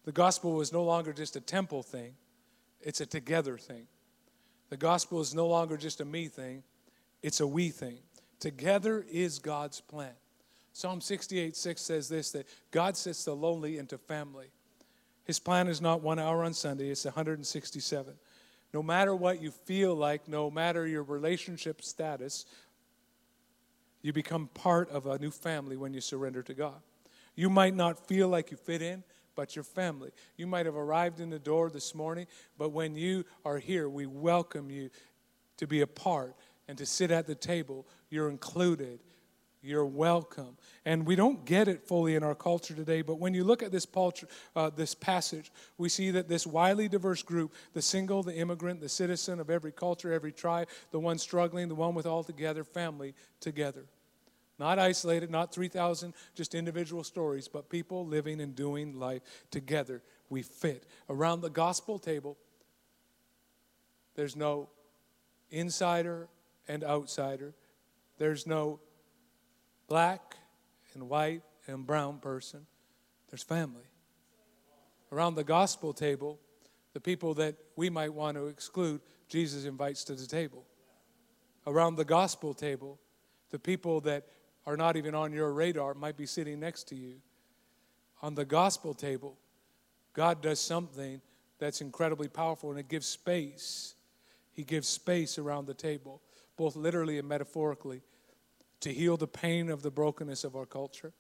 The 0.05 0.13
gospel 0.13 0.55
was 0.55 0.73
no 0.73 0.83
longer 0.83 1.13
just 1.13 1.37
a 1.37 1.41
temple 1.41 1.83
thing, 1.83 2.15
it's 2.81 3.01
a 3.01 3.07
together 3.07 3.57
thing. 3.57 3.87
The 4.69 4.77
gospel 4.77 5.21
is 5.21 5.35
no 5.35 5.47
longer 5.47 5.77
just 5.77 6.01
a 6.01 6.05
me 6.05 6.29
thing, 6.29 6.63
it's 7.23 7.41
a 7.41 7.47
we 7.47 7.71
thing. 7.71 7.99
Together 8.41 9.05
is 9.11 9.39
God's 9.39 9.81
plan. 9.81 10.15
Psalm 10.73 11.01
68 11.01 11.57
6 11.57 11.81
says 11.81 12.09
this 12.09 12.31
that 12.33 12.47
God 12.71 12.97
sets 12.97 13.25
the 13.25 13.35
lonely 13.35 13.79
into 13.79 13.99
family. 13.99 14.47
His 15.25 15.39
plan 15.39 15.69
is 15.69 15.81
not 15.81 16.03
one 16.03 16.19
hour 16.19 16.45
on 16.45 16.55
Sunday, 16.55 16.91
it's 16.91 17.05
167. 17.05 18.15
No 18.75 18.83
matter 18.83 19.15
what 19.15 19.43
you 19.43 19.51
feel 19.51 19.95
like, 19.95 20.27
no 20.27 20.51
matter 20.51 20.87
your 20.87 21.03
relationship 21.03 21.83
status, 21.83 22.47
you 24.01 24.13
become 24.13 24.49
part 24.49 24.91
of 24.91 25.07
a 25.07 25.19
new 25.19 25.31
family 25.31 25.77
when 25.77 25.93
you 25.93 26.01
surrender 26.01 26.43
to 26.43 26.55
God. 26.55 26.81
You 27.35 27.49
might 27.51 27.75
not 27.75 28.07
feel 28.09 28.29
like 28.29 28.51
you 28.51 28.57
fit 28.57 28.83
in, 28.83 29.05
but 29.35 29.55
your 29.55 29.63
family. 29.63 30.11
You 30.37 30.47
might 30.47 30.67
have 30.67 30.77
arrived 30.77 31.21
in 31.21 31.31
the 31.31 31.39
door 31.39 31.71
this 31.71 31.95
morning, 31.95 32.27
but 32.59 32.71
when 32.71 32.95
you 32.95 33.25
are 33.45 33.59
here, 33.59 33.89
we 33.89 34.07
welcome 34.07 34.71
you 34.71 34.91
to 35.59 35.67
be 35.67 35.83
a 35.83 35.87
part 35.87 36.35
and 36.69 36.77
to 36.79 36.87
sit 36.87 37.11
at 37.11 37.27
the 37.27 37.35
table. 37.35 37.87
You're 38.11 38.29
included. 38.29 39.01
You're 39.65 39.87
welcome. 39.87 40.57
And 40.85 41.07
we 41.07 41.15
don't 41.15 41.45
get 41.45 41.69
it 41.69 41.87
fully 41.87 42.17
in 42.17 42.25
our 42.25 42.35
culture 42.35 42.75
today, 42.75 43.01
but 43.01 43.21
when 43.21 43.33
you 43.33 43.45
look 43.45 43.63
at 43.63 43.71
this, 43.71 43.87
culture, 43.87 44.27
uh, 44.57 44.71
this 44.71 44.93
passage, 44.93 45.53
we 45.79 45.89
see 45.89 46.11
that 46.11 46.29
this 46.29 46.45
widely 46.45 46.89
diverse 46.89 47.23
group 47.23 47.55
the 47.73 47.81
single, 47.81 48.25
the 48.25 48.35
immigrant, 48.35 48.81
the 48.81 48.89
citizen 48.89 49.39
of 49.39 49.51
every 49.51 49.71
culture, 49.71 50.13
every 50.13 50.33
tribe, 50.33 50.69
the 50.91 50.99
one 50.99 51.17
struggling, 51.17 51.69
the 51.69 51.77
one 51.77 51.95
with 51.95 52.07
all 52.07 52.25
together, 52.25 52.65
family 52.65 53.15
together. 53.39 53.85
Not 54.59 54.81
isolated, 54.81 55.31
not 55.31 55.55
3,000 55.55 56.13
just 56.35 56.57
individual 56.57 57.05
stories, 57.05 57.47
but 57.47 57.71
people 57.71 58.05
living 58.05 58.41
and 58.41 58.57
doing 58.57 58.99
life 58.99 59.23
together. 59.53 60.03
We 60.29 60.43
fit. 60.43 60.87
Around 61.09 61.41
the 61.41 61.51
gospel 61.51 62.01
table, 62.01 62.37
there's 64.17 64.35
no 64.35 64.69
insider 65.51 66.29
and 66.67 66.83
outsider. 66.83 67.55
There's 68.19 68.47
no 68.47 68.81
black 69.89 70.37
and 70.95 71.09
white 71.09 71.43
and 71.67 71.87
brown 71.87 72.19
person. 72.19 72.67
There's 73.31 73.43
family. 73.43 73.85
Around 75.11 75.35
the 75.35 75.45
gospel 75.45 75.93
table, 75.93 76.39
the 76.93 77.01
people 77.01 77.35
that 77.35 77.57
we 77.77 77.91
might 77.91 78.13
want 78.13 78.37
to 78.37 78.47
exclude, 78.47 79.01
Jesus 79.29 79.65
invites 79.65 80.05
to 80.05 80.15
the 80.15 80.27
table. 80.27 80.65
Around 81.67 81.97
the 81.97 82.05
gospel 82.05 82.55
table, 82.55 82.99
the 83.51 83.59
people 83.59 84.01
that 84.03 84.27
are 84.67 84.77
not 84.77 84.97
even 84.97 85.15
on 85.15 85.33
your 85.33 85.53
radar 85.53 85.95
might 85.95 86.17
be 86.17 86.27
sitting 86.27 86.61
next 86.61 86.85
to 86.89 86.95
you. 86.95 87.15
On 88.23 88.35
the 88.35 88.45
gospel 88.45 88.95
table, 88.95 89.37
God 90.13 90.43
does 90.43 90.61
something 90.61 91.21
that's 91.59 91.81
incredibly 91.81 92.29
powerful 92.29 92.71
and 92.71 92.79
it 92.79 92.89
gives 92.89 93.07
space. 93.07 93.95
He 94.53 94.65
gives 94.65 94.89
space 94.89 95.39
around 95.39 95.67
the 95.67 95.75
table, 95.75 96.21
both 96.57 96.77
literally 96.77 97.19
and 97.19 97.29
metaphorically, 97.29 98.03
to 98.83 98.93
heal 98.93 99.17
the 99.17 99.27
pain 99.27 99.71
of 99.71 99.83
the 99.83 99.91
brokenness 99.91 100.45
of 100.45 100.55
our 100.55 100.67
culture, 100.67 101.13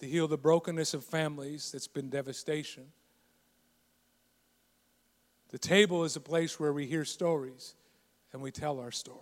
to 0.00 0.06
heal 0.06 0.28
the 0.28 0.36
brokenness 0.36 0.92
of 0.92 1.04
families 1.04 1.72
that's 1.72 1.88
been 1.88 2.10
devastation. 2.10 2.84
The 5.50 5.58
table 5.58 6.04
is 6.04 6.16
a 6.16 6.20
place 6.20 6.60
where 6.60 6.72
we 6.72 6.86
hear 6.86 7.04
stories 7.04 7.74
and 8.32 8.42
we 8.42 8.50
tell 8.50 8.80
our 8.80 8.90
story. 8.90 9.20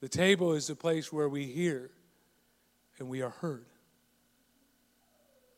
The 0.00 0.08
table 0.08 0.54
is 0.54 0.70
a 0.70 0.76
place 0.76 1.12
where 1.12 1.28
we 1.28 1.44
hear 1.44 1.90
and 2.98 3.08
we 3.08 3.20
are 3.20 3.30
heard. 3.30 3.66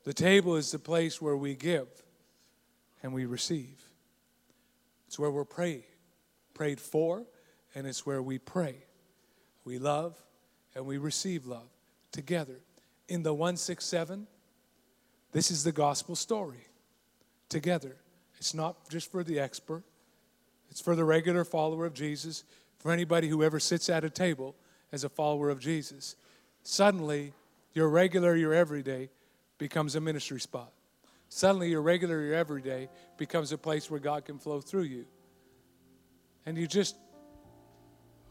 The 0.04 0.14
table 0.14 0.56
is 0.56 0.72
the 0.72 0.78
place 0.78 1.20
where 1.20 1.36
we 1.36 1.54
give 1.54 1.88
and 3.02 3.12
we 3.12 3.26
receive. 3.26 3.80
It's 5.06 5.18
where 5.18 5.30
we're 5.30 5.44
prayed, 5.44 5.84
prayed 6.60 6.78
for, 6.78 7.24
and 7.74 7.86
it's 7.86 8.04
where 8.04 8.20
we 8.20 8.36
pray. 8.36 8.74
We 9.64 9.78
love 9.78 10.14
and 10.74 10.84
we 10.84 10.98
receive 10.98 11.46
love 11.46 11.70
together. 12.12 12.60
In 13.08 13.22
the 13.22 13.32
167, 13.32 14.26
this 15.32 15.50
is 15.50 15.64
the 15.64 15.72
gospel 15.72 16.14
story 16.14 16.66
together. 17.48 17.96
It's 18.36 18.52
not 18.52 18.90
just 18.90 19.10
for 19.10 19.24
the 19.24 19.40
expert, 19.40 19.84
it's 20.70 20.82
for 20.82 20.94
the 20.94 21.02
regular 21.02 21.46
follower 21.46 21.86
of 21.86 21.94
Jesus 21.94 22.44
for 22.78 22.92
anybody 22.92 23.28
who 23.28 23.42
ever 23.42 23.58
sits 23.58 23.88
at 23.88 24.04
a 24.04 24.10
table 24.10 24.54
as 24.92 25.02
a 25.02 25.08
follower 25.08 25.48
of 25.48 25.60
Jesus. 25.60 26.14
Suddenly, 26.62 27.32
your 27.72 27.88
regular, 27.88 28.36
your 28.36 28.52
everyday 28.52 29.08
becomes 29.56 29.94
a 29.94 30.00
ministry 30.02 30.40
spot. 30.40 30.74
Suddenly, 31.30 31.70
your 31.70 31.80
regular, 31.80 32.20
your 32.20 32.34
everyday 32.34 32.90
becomes 33.16 33.50
a 33.50 33.56
place 33.56 33.90
where 33.90 33.98
God 33.98 34.26
can 34.26 34.38
flow 34.38 34.60
through 34.60 34.82
you. 34.82 35.06
And 36.46 36.56
you 36.56 36.66
just 36.66 36.96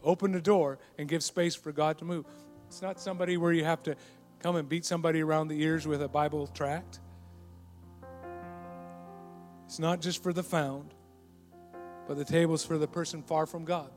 open 0.04 0.32
the 0.32 0.42
door 0.42 0.80
and 0.98 1.08
give 1.08 1.24
space 1.24 1.56
for 1.56 1.72
God 1.72 1.98
to 2.00 2.06
move. 2.06 2.26
It's 2.68 2.82
not 2.82 3.00
somebody 3.00 3.38
where 3.38 3.52
you 3.52 3.64
have 3.64 3.84
to 3.84 3.96
come 4.40 4.56
and 4.56 4.68
beat 4.70 4.86
somebody 4.86 5.22
around 5.22 5.50
the 5.50 5.62
ears 5.62 5.88
with 5.88 6.02
a 6.02 6.08
Bible 6.08 6.48
tract. 6.48 7.00
It's 9.66 9.80
not 9.80 10.02
just 10.02 10.24
for 10.24 10.34
the 10.34 10.44
found, 10.44 10.94
but 12.08 12.18
the 12.18 12.26
table's 12.26 12.66
for 12.66 12.78
the 12.78 12.88
person 12.88 13.22
far 13.22 13.46
from 13.46 13.66
God. 13.66 13.92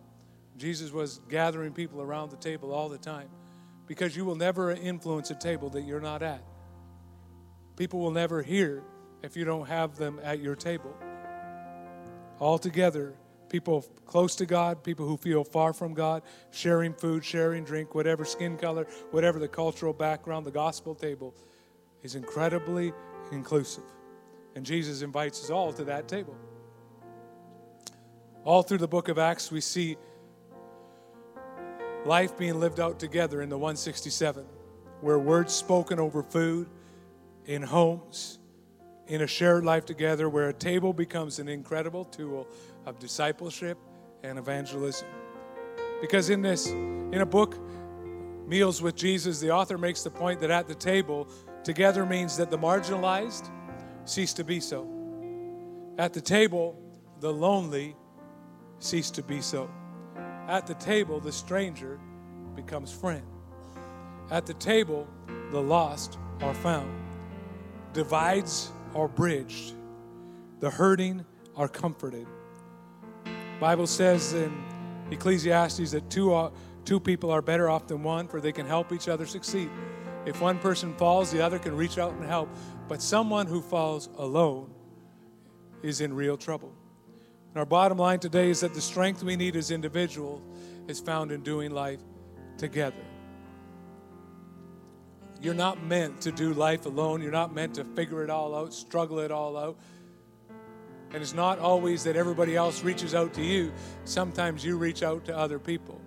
Jesus 0.59 0.93
was 0.93 1.21
gathering 1.31 1.73
people 1.73 2.03
around 2.03 2.31
the 2.31 2.37
table 2.37 2.73
all 2.73 2.89
the 2.89 2.99
time 2.99 3.29
because 3.87 4.15
you 4.17 4.25
will 4.25 4.37
never 4.37 4.73
influence 4.73 5.31
a 5.31 5.35
table 5.35 5.71
that 5.71 5.83
you're 5.83 6.01
not 6.01 6.23
at. 6.23 6.43
People 7.77 8.01
will 8.01 8.11
never 8.11 8.43
hear 8.43 8.83
if 9.23 9.37
you 9.37 9.45
don't 9.45 9.67
have 9.67 9.97
them 9.97 10.21
at 10.23 10.41
your 10.41 10.55
table. 10.55 10.95
All 12.39 12.59
together, 12.59 13.15
people 13.53 13.83
close 14.07 14.35
to 14.37 14.47
God, 14.47 14.83
people 14.83 15.07
who 15.07 15.19
feel 15.19 15.45
far 15.45 15.75
from 15.75 15.93
God, 15.93 16.23
sharing 16.51 16.95
food, 16.95 17.23
sharing 17.23 17.65
drink, 17.65 17.95
whatever 17.95 18.25
skin 18.25 18.57
color, 18.57 18.87
whatever 19.11 19.39
the 19.39 19.47
cultural 19.47 19.93
background, 19.93 20.47
the 20.47 20.51
gospel 20.51 20.95
table 20.95 21.35
is 22.03 22.15
incredibly 22.15 22.95
inclusive. 23.31 23.85
And 24.57 24.65
Jesus 24.65 25.03
invites 25.03 25.45
us 25.45 25.51
all 25.51 25.71
to 25.75 25.85
that 25.85 26.09
table. 26.09 26.35
All 28.43 28.63
through 28.63 28.79
the 28.79 28.89
book 28.89 29.09
of 29.09 29.19
Acts, 29.19 29.53
we 29.53 29.61
see 29.61 29.99
life 32.07 32.39
being 32.39 32.59
lived 32.59 32.81
out 32.81 32.99
together 32.99 33.43
in 33.43 33.51
the 33.51 33.59
167, 33.59 34.47
where 35.03 35.19
words 35.19 35.53
spoken 35.53 36.01
over 36.01 36.23
food, 36.23 36.69
in 37.45 37.61
homes, 37.61 38.39
in 39.09 39.21
a 39.21 39.27
shared 39.27 39.63
life 39.65 39.85
together, 39.85 40.29
where 40.29 40.49
a 40.49 40.55
table 40.55 40.93
becomes 40.93 41.39
an 41.39 41.49
incredible 41.49 42.05
tool 42.05 42.49
of 42.87 42.99
discipleship 42.99 43.79
and 44.23 44.39
evangelism. 44.39 45.09
Because 46.01 46.31
in 46.31 46.43
this, 46.43 46.69
in 46.69 47.21
a 47.21 47.27
book, 47.27 47.57
Meals 48.47 48.83
with 48.83 48.97
Jesus, 48.97 49.41
the 49.41 49.51
author 49.51 49.79
makes 49.79 50.03
the 50.03 50.11
point 50.11 50.41
that 50.41 50.51
at 50.51 50.67
the 50.67 50.75
table, 50.75 51.29
together 51.63 52.05
means 52.05 52.37
that 52.37 52.51
the 52.51 52.59
marginalized 52.59 53.51
cease 54.05 54.35
to 54.35 54.45
be 54.45 54.61
so. 54.61 54.87
At 55.97 56.13
the 56.13 56.21
table, 56.21 56.77
the 57.21 57.33
lonely 57.33 57.97
cease 58.79 59.11
to 59.13 59.23
be 59.23 59.41
so. 59.41 59.71
At 60.49 60.67
the 60.67 60.75
table, 60.75 61.21
the 61.21 61.33
stranger 61.33 62.01
becomes 62.55 62.93
friend. 62.93 63.23
At 64.31 64.45
the 64.45 64.55
table, 64.55 65.07
the 65.51 65.63
lost 65.63 66.19
are 66.41 66.55
found. 66.55 66.93
Divides 67.93 68.71
are 68.95 69.09
bridged. 69.09 69.75
The 70.61 70.71
hurting 70.71 71.25
are 71.57 71.69
comforted. 71.69 72.27
Bible 73.63 73.87
says 73.87 74.33
in 74.33 74.53
Ecclesiastes 75.13 75.93
that 75.93 76.11
two, 76.11 76.51
two 76.85 76.99
people 76.99 77.31
are 77.31 77.41
better 77.41 77.71
off 77.71 77.87
than 77.87 78.03
one, 78.03 78.27
for 78.27 78.41
they 78.41 78.51
can 78.51 78.67
help 78.67 78.91
each 78.91 79.07
other 79.07 79.25
succeed. 79.25 79.71
If 80.27 80.41
one 80.41 80.59
person 80.59 80.93
falls, 80.97 81.31
the 81.31 81.41
other 81.41 81.61
can 81.61 81.77
reach 81.77 81.97
out 81.97 82.13
and 82.13 82.25
help. 82.25 82.49
But 82.89 83.01
someone 83.01 83.47
who 83.47 83.63
falls 83.63 84.09
alone 84.17 84.75
is 85.81 86.01
in 86.01 86.13
real 86.13 86.37
trouble. 86.37 86.73
And 87.51 87.59
our 87.61 87.65
bottom 87.65 87.99
line 87.99 88.19
today 88.19 88.51
is 88.51 88.59
that 88.63 88.75
the 88.75 88.81
strength 88.81 89.23
we 89.23 89.37
need 89.37 89.55
as 89.55 89.71
individuals 89.71 90.43
is 90.89 90.99
found 90.99 91.31
in 91.31 91.45
doing 91.45 91.71
life 91.71 92.01
together. 92.59 93.05
You're 95.41 95.55
not 95.55 95.81
meant 95.85 96.21
to 96.23 96.33
do 96.33 96.53
life 96.53 96.85
alone. 96.85 97.23
You're 97.23 97.31
not 97.31 97.55
meant 97.55 97.77
to 97.77 97.85
figure 97.85 98.25
it 98.25 98.31
all 98.31 98.57
out, 98.57 98.75
struggle 98.75 99.21
it 99.21 99.31
all 99.31 99.57
out. 99.57 99.79
And 101.13 101.23
it's 101.23 101.35
not 101.35 101.59
always 101.59 102.05
that 102.05 102.17
everybody 102.17 102.57
else 102.57 102.83
reaches 102.83 103.15
out 103.15 103.35
to 103.35 103.43
you. 103.43 103.73
Sometimes 104.05 104.65
you 104.65 104.79
reach 104.79 105.03
out 105.03 105.25
to 105.27 105.37
other 105.37 105.59
people. 105.59 106.01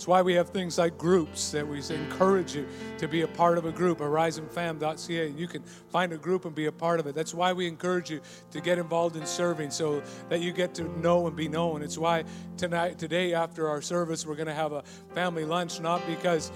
It's 0.00 0.06
why 0.06 0.22
we 0.22 0.32
have 0.32 0.48
things 0.48 0.78
like 0.78 0.96
groups 0.96 1.50
that 1.50 1.68
we 1.68 1.82
encourage 1.90 2.56
you 2.56 2.66
to 2.96 3.06
be 3.06 3.20
a 3.20 3.28
part 3.28 3.58
of 3.58 3.66
a 3.66 3.70
group, 3.70 3.98
horizonfam.ca. 3.98 5.28
You 5.28 5.46
can 5.46 5.62
find 5.62 6.14
a 6.14 6.16
group 6.16 6.46
and 6.46 6.54
be 6.54 6.64
a 6.64 6.72
part 6.72 7.00
of 7.00 7.06
it. 7.06 7.14
That's 7.14 7.34
why 7.34 7.52
we 7.52 7.68
encourage 7.68 8.10
you 8.10 8.22
to 8.50 8.62
get 8.62 8.78
involved 8.78 9.16
in 9.16 9.26
serving 9.26 9.70
so 9.70 10.02
that 10.30 10.40
you 10.40 10.52
get 10.54 10.72
to 10.76 10.84
know 11.00 11.26
and 11.26 11.36
be 11.36 11.48
known. 11.48 11.82
It's 11.82 11.98
why 11.98 12.24
tonight, 12.56 12.98
today, 12.98 13.34
after 13.34 13.68
our 13.68 13.82
service, 13.82 14.24
we're 14.24 14.36
going 14.36 14.46
to 14.48 14.54
have 14.54 14.72
a 14.72 14.84
family 15.14 15.44
lunch, 15.44 15.80
not 15.80 16.00
because 16.06 16.50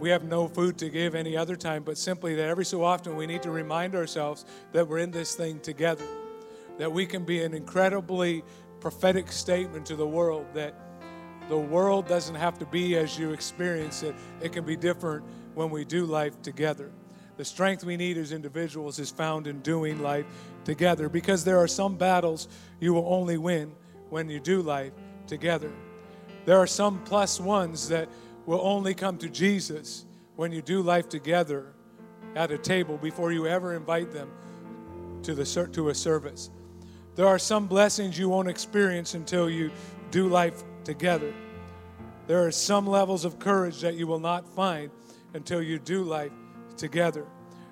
we 0.00 0.10
have 0.10 0.24
no 0.24 0.48
food 0.48 0.78
to 0.78 0.90
give 0.90 1.14
any 1.14 1.36
other 1.36 1.54
time, 1.54 1.84
but 1.84 1.96
simply 1.96 2.34
that 2.34 2.48
every 2.48 2.64
so 2.64 2.82
often 2.82 3.14
we 3.14 3.28
need 3.28 3.42
to 3.42 3.52
remind 3.52 3.94
ourselves 3.94 4.44
that 4.72 4.88
we're 4.88 4.98
in 4.98 5.12
this 5.12 5.36
thing 5.36 5.60
together 5.60 6.04
that 6.80 6.90
we 6.90 7.04
can 7.04 7.24
be 7.24 7.42
an 7.42 7.52
incredibly 7.52 8.42
prophetic 8.80 9.30
statement 9.30 9.84
to 9.84 9.96
the 9.96 10.06
world 10.06 10.46
that 10.54 10.74
the 11.50 11.58
world 11.58 12.06
doesn't 12.08 12.36
have 12.36 12.58
to 12.58 12.64
be 12.64 12.96
as 12.96 13.18
you 13.18 13.32
experience 13.32 14.02
it, 14.02 14.14
it 14.40 14.52
can 14.52 14.64
be 14.64 14.76
different 14.76 15.24
when 15.54 15.68
we 15.68 15.84
do 15.84 16.06
life 16.06 16.40
together. 16.42 16.90
The 17.36 17.44
strength 17.44 17.84
we 17.84 17.96
need 17.96 18.16
as 18.16 18.32
individuals 18.32 18.98
is 18.98 19.10
found 19.10 19.46
in 19.46 19.60
doing 19.60 20.00
life 20.00 20.24
together 20.64 21.08
because 21.08 21.44
there 21.44 21.58
are 21.58 21.68
some 21.68 21.96
battles 21.96 22.48
you 22.78 22.94
will 22.94 23.12
only 23.12 23.36
win 23.36 23.72
when 24.08 24.30
you 24.30 24.40
do 24.40 24.62
life 24.62 24.92
together. 25.26 25.72
There 26.46 26.56
are 26.56 26.66
some 26.66 27.02
plus 27.04 27.40
ones 27.40 27.88
that 27.88 28.08
will 28.46 28.60
only 28.62 28.94
come 28.94 29.18
to 29.18 29.28
Jesus 29.28 30.06
when 30.36 30.52
you 30.52 30.62
do 30.62 30.80
life 30.80 31.08
together 31.08 31.74
at 32.36 32.50
a 32.50 32.58
table 32.58 32.96
before 32.96 33.32
you 33.32 33.46
ever 33.46 33.74
invite 33.74 34.12
them 34.12 34.30
to, 35.24 35.34
the, 35.34 35.68
to 35.72 35.88
a 35.90 35.94
service. 35.94 36.50
There 37.16 37.26
are 37.26 37.38
some 37.38 37.66
blessings 37.66 38.18
you 38.18 38.28
won't 38.28 38.48
experience 38.48 39.14
until 39.14 39.50
you 39.50 39.70
do 40.10 40.28
life 40.28 40.62
together. 40.84 41.32
There 42.26 42.46
are 42.46 42.52
some 42.52 42.86
levels 42.86 43.24
of 43.24 43.38
courage 43.38 43.80
that 43.80 43.94
you 43.94 44.06
will 44.06 44.20
not 44.20 44.48
find 44.54 44.90
until 45.34 45.62
you 45.62 45.78
do 45.78 46.02
life 46.02 46.32
together. 46.76 47.26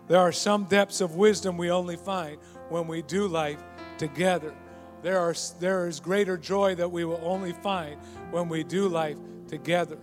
There 0.09 0.19
are 0.19 0.33
some 0.33 0.65
depths 0.65 1.01
of 1.01 1.15
wisdom 1.15 1.57
we 1.57 1.71
only 1.71 1.97
find 1.97 2.39
when 2.69 2.87
we 2.87 3.03
do 3.03 3.29
life 3.29 3.63
together. 3.99 4.55
There, 5.03 5.19
are, 5.19 5.35
there 5.61 5.87
is 5.87 6.01
greater 6.01 6.37
joy 6.37 6.75
that 6.75 6.91
we 6.91 7.05
will 7.05 7.21
only 7.23 7.53
find 7.53 8.01
when 8.31 8.49
we 8.49 8.65
do 8.65 8.89
life 8.89 9.19
together. 9.47 9.99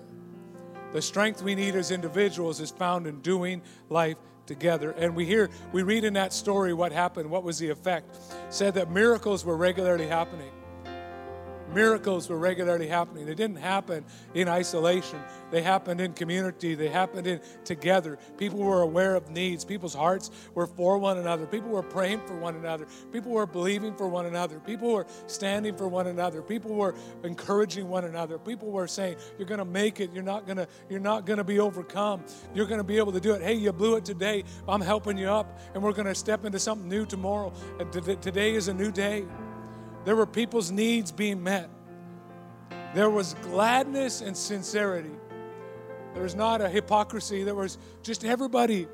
The 0.93 1.01
strength 1.01 1.41
we 1.41 1.55
need 1.55 1.75
as 1.75 1.91
individuals 1.91 2.61
is 2.61 2.71
found 2.71 3.07
in 3.07 3.19
doing 3.19 3.61
life 3.89 4.17
together. 4.45 4.91
And 4.91 5.15
we 5.15 5.25
hear, 5.25 5.49
we 5.71 5.83
read 5.83 6.03
in 6.03 6.13
that 6.13 6.33
story 6.33 6.73
what 6.73 6.91
happened, 6.91 7.29
what 7.29 7.43
was 7.43 7.59
the 7.59 7.69
effect. 7.69 8.17
Said 8.49 8.73
that 8.75 8.91
miracles 8.91 9.45
were 9.45 9.57
regularly 9.57 10.07
happening 10.07 10.51
miracles 11.75 12.27
were 12.27 12.37
regularly 12.37 12.87
happening. 12.87 13.27
They 13.27 13.35
didn't 13.35 13.57
happen 13.57 14.03
in 14.33 14.47
isolation. 14.47 15.19
They 15.51 15.61
happened 15.61 16.01
in 16.01 16.13
community. 16.13 16.73
They 16.73 16.87
happened 16.87 17.27
in 17.27 17.41
together. 17.63 18.17
People 18.37 18.59
were 18.59 18.81
aware 18.81 19.15
of 19.15 19.29
needs. 19.29 19.63
People's 19.63 19.93
hearts 19.93 20.31
were 20.55 20.65
for 20.65 20.97
one 20.97 21.19
another. 21.19 21.45
People 21.45 21.69
were 21.69 21.83
praying 21.83 22.21
for 22.25 22.35
one 22.37 22.55
another. 22.55 22.87
People 23.11 23.31
were 23.31 23.45
believing 23.45 23.93
for 23.95 24.07
one 24.07 24.25
another. 24.25 24.59
People 24.59 24.91
were 24.91 25.05
standing 25.27 25.75
for 25.75 25.87
one 25.87 26.07
another. 26.07 26.41
People 26.41 26.73
were 26.73 26.95
encouraging 27.23 27.87
one 27.87 28.05
another. 28.05 28.39
People 28.39 28.71
were 28.71 28.87
saying, 28.87 29.17
"You're 29.37 29.47
going 29.47 29.59
to 29.59 29.65
make 29.65 29.99
it. 29.99 30.09
You're 30.11 30.23
not 30.23 30.47
going 30.47 30.57
to. 30.57 30.67
You're 30.89 30.99
not 30.99 31.27
to 31.37 31.43
be 31.43 31.59
overcome. 31.59 32.23
You're 32.53 32.65
going 32.65 32.79
to 32.79 32.85
be 32.85 32.97
able 32.97 33.11
to 33.11 33.19
do 33.19 33.33
it. 33.33 33.41
Hey, 33.41 33.55
you 33.55 33.73
blew 33.73 33.97
it 33.97 34.05
today. 34.05 34.43
I'm 34.67 34.81
helping 34.81 35.17
you 35.17 35.29
up, 35.29 35.59
and 35.73 35.83
we're 35.83 35.91
going 35.91 36.07
to 36.07 36.15
step 36.15 36.45
into 36.45 36.59
something 36.59 36.87
new 36.87 37.05
tomorrow. 37.05 37.51
And 37.79 37.91
today 37.91 38.55
is 38.55 38.69
a 38.69 38.73
new 38.73 38.91
day." 38.91 39.25
There 40.05 40.15
were 40.15 40.27
people's 40.27 40.71
needs 40.71 41.11
being 41.11 41.43
met. 41.43 41.69
There 42.93 43.09
was 43.09 43.33
gladness 43.41 44.21
and 44.21 44.37
sincerity. 44.37 45.11
There 46.13 46.23
was 46.23 46.35
not 46.35 46.61
a 46.61 46.69
hypocrisy. 46.69 47.43
There 47.43 47.55
was 47.55 47.77
just 48.03 48.23
everybody, 48.23 48.87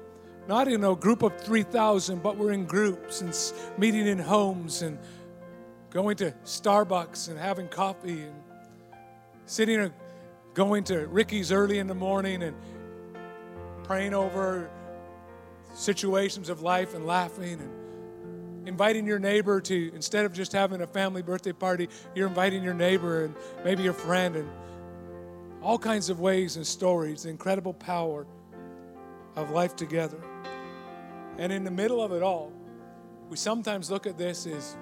not 0.47 0.67
in 0.67 0.83
a 0.83 0.95
group 0.95 1.21
of 1.21 1.39
3,000, 1.41 2.23
but 2.23 2.37
we're 2.37 2.53
in 2.53 2.65
groups 2.65 3.21
and 3.21 3.35
meeting 3.77 4.07
in 4.07 4.17
homes 4.17 4.81
and 4.81 4.97
going 5.91 6.15
to 6.17 6.31
Starbucks 6.45 7.29
and 7.29 7.37
having 7.37 7.67
coffee 7.67 8.21
and 8.21 8.33
sitting 9.45 9.91
going 10.53 10.83
to 10.85 11.07
Ricky's 11.07 11.51
early 11.51 11.79
in 11.79 11.87
the 11.87 11.95
morning 11.95 12.41
and 12.43 12.55
praying 13.83 14.13
over 14.13 14.69
situations 15.73 16.49
of 16.49 16.61
life 16.61 16.93
and 16.93 17.05
laughing 17.05 17.59
and 17.59 17.80
inviting 18.65 19.05
your 19.05 19.19
neighbor 19.19 19.59
to, 19.61 19.91
instead 19.93 20.25
of 20.25 20.33
just 20.33 20.51
having 20.51 20.81
a 20.81 20.87
family 20.87 21.21
birthday 21.21 21.51
party, 21.51 21.89
you're 22.15 22.27
inviting 22.27 22.63
your 22.63 22.73
neighbor 22.73 23.25
and 23.25 23.35
maybe 23.63 23.83
your 23.83 23.93
friend 23.93 24.35
and 24.35 24.49
all 25.61 25.77
kinds 25.77 26.09
of 26.09 26.19
ways 26.19 26.55
and 26.55 26.65
stories, 26.65 27.23
the 27.23 27.29
incredible 27.29 27.73
power 27.73 28.25
of 29.35 29.51
life 29.51 29.75
together. 29.75 30.17
And 31.37 31.51
in 31.51 31.63
the 31.63 31.71
middle 31.71 32.01
of 32.01 32.11
it 32.11 32.23
all, 32.23 32.51
we 33.29 33.37
sometimes 33.37 33.89
look 33.89 34.05
at 34.05 34.17
this 34.17 34.45
as 34.45 34.75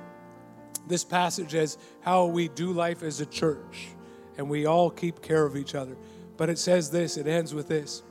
this 0.88 1.04
passage 1.04 1.54
as 1.56 1.78
how 2.02 2.26
we 2.26 2.48
do 2.48 2.72
life 2.72 3.04
as 3.04 3.22
a 3.22 3.26
church 3.26 3.90
and 4.38 4.50
we 4.50 4.66
all 4.66 4.90
keep 4.90 5.22
care 5.22 5.46
of 5.46 5.56
each 5.56 5.76
other. 5.76 5.96
But 6.38 6.50
it 6.50 6.58
says 6.58 6.90
this, 6.90 7.18
it 7.18 7.28
ends 7.28 7.54
with 7.54 7.68
this. 7.68 8.02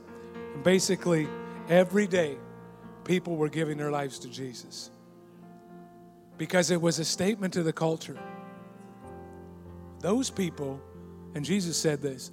And 0.53 0.63
basically, 0.63 1.27
every 1.67 2.07
day, 2.07 2.37
people 3.03 3.35
were 3.35 3.49
giving 3.49 3.77
their 3.77 3.91
lives 3.91 4.19
to 4.19 4.29
Jesus 4.29 4.91
because 6.39 6.71
it 6.71 6.81
was 6.81 6.97
a 6.99 7.05
statement 7.05 7.53
to 7.53 7.61
the 7.61 7.73
culture. 7.73 8.17
Those 9.99 10.29
people, 10.29 10.81
and 11.35 11.43
Jesus 11.43 11.75
said 11.75 12.01
this, 12.01 12.31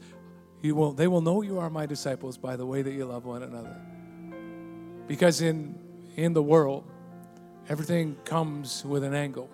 you 0.63 0.77
will, 0.77 0.93
they 0.93 1.09
will 1.09 1.21
know 1.21 1.43
you 1.43 1.59
are 1.59 1.69
my 1.69 1.87
disciples 1.87 2.39
by 2.39 2.55
the 2.55 2.65
way 2.65 2.83
that 2.83 2.93
you 2.93 3.05
love 3.05 3.25
one 3.25 3.43
another. 3.43 3.77
Because 5.09 5.41
in, 5.43 5.79
in 6.15 6.33
the 6.33 6.43
world, 6.43 6.85
everything 7.69 8.17
comes 8.25 8.85
with 8.85 9.03
an 9.03 9.13
angle, 9.13 9.51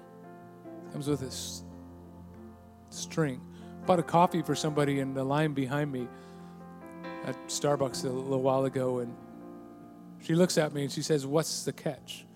comes 0.92 1.09
with 1.09 1.22
a 1.22 2.94
string. 2.94 3.40
Bought 3.86 4.00
a 4.00 4.05
coffee 4.05 4.42
for 4.42 4.55
somebody 4.55 5.00
in 5.00 5.14
the 5.14 5.24
line 5.24 5.55
behind 5.55 5.90
me 5.90 6.07
at 7.24 7.36
Starbucks 7.48 8.05
a 8.05 8.11
little 8.11 8.42
while 8.42 8.66
ago, 8.66 8.98
and 8.98 9.16
she 10.20 10.34
looks 10.34 10.59
at 10.59 10.74
me 10.74 10.82
and 10.82 10.92
she 10.92 11.03
says, 11.03 11.26
What's 11.26 11.64
the 11.64 11.72
catch? 11.72 12.26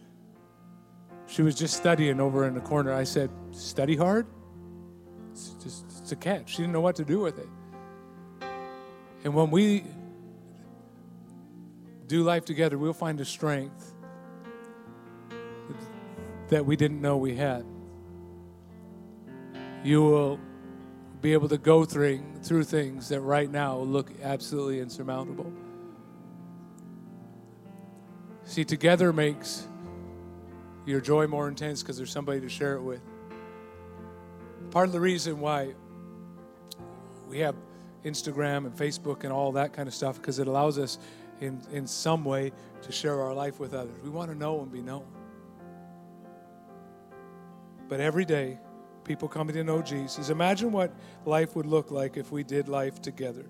She 1.27 1.43
was 1.43 1.55
just 1.55 1.77
studying 1.77 2.21
over 2.21 2.47
in 2.47 2.55
the 2.55 2.61
corner. 2.61 2.93
I 2.93 3.05
said, 3.05 3.31
Study 3.51 3.97
hard? 3.97 4.27
It's 5.33 5.51
just 5.63 5.85
it's 6.07 6.13
a 6.13 6.17
catch. 6.17 6.51
She 6.51 6.59
didn't 6.59 6.73
know 6.73 6.81
what 6.81 6.97
to 6.97 7.05
do 7.05 7.21
with 7.21 7.39
it. 7.39 7.49
And 9.25 9.35
when 9.35 9.51
we 9.51 9.85
do 12.07 12.23
life 12.23 12.45
together, 12.45 12.79
we'll 12.79 12.93
find 12.93 13.21
a 13.21 13.25
strength 13.25 13.93
that 16.49 16.65
we 16.65 16.77
didn't 16.77 17.01
know 17.01 17.17
we 17.17 17.35
had. 17.35 17.65
You 19.83 20.03
will 20.03 20.41
be 21.21 21.33
able 21.33 21.49
to 21.49 21.59
go 21.59 21.85
through, 21.85 22.23
through 22.43 22.65
things 22.65 23.09
that 23.09 23.21
right 23.21 23.51
now 23.51 23.79
look 23.79 24.13
absolutely 24.23 24.81
insurmountable. 24.81 25.53
See, 28.45 28.65
together 28.65 29.13
makes 29.13 29.67
your 30.87 31.01
joy 31.01 31.27
more 31.27 31.49
intense 31.49 31.83
because 31.83 31.97
there's 31.97 32.11
somebody 32.11 32.41
to 32.41 32.49
share 32.49 32.75
it 32.75 32.83
with. 32.83 33.03
Part 34.71 34.87
of 34.87 34.93
the 34.93 35.01
reason 35.01 35.41
why 35.41 35.75
we 37.29 37.41
have 37.41 37.57
Instagram 38.05 38.67
and 38.67 38.75
Facebook 38.75 39.25
and 39.25 39.33
all 39.33 39.53
that 39.53 39.73
kind 39.73 39.89
of 39.89 39.95
stuff 39.95 40.17
because 40.17 40.39
it 40.39 40.47
allows 40.47 40.79
us 40.79 40.99
in, 41.41 41.61
in 41.73 41.87
some 41.87 42.25
way 42.25 42.53
to 42.83 42.93
share 42.93 43.21
our 43.21 43.35
life 43.35 43.59
with 43.59 43.75
others. 43.75 43.97
We 44.03 44.11
want 44.11 44.31
to 44.31 44.37
know 44.37 44.61
and 44.61 44.71
be 44.71 44.81
known. 44.81 45.05
But 47.89 48.01
every 48.01 48.25
day, 48.25 48.59
people 49.05 49.29
coming 49.29 49.55
to 49.55 49.65
know 49.65 49.83
Jesus. 49.83 50.31
Imagine 50.31 50.73
what 50.73 50.93
life 51.25 51.55
would 51.57 51.67
look 51.67 51.91
like 51.91 52.17
if 52.17 52.33
we 52.33 52.43
did 52.43 52.69
life 52.69 53.01
together. 53.01 53.47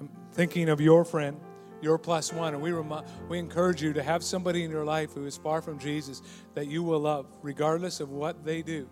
I'm 0.00 0.08
thinking 0.32 0.68
of 0.68 0.80
your 0.80 1.04
friend, 1.04 1.38
your 1.84 1.98
plus 1.98 2.32
one, 2.32 2.54
and 2.54 2.62
we, 2.62 2.72
rem- 2.72 3.04
we 3.28 3.38
encourage 3.38 3.80
you 3.80 3.92
to 3.92 4.02
have 4.02 4.24
somebody 4.24 4.64
in 4.64 4.70
your 4.70 4.84
life 4.84 5.12
who 5.12 5.26
is 5.26 5.36
far 5.36 5.62
from 5.62 5.78
Jesus 5.78 6.22
that 6.54 6.66
you 6.66 6.82
will 6.82 6.98
love, 7.00 7.26
regardless 7.42 8.00
of 8.00 8.10
what 8.10 8.44
they 8.44 8.62
do. 8.62 8.88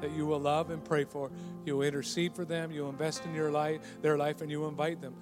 That 0.00 0.12
you 0.12 0.26
will 0.26 0.40
love 0.40 0.70
and 0.70 0.84
pray 0.84 1.04
for. 1.04 1.30
You'll 1.64 1.82
intercede 1.82 2.34
for 2.34 2.44
them. 2.44 2.70
You'll 2.70 2.90
invest 2.90 3.24
in 3.24 3.34
your 3.34 3.50
life, 3.50 3.80
their 4.02 4.18
life, 4.18 4.42
and 4.42 4.50
you 4.50 4.66
invite 4.66 5.00
them. 5.00 5.14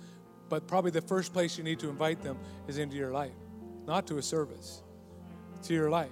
But 0.49 0.67
probably 0.67 0.91
the 0.91 1.01
first 1.01 1.33
place 1.33 1.57
you 1.57 1.63
need 1.65 1.79
to 1.79 1.89
invite 1.89 2.21
them 2.23 2.37
is 2.67 2.79
into 2.79 2.97
your 2.97 3.13
life, 3.13 3.37
not 3.87 4.07
to 4.09 4.19
a 4.19 4.23
service, 4.23 4.83
to 5.63 5.73
your 5.73 5.89
life. 5.89 6.11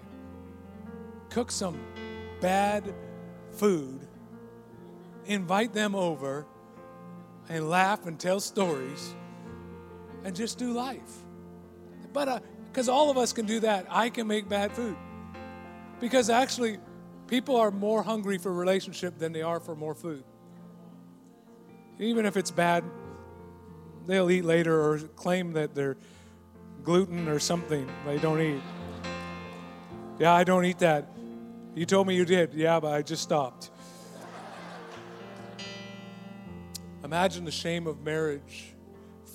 Cook 1.31 1.51
some 1.51 1.81
bad 2.41 2.95
food, 3.51 4.07
invite 5.27 5.73
them 5.75 5.95
over, 5.95 6.47
and 7.49 7.69
laugh 7.69 8.07
and 8.07 8.19
tell 8.19 8.39
stories, 8.39 9.15
and 10.25 10.35
just 10.35 10.59
do 10.59 10.73
life. 10.73 11.19
But 12.13 12.43
because 12.67 12.89
uh, 12.89 12.95
all 12.95 13.11
of 13.11 13.19
us 13.19 13.33
can 13.33 13.47
do 13.47 13.61
that, 13.61 13.87
I 13.89 14.11
can 14.11 14.27
make 14.27 14.49
bad 14.49 14.73
food. 14.73 14.97
Because 16.01 16.31
actually, 16.31 16.79
people 17.27 17.57
are 17.57 17.71
more 17.71 18.03
hungry 18.03 18.39
for 18.39 18.53
relationship 18.53 19.19
than 19.19 19.33
they 19.33 19.43
are 19.43 19.61
for 19.61 19.77
more 19.77 19.95
food. 19.95 20.25
Even 21.99 22.27
if 22.27 22.37
it's 22.37 22.51
bad, 22.51 22.83
they'll 24.07 24.31
eat 24.31 24.45
later 24.45 24.81
or 24.81 24.99
claim 24.99 25.53
that 25.53 25.75
they're 25.75 25.97
gluten 26.83 27.29
or 27.29 27.39
something 27.39 27.87
they 28.07 28.19
don't 28.19 28.41
eat. 28.41 28.63
Yeah, 30.19 30.33
I 30.33 30.45
don't 30.45 30.65
eat 30.65 30.79
that. 30.79 31.09
You 31.75 31.87
told 31.87 32.07
me 32.07 32.17
you 32.17 32.25
did. 32.25 32.55
Yeah, 32.55 32.81
but 32.81 32.93
I 32.93 33.03
just 33.03 33.23
stopped. 33.23 33.71
Imagine 37.05 37.45
the 37.45 37.51
shame 37.51 37.87
of 37.87 38.03
marriage, 38.03 38.70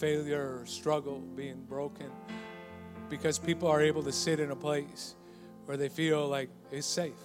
failure, 0.06 0.60
or 0.60 0.66
struggle, 0.68 1.20
being 1.36 1.64
broken, 1.68 2.06
because 3.10 3.40
people 3.40 3.68
are 3.68 3.82
able 3.82 4.04
to 4.04 4.12
sit 4.12 4.40
in 4.40 4.52
a 4.52 4.56
place 4.56 5.16
where 5.66 5.78
they 5.78 5.90
feel 5.90 6.28
like 6.28 6.48
it's 6.72 6.86
safe. 6.86 7.18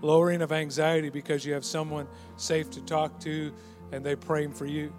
Lowering 0.00 0.42
of 0.42 0.52
anxiety 0.52 1.10
because 1.10 1.44
you 1.44 1.52
have 1.54 1.64
someone 1.64 2.06
safe 2.36 2.70
to 2.70 2.80
talk 2.82 3.18
to 3.18 3.52
and 3.90 4.06
they're 4.06 4.16
praying 4.16 4.52
for 4.52 4.66
you. 4.66 4.92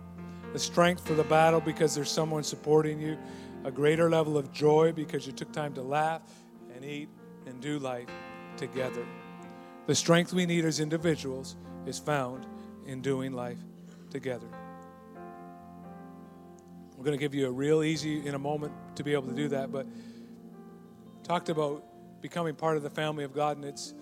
The 0.51 0.59
strength 0.59 1.07
for 1.07 1.13
the 1.13 1.23
battle 1.23 1.61
because 1.61 1.95
there's 1.95 2.11
someone 2.11 2.43
supporting 2.43 2.99
you. 2.99 3.17
A 3.63 3.71
greater 3.71 4.09
level 4.09 4.37
of 4.37 4.51
joy 4.51 4.91
because 4.91 5.25
you 5.25 5.31
took 5.31 5.53
time 5.53 5.73
to 5.75 5.81
laugh 5.81 6.21
and 6.75 6.83
eat 6.83 7.07
and 7.45 7.61
do 7.61 7.79
life 7.79 8.09
together. 8.57 9.05
The 9.85 9.95
strength 9.95 10.33
we 10.33 10.45
need 10.45 10.65
as 10.65 10.81
individuals 10.81 11.55
is 11.85 11.97
found 11.97 12.45
in 12.85 13.01
doing 13.01 13.31
life 13.31 13.59
together. 14.09 14.47
Going 17.07 17.17
to 17.17 17.23
give 17.23 17.33
you 17.33 17.47
a 17.47 17.51
real 17.51 17.83
easy 17.83 18.27
in 18.27 18.35
a 18.35 18.39
moment 18.39 18.73
to 18.97 19.03
be 19.03 19.13
able 19.13 19.29
to 19.29 19.33
do 19.33 19.47
that, 19.47 19.71
but 19.71 19.87
talked 21.23 21.47
about 21.47 21.81
becoming 22.21 22.53
part 22.53 22.75
of 22.75 22.83
the 22.83 22.89
family 22.89 23.23
of 23.23 23.33
God 23.33 23.55
and 23.55 23.65
it's 23.65 23.93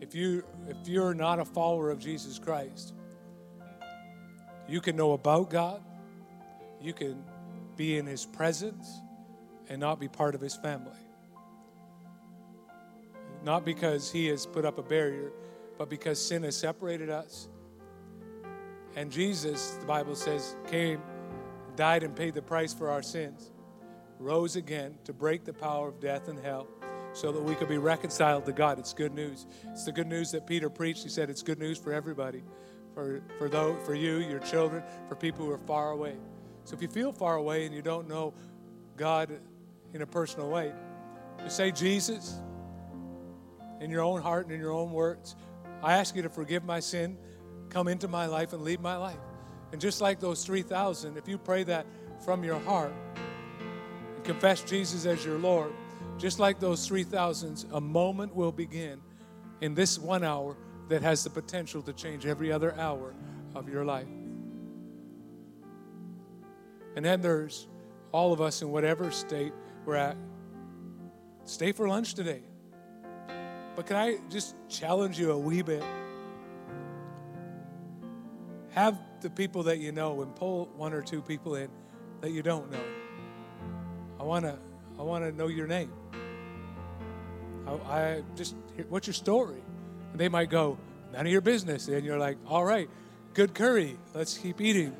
if 0.00 0.14
you 0.14 0.42
if 0.66 0.88
you're 0.88 1.12
not 1.12 1.38
a 1.38 1.44
follower 1.44 1.90
of 1.90 1.98
Jesus 1.98 2.38
Christ, 2.38 2.94
you 4.66 4.80
can 4.80 4.96
know 4.96 5.12
about 5.12 5.50
God, 5.50 5.82
you 6.80 6.94
can 6.94 7.22
be 7.76 7.98
in 7.98 8.06
his 8.06 8.24
presence 8.24 8.90
and 9.68 9.78
not 9.78 10.00
be 10.00 10.08
part 10.08 10.34
of 10.34 10.40
his 10.40 10.56
family 10.56 10.96
not 13.44 13.66
because 13.66 14.10
he 14.10 14.26
has 14.28 14.46
put 14.46 14.64
up 14.64 14.78
a 14.78 14.82
barrier, 14.82 15.30
but 15.76 15.90
because 15.90 16.18
sin 16.18 16.42
has 16.44 16.56
separated 16.56 17.10
us. 17.10 17.48
And 18.96 19.12
Jesus, 19.12 19.72
the 19.80 19.86
Bible 19.86 20.14
says, 20.14 20.56
came, 20.66 21.02
died, 21.76 22.02
and 22.02 22.14
paid 22.14 22.34
the 22.34 22.42
price 22.42 22.72
for 22.72 22.90
our 22.90 23.02
sins, 23.02 23.50
rose 24.18 24.56
again 24.56 24.96
to 25.04 25.12
break 25.12 25.44
the 25.44 25.52
power 25.52 25.88
of 25.88 26.00
death 26.00 26.28
and 26.28 26.38
hell 26.38 26.68
so 27.12 27.30
that 27.30 27.42
we 27.42 27.54
could 27.54 27.68
be 27.68 27.78
reconciled 27.78 28.44
to 28.46 28.52
God. 28.52 28.78
It's 28.78 28.92
good 28.92 29.14
news. 29.14 29.46
It's 29.68 29.84
the 29.84 29.92
good 29.92 30.06
news 30.06 30.32
that 30.32 30.46
Peter 30.46 30.68
preached. 30.68 31.02
He 31.04 31.08
said 31.08 31.30
it's 31.30 31.42
good 31.42 31.58
news 31.58 31.78
for 31.78 31.92
everybody, 31.92 32.42
for, 32.92 33.22
for, 33.38 33.48
those, 33.48 33.76
for 33.86 33.94
you, 33.94 34.16
your 34.18 34.40
children, 34.40 34.82
for 35.08 35.14
people 35.14 35.44
who 35.44 35.52
are 35.52 35.58
far 35.58 35.90
away. 35.90 36.16
So 36.64 36.74
if 36.74 36.82
you 36.82 36.88
feel 36.88 37.12
far 37.12 37.36
away 37.36 37.66
and 37.66 37.74
you 37.74 37.82
don't 37.82 38.08
know 38.08 38.34
God 38.96 39.38
in 39.92 40.02
a 40.02 40.06
personal 40.06 40.48
way, 40.48 40.72
you 41.42 41.50
say, 41.50 41.70
Jesus, 41.70 42.40
in 43.80 43.90
your 43.90 44.02
own 44.02 44.20
heart 44.20 44.46
and 44.46 44.54
in 44.54 44.60
your 44.60 44.72
own 44.72 44.92
words. 44.92 45.36
I 45.82 45.94
ask 45.94 46.16
you 46.16 46.22
to 46.22 46.30
forgive 46.30 46.64
my 46.64 46.80
sin, 46.80 47.18
come 47.68 47.86
into 47.88 48.08
my 48.08 48.26
life, 48.26 48.52
and 48.52 48.62
lead 48.62 48.80
my 48.80 48.96
life. 48.96 49.18
And 49.74 49.80
just 49.80 50.00
like 50.00 50.20
those 50.20 50.44
3,000, 50.44 51.16
if 51.16 51.26
you 51.26 51.36
pray 51.36 51.64
that 51.64 51.84
from 52.24 52.44
your 52.44 52.60
heart 52.60 52.92
and 54.14 54.22
confess 54.22 54.62
Jesus 54.62 55.04
as 55.04 55.24
your 55.24 55.36
Lord, 55.36 55.72
just 56.16 56.38
like 56.38 56.60
those 56.60 56.86
3,000, 56.86 57.64
a 57.72 57.80
moment 57.80 58.36
will 58.36 58.52
begin 58.52 59.00
in 59.62 59.74
this 59.74 59.98
one 59.98 60.22
hour 60.22 60.56
that 60.88 61.02
has 61.02 61.24
the 61.24 61.30
potential 61.30 61.82
to 61.82 61.92
change 61.92 62.24
every 62.24 62.52
other 62.52 62.72
hour 62.78 63.16
of 63.56 63.68
your 63.68 63.84
life. 63.84 64.06
And 66.94 67.04
then 67.04 67.20
there's 67.20 67.66
all 68.12 68.32
of 68.32 68.40
us 68.40 68.62
in 68.62 68.70
whatever 68.70 69.10
state 69.10 69.52
we're 69.84 69.96
at. 69.96 70.16
Stay 71.46 71.72
for 71.72 71.88
lunch 71.88 72.14
today. 72.14 72.42
But 73.74 73.86
can 73.86 73.96
I 73.96 74.18
just 74.30 74.54
challenge 74.68 75.18
you 75.18 75.32
a 75.32 75.38
wee 75.38 75.62
bit? 75.62 75.82
Have 78.70 79.00
the 79.24 79.30
people 79.30 79.62
that 79.62 79.78
you 79.78 79.90
know 79.90 80.20
and 80.20 80.36
pull 80.36 80.66
one 80.76 80.92
or 80.92 81.00
two 81.00 81.22
people 81.22 81.54
in 81.56 81.68
that 82.20 82.30
you 82.30 82.42
don't 82.42 82.70
know. 82.70 82.84
I 84.20 84.22
want 84.22 84.44
to 84.44 84.58
I 84.98 85.02
want 85.02 85.24
to 85.24 85.32
know 85.32 85.48
your 85.48 85.66
name. 85.66 85.90
I, 87.66 87.72
I 87.72 88.22
just 88.36 88.54
what's 88.90 89.06
your 89.06 89.14
story? 89.14 89.62
And 90.12 90.20
they 90.20 90.28
might 90.28 90.50
go, 90.50 90.76
none 91.10 91.24
of 91.24 91.32
your 91.32 91.40
business. 91.40 91.88
And 91.88 92.04
you're 92.04 92.18
like, 92.18 92.36
all 92.46 92.66
right, 92.66 92.90
good 93.32 93.54
curry. 93.54 93.96
Let's 94.12 94.36
keep 94.36 94.60
eating. 94.60 94.94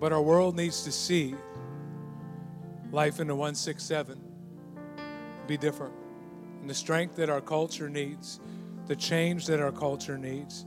But 0.00 0.12
our 0.12 0.20
world 0.20 0.56
needs 0.56 0.82
to 0.82 0.90
see 0.90 1.36
life 2.90 3.20
in 3.20 3.28
the 3.28 3.36
167 3.36 4.20
be 5.46 5.56
different. 5.56 6.01
And 6.62 6.70
the 6.70 6.74
strength 6.74 7.16
that 7.16 7.28
our 7.28 7.42
culture 7.42 7.90
needs, 7.90 8.40
the 8.86 8.96
change 8.96 9.44
that 9.48 9.60
our 9.60 9.70
culture 9.70 10.16
needs, 10.16 10.64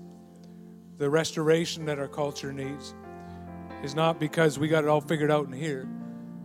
the 0.97 1.09
restoration 1.09 1.85
that 1.85 1.97
our 1.97 2.07
culture 2.07 2.53
needs 2.53 2.93
is 3.81 3.95
not 3.95 4.19
because 4.19 4.59
we 4.59 4.67
got 4.67 4.83
it 4.83 4.87
all 4.87 5.01
figured 5.01 5.31
out 5.31 5.47
in 5.47 5.53
here. 5.53 5.89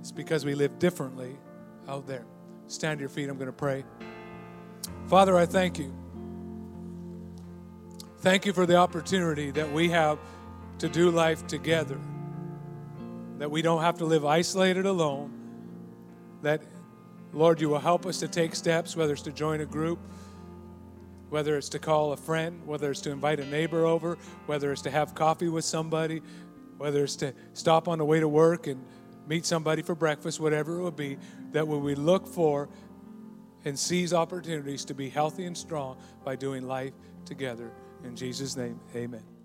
It's 0.01 0.11
because 0.11 0.47
we 0.47 0.55
live 0.55 0.79
differently 0.79 1.37
out 1.87 2.07
there. 2.07 2.25
Stand 2.67 3.01
to 3.01 3.03
your 3.03 3.11
feet. 3.11 3.29
I'm 3.29 3.37
going 3.37 3.47
to 3.47 3.53
pray. 3.53 3.85
Father, 5.09 5.37
I 5.37 5.45
thank 5.45 5.79
you. 5.79 5.95
Thank 8.21 8.47
you 8.47 8.55
for 8.55 8.65
the 8.65 8.77
opportunity 8.77 9.51
that 9.51 9.71
we 9.71 9.91
have 9.91 10.19
to 10.79 10.89
do 10.89 11.11
life 11.11 11.47
together 11.47 12.01
that 13.41 13.51
we 13.51 13.63
don't 13.63 13.81
have 13.81 13.97
to 13.97 14.05
live 14.05 14.27
isolated 14.27 14.85
alone. 14.85 15.33
That, 16.43 16.63
Lord, 17.33 17.61
you 17.61 17.69
will 17.69 17.79
help 17.79 18.07
us 18.07 18.19
to 18.21 18.29
take 18.29 18.55
steps, 18.55 18.97
whether 18.97 19.13
it's 19.13 19.23
to 19.23 19.33
join 19.33 19.61
a 19.61 19.67
group, 19.67 19.99
whether 21.29 21.57
it's 21.57 21.69
to 21.71 21.79
call 21.79 22.13
a 22.13 22.17
friend, 22.17 22.67
whether 22.67 22.91
it's 22.91 23.01
to 23.03 23.11
invite 23.11 23.39
a 23.41 23.47
neighbor 23.47 23.87
over, 23.87 24.19
whether 24.47 24.73
it's 24.73 24.83
to 24.83 24.91
have 24.91 25.15
coffee 25.15 25.49
with 25.49 25.65
somebody, 25.65 26.23
whether 26.77 27.05
it's 27.05 27.17
to 27.17 27.33
stop 27.53 27.87
on 27.89 27.99
the 27.99 28.05
way 28.05 28.19
to 28.19 28.29
work 28.29 28.67
and 28.67 28.85
meet 29.29 29.47
somebody 29.47 29.83
for 29.83 29.95
breakfast, 29.95 30.41
whatever 30.41 30.81
it 30.81 30.83
would 30.83 30.97
be, 30.97 31.17
that 31.53 31.67
when 31.67 31.83
we 31.83 31.95
look 31.95 32.27
for 32.27 32.69
and 33.65 33.79
seize 33.79 34.13
opportunities 34.13 34.85
to 34.87 34.95
be 34.95 35.09
healthy 35.09 35.45
and 35.45 35.57
strong 35.57 35.99
by 36.25 36.35
doing 36.35 36.67
life 36.67 36.95
together. 37.25 37.71
In 38.03 38.17
Jesus' 38.17 38.57
name, 38.57 38.81
amen. 38.97 39.40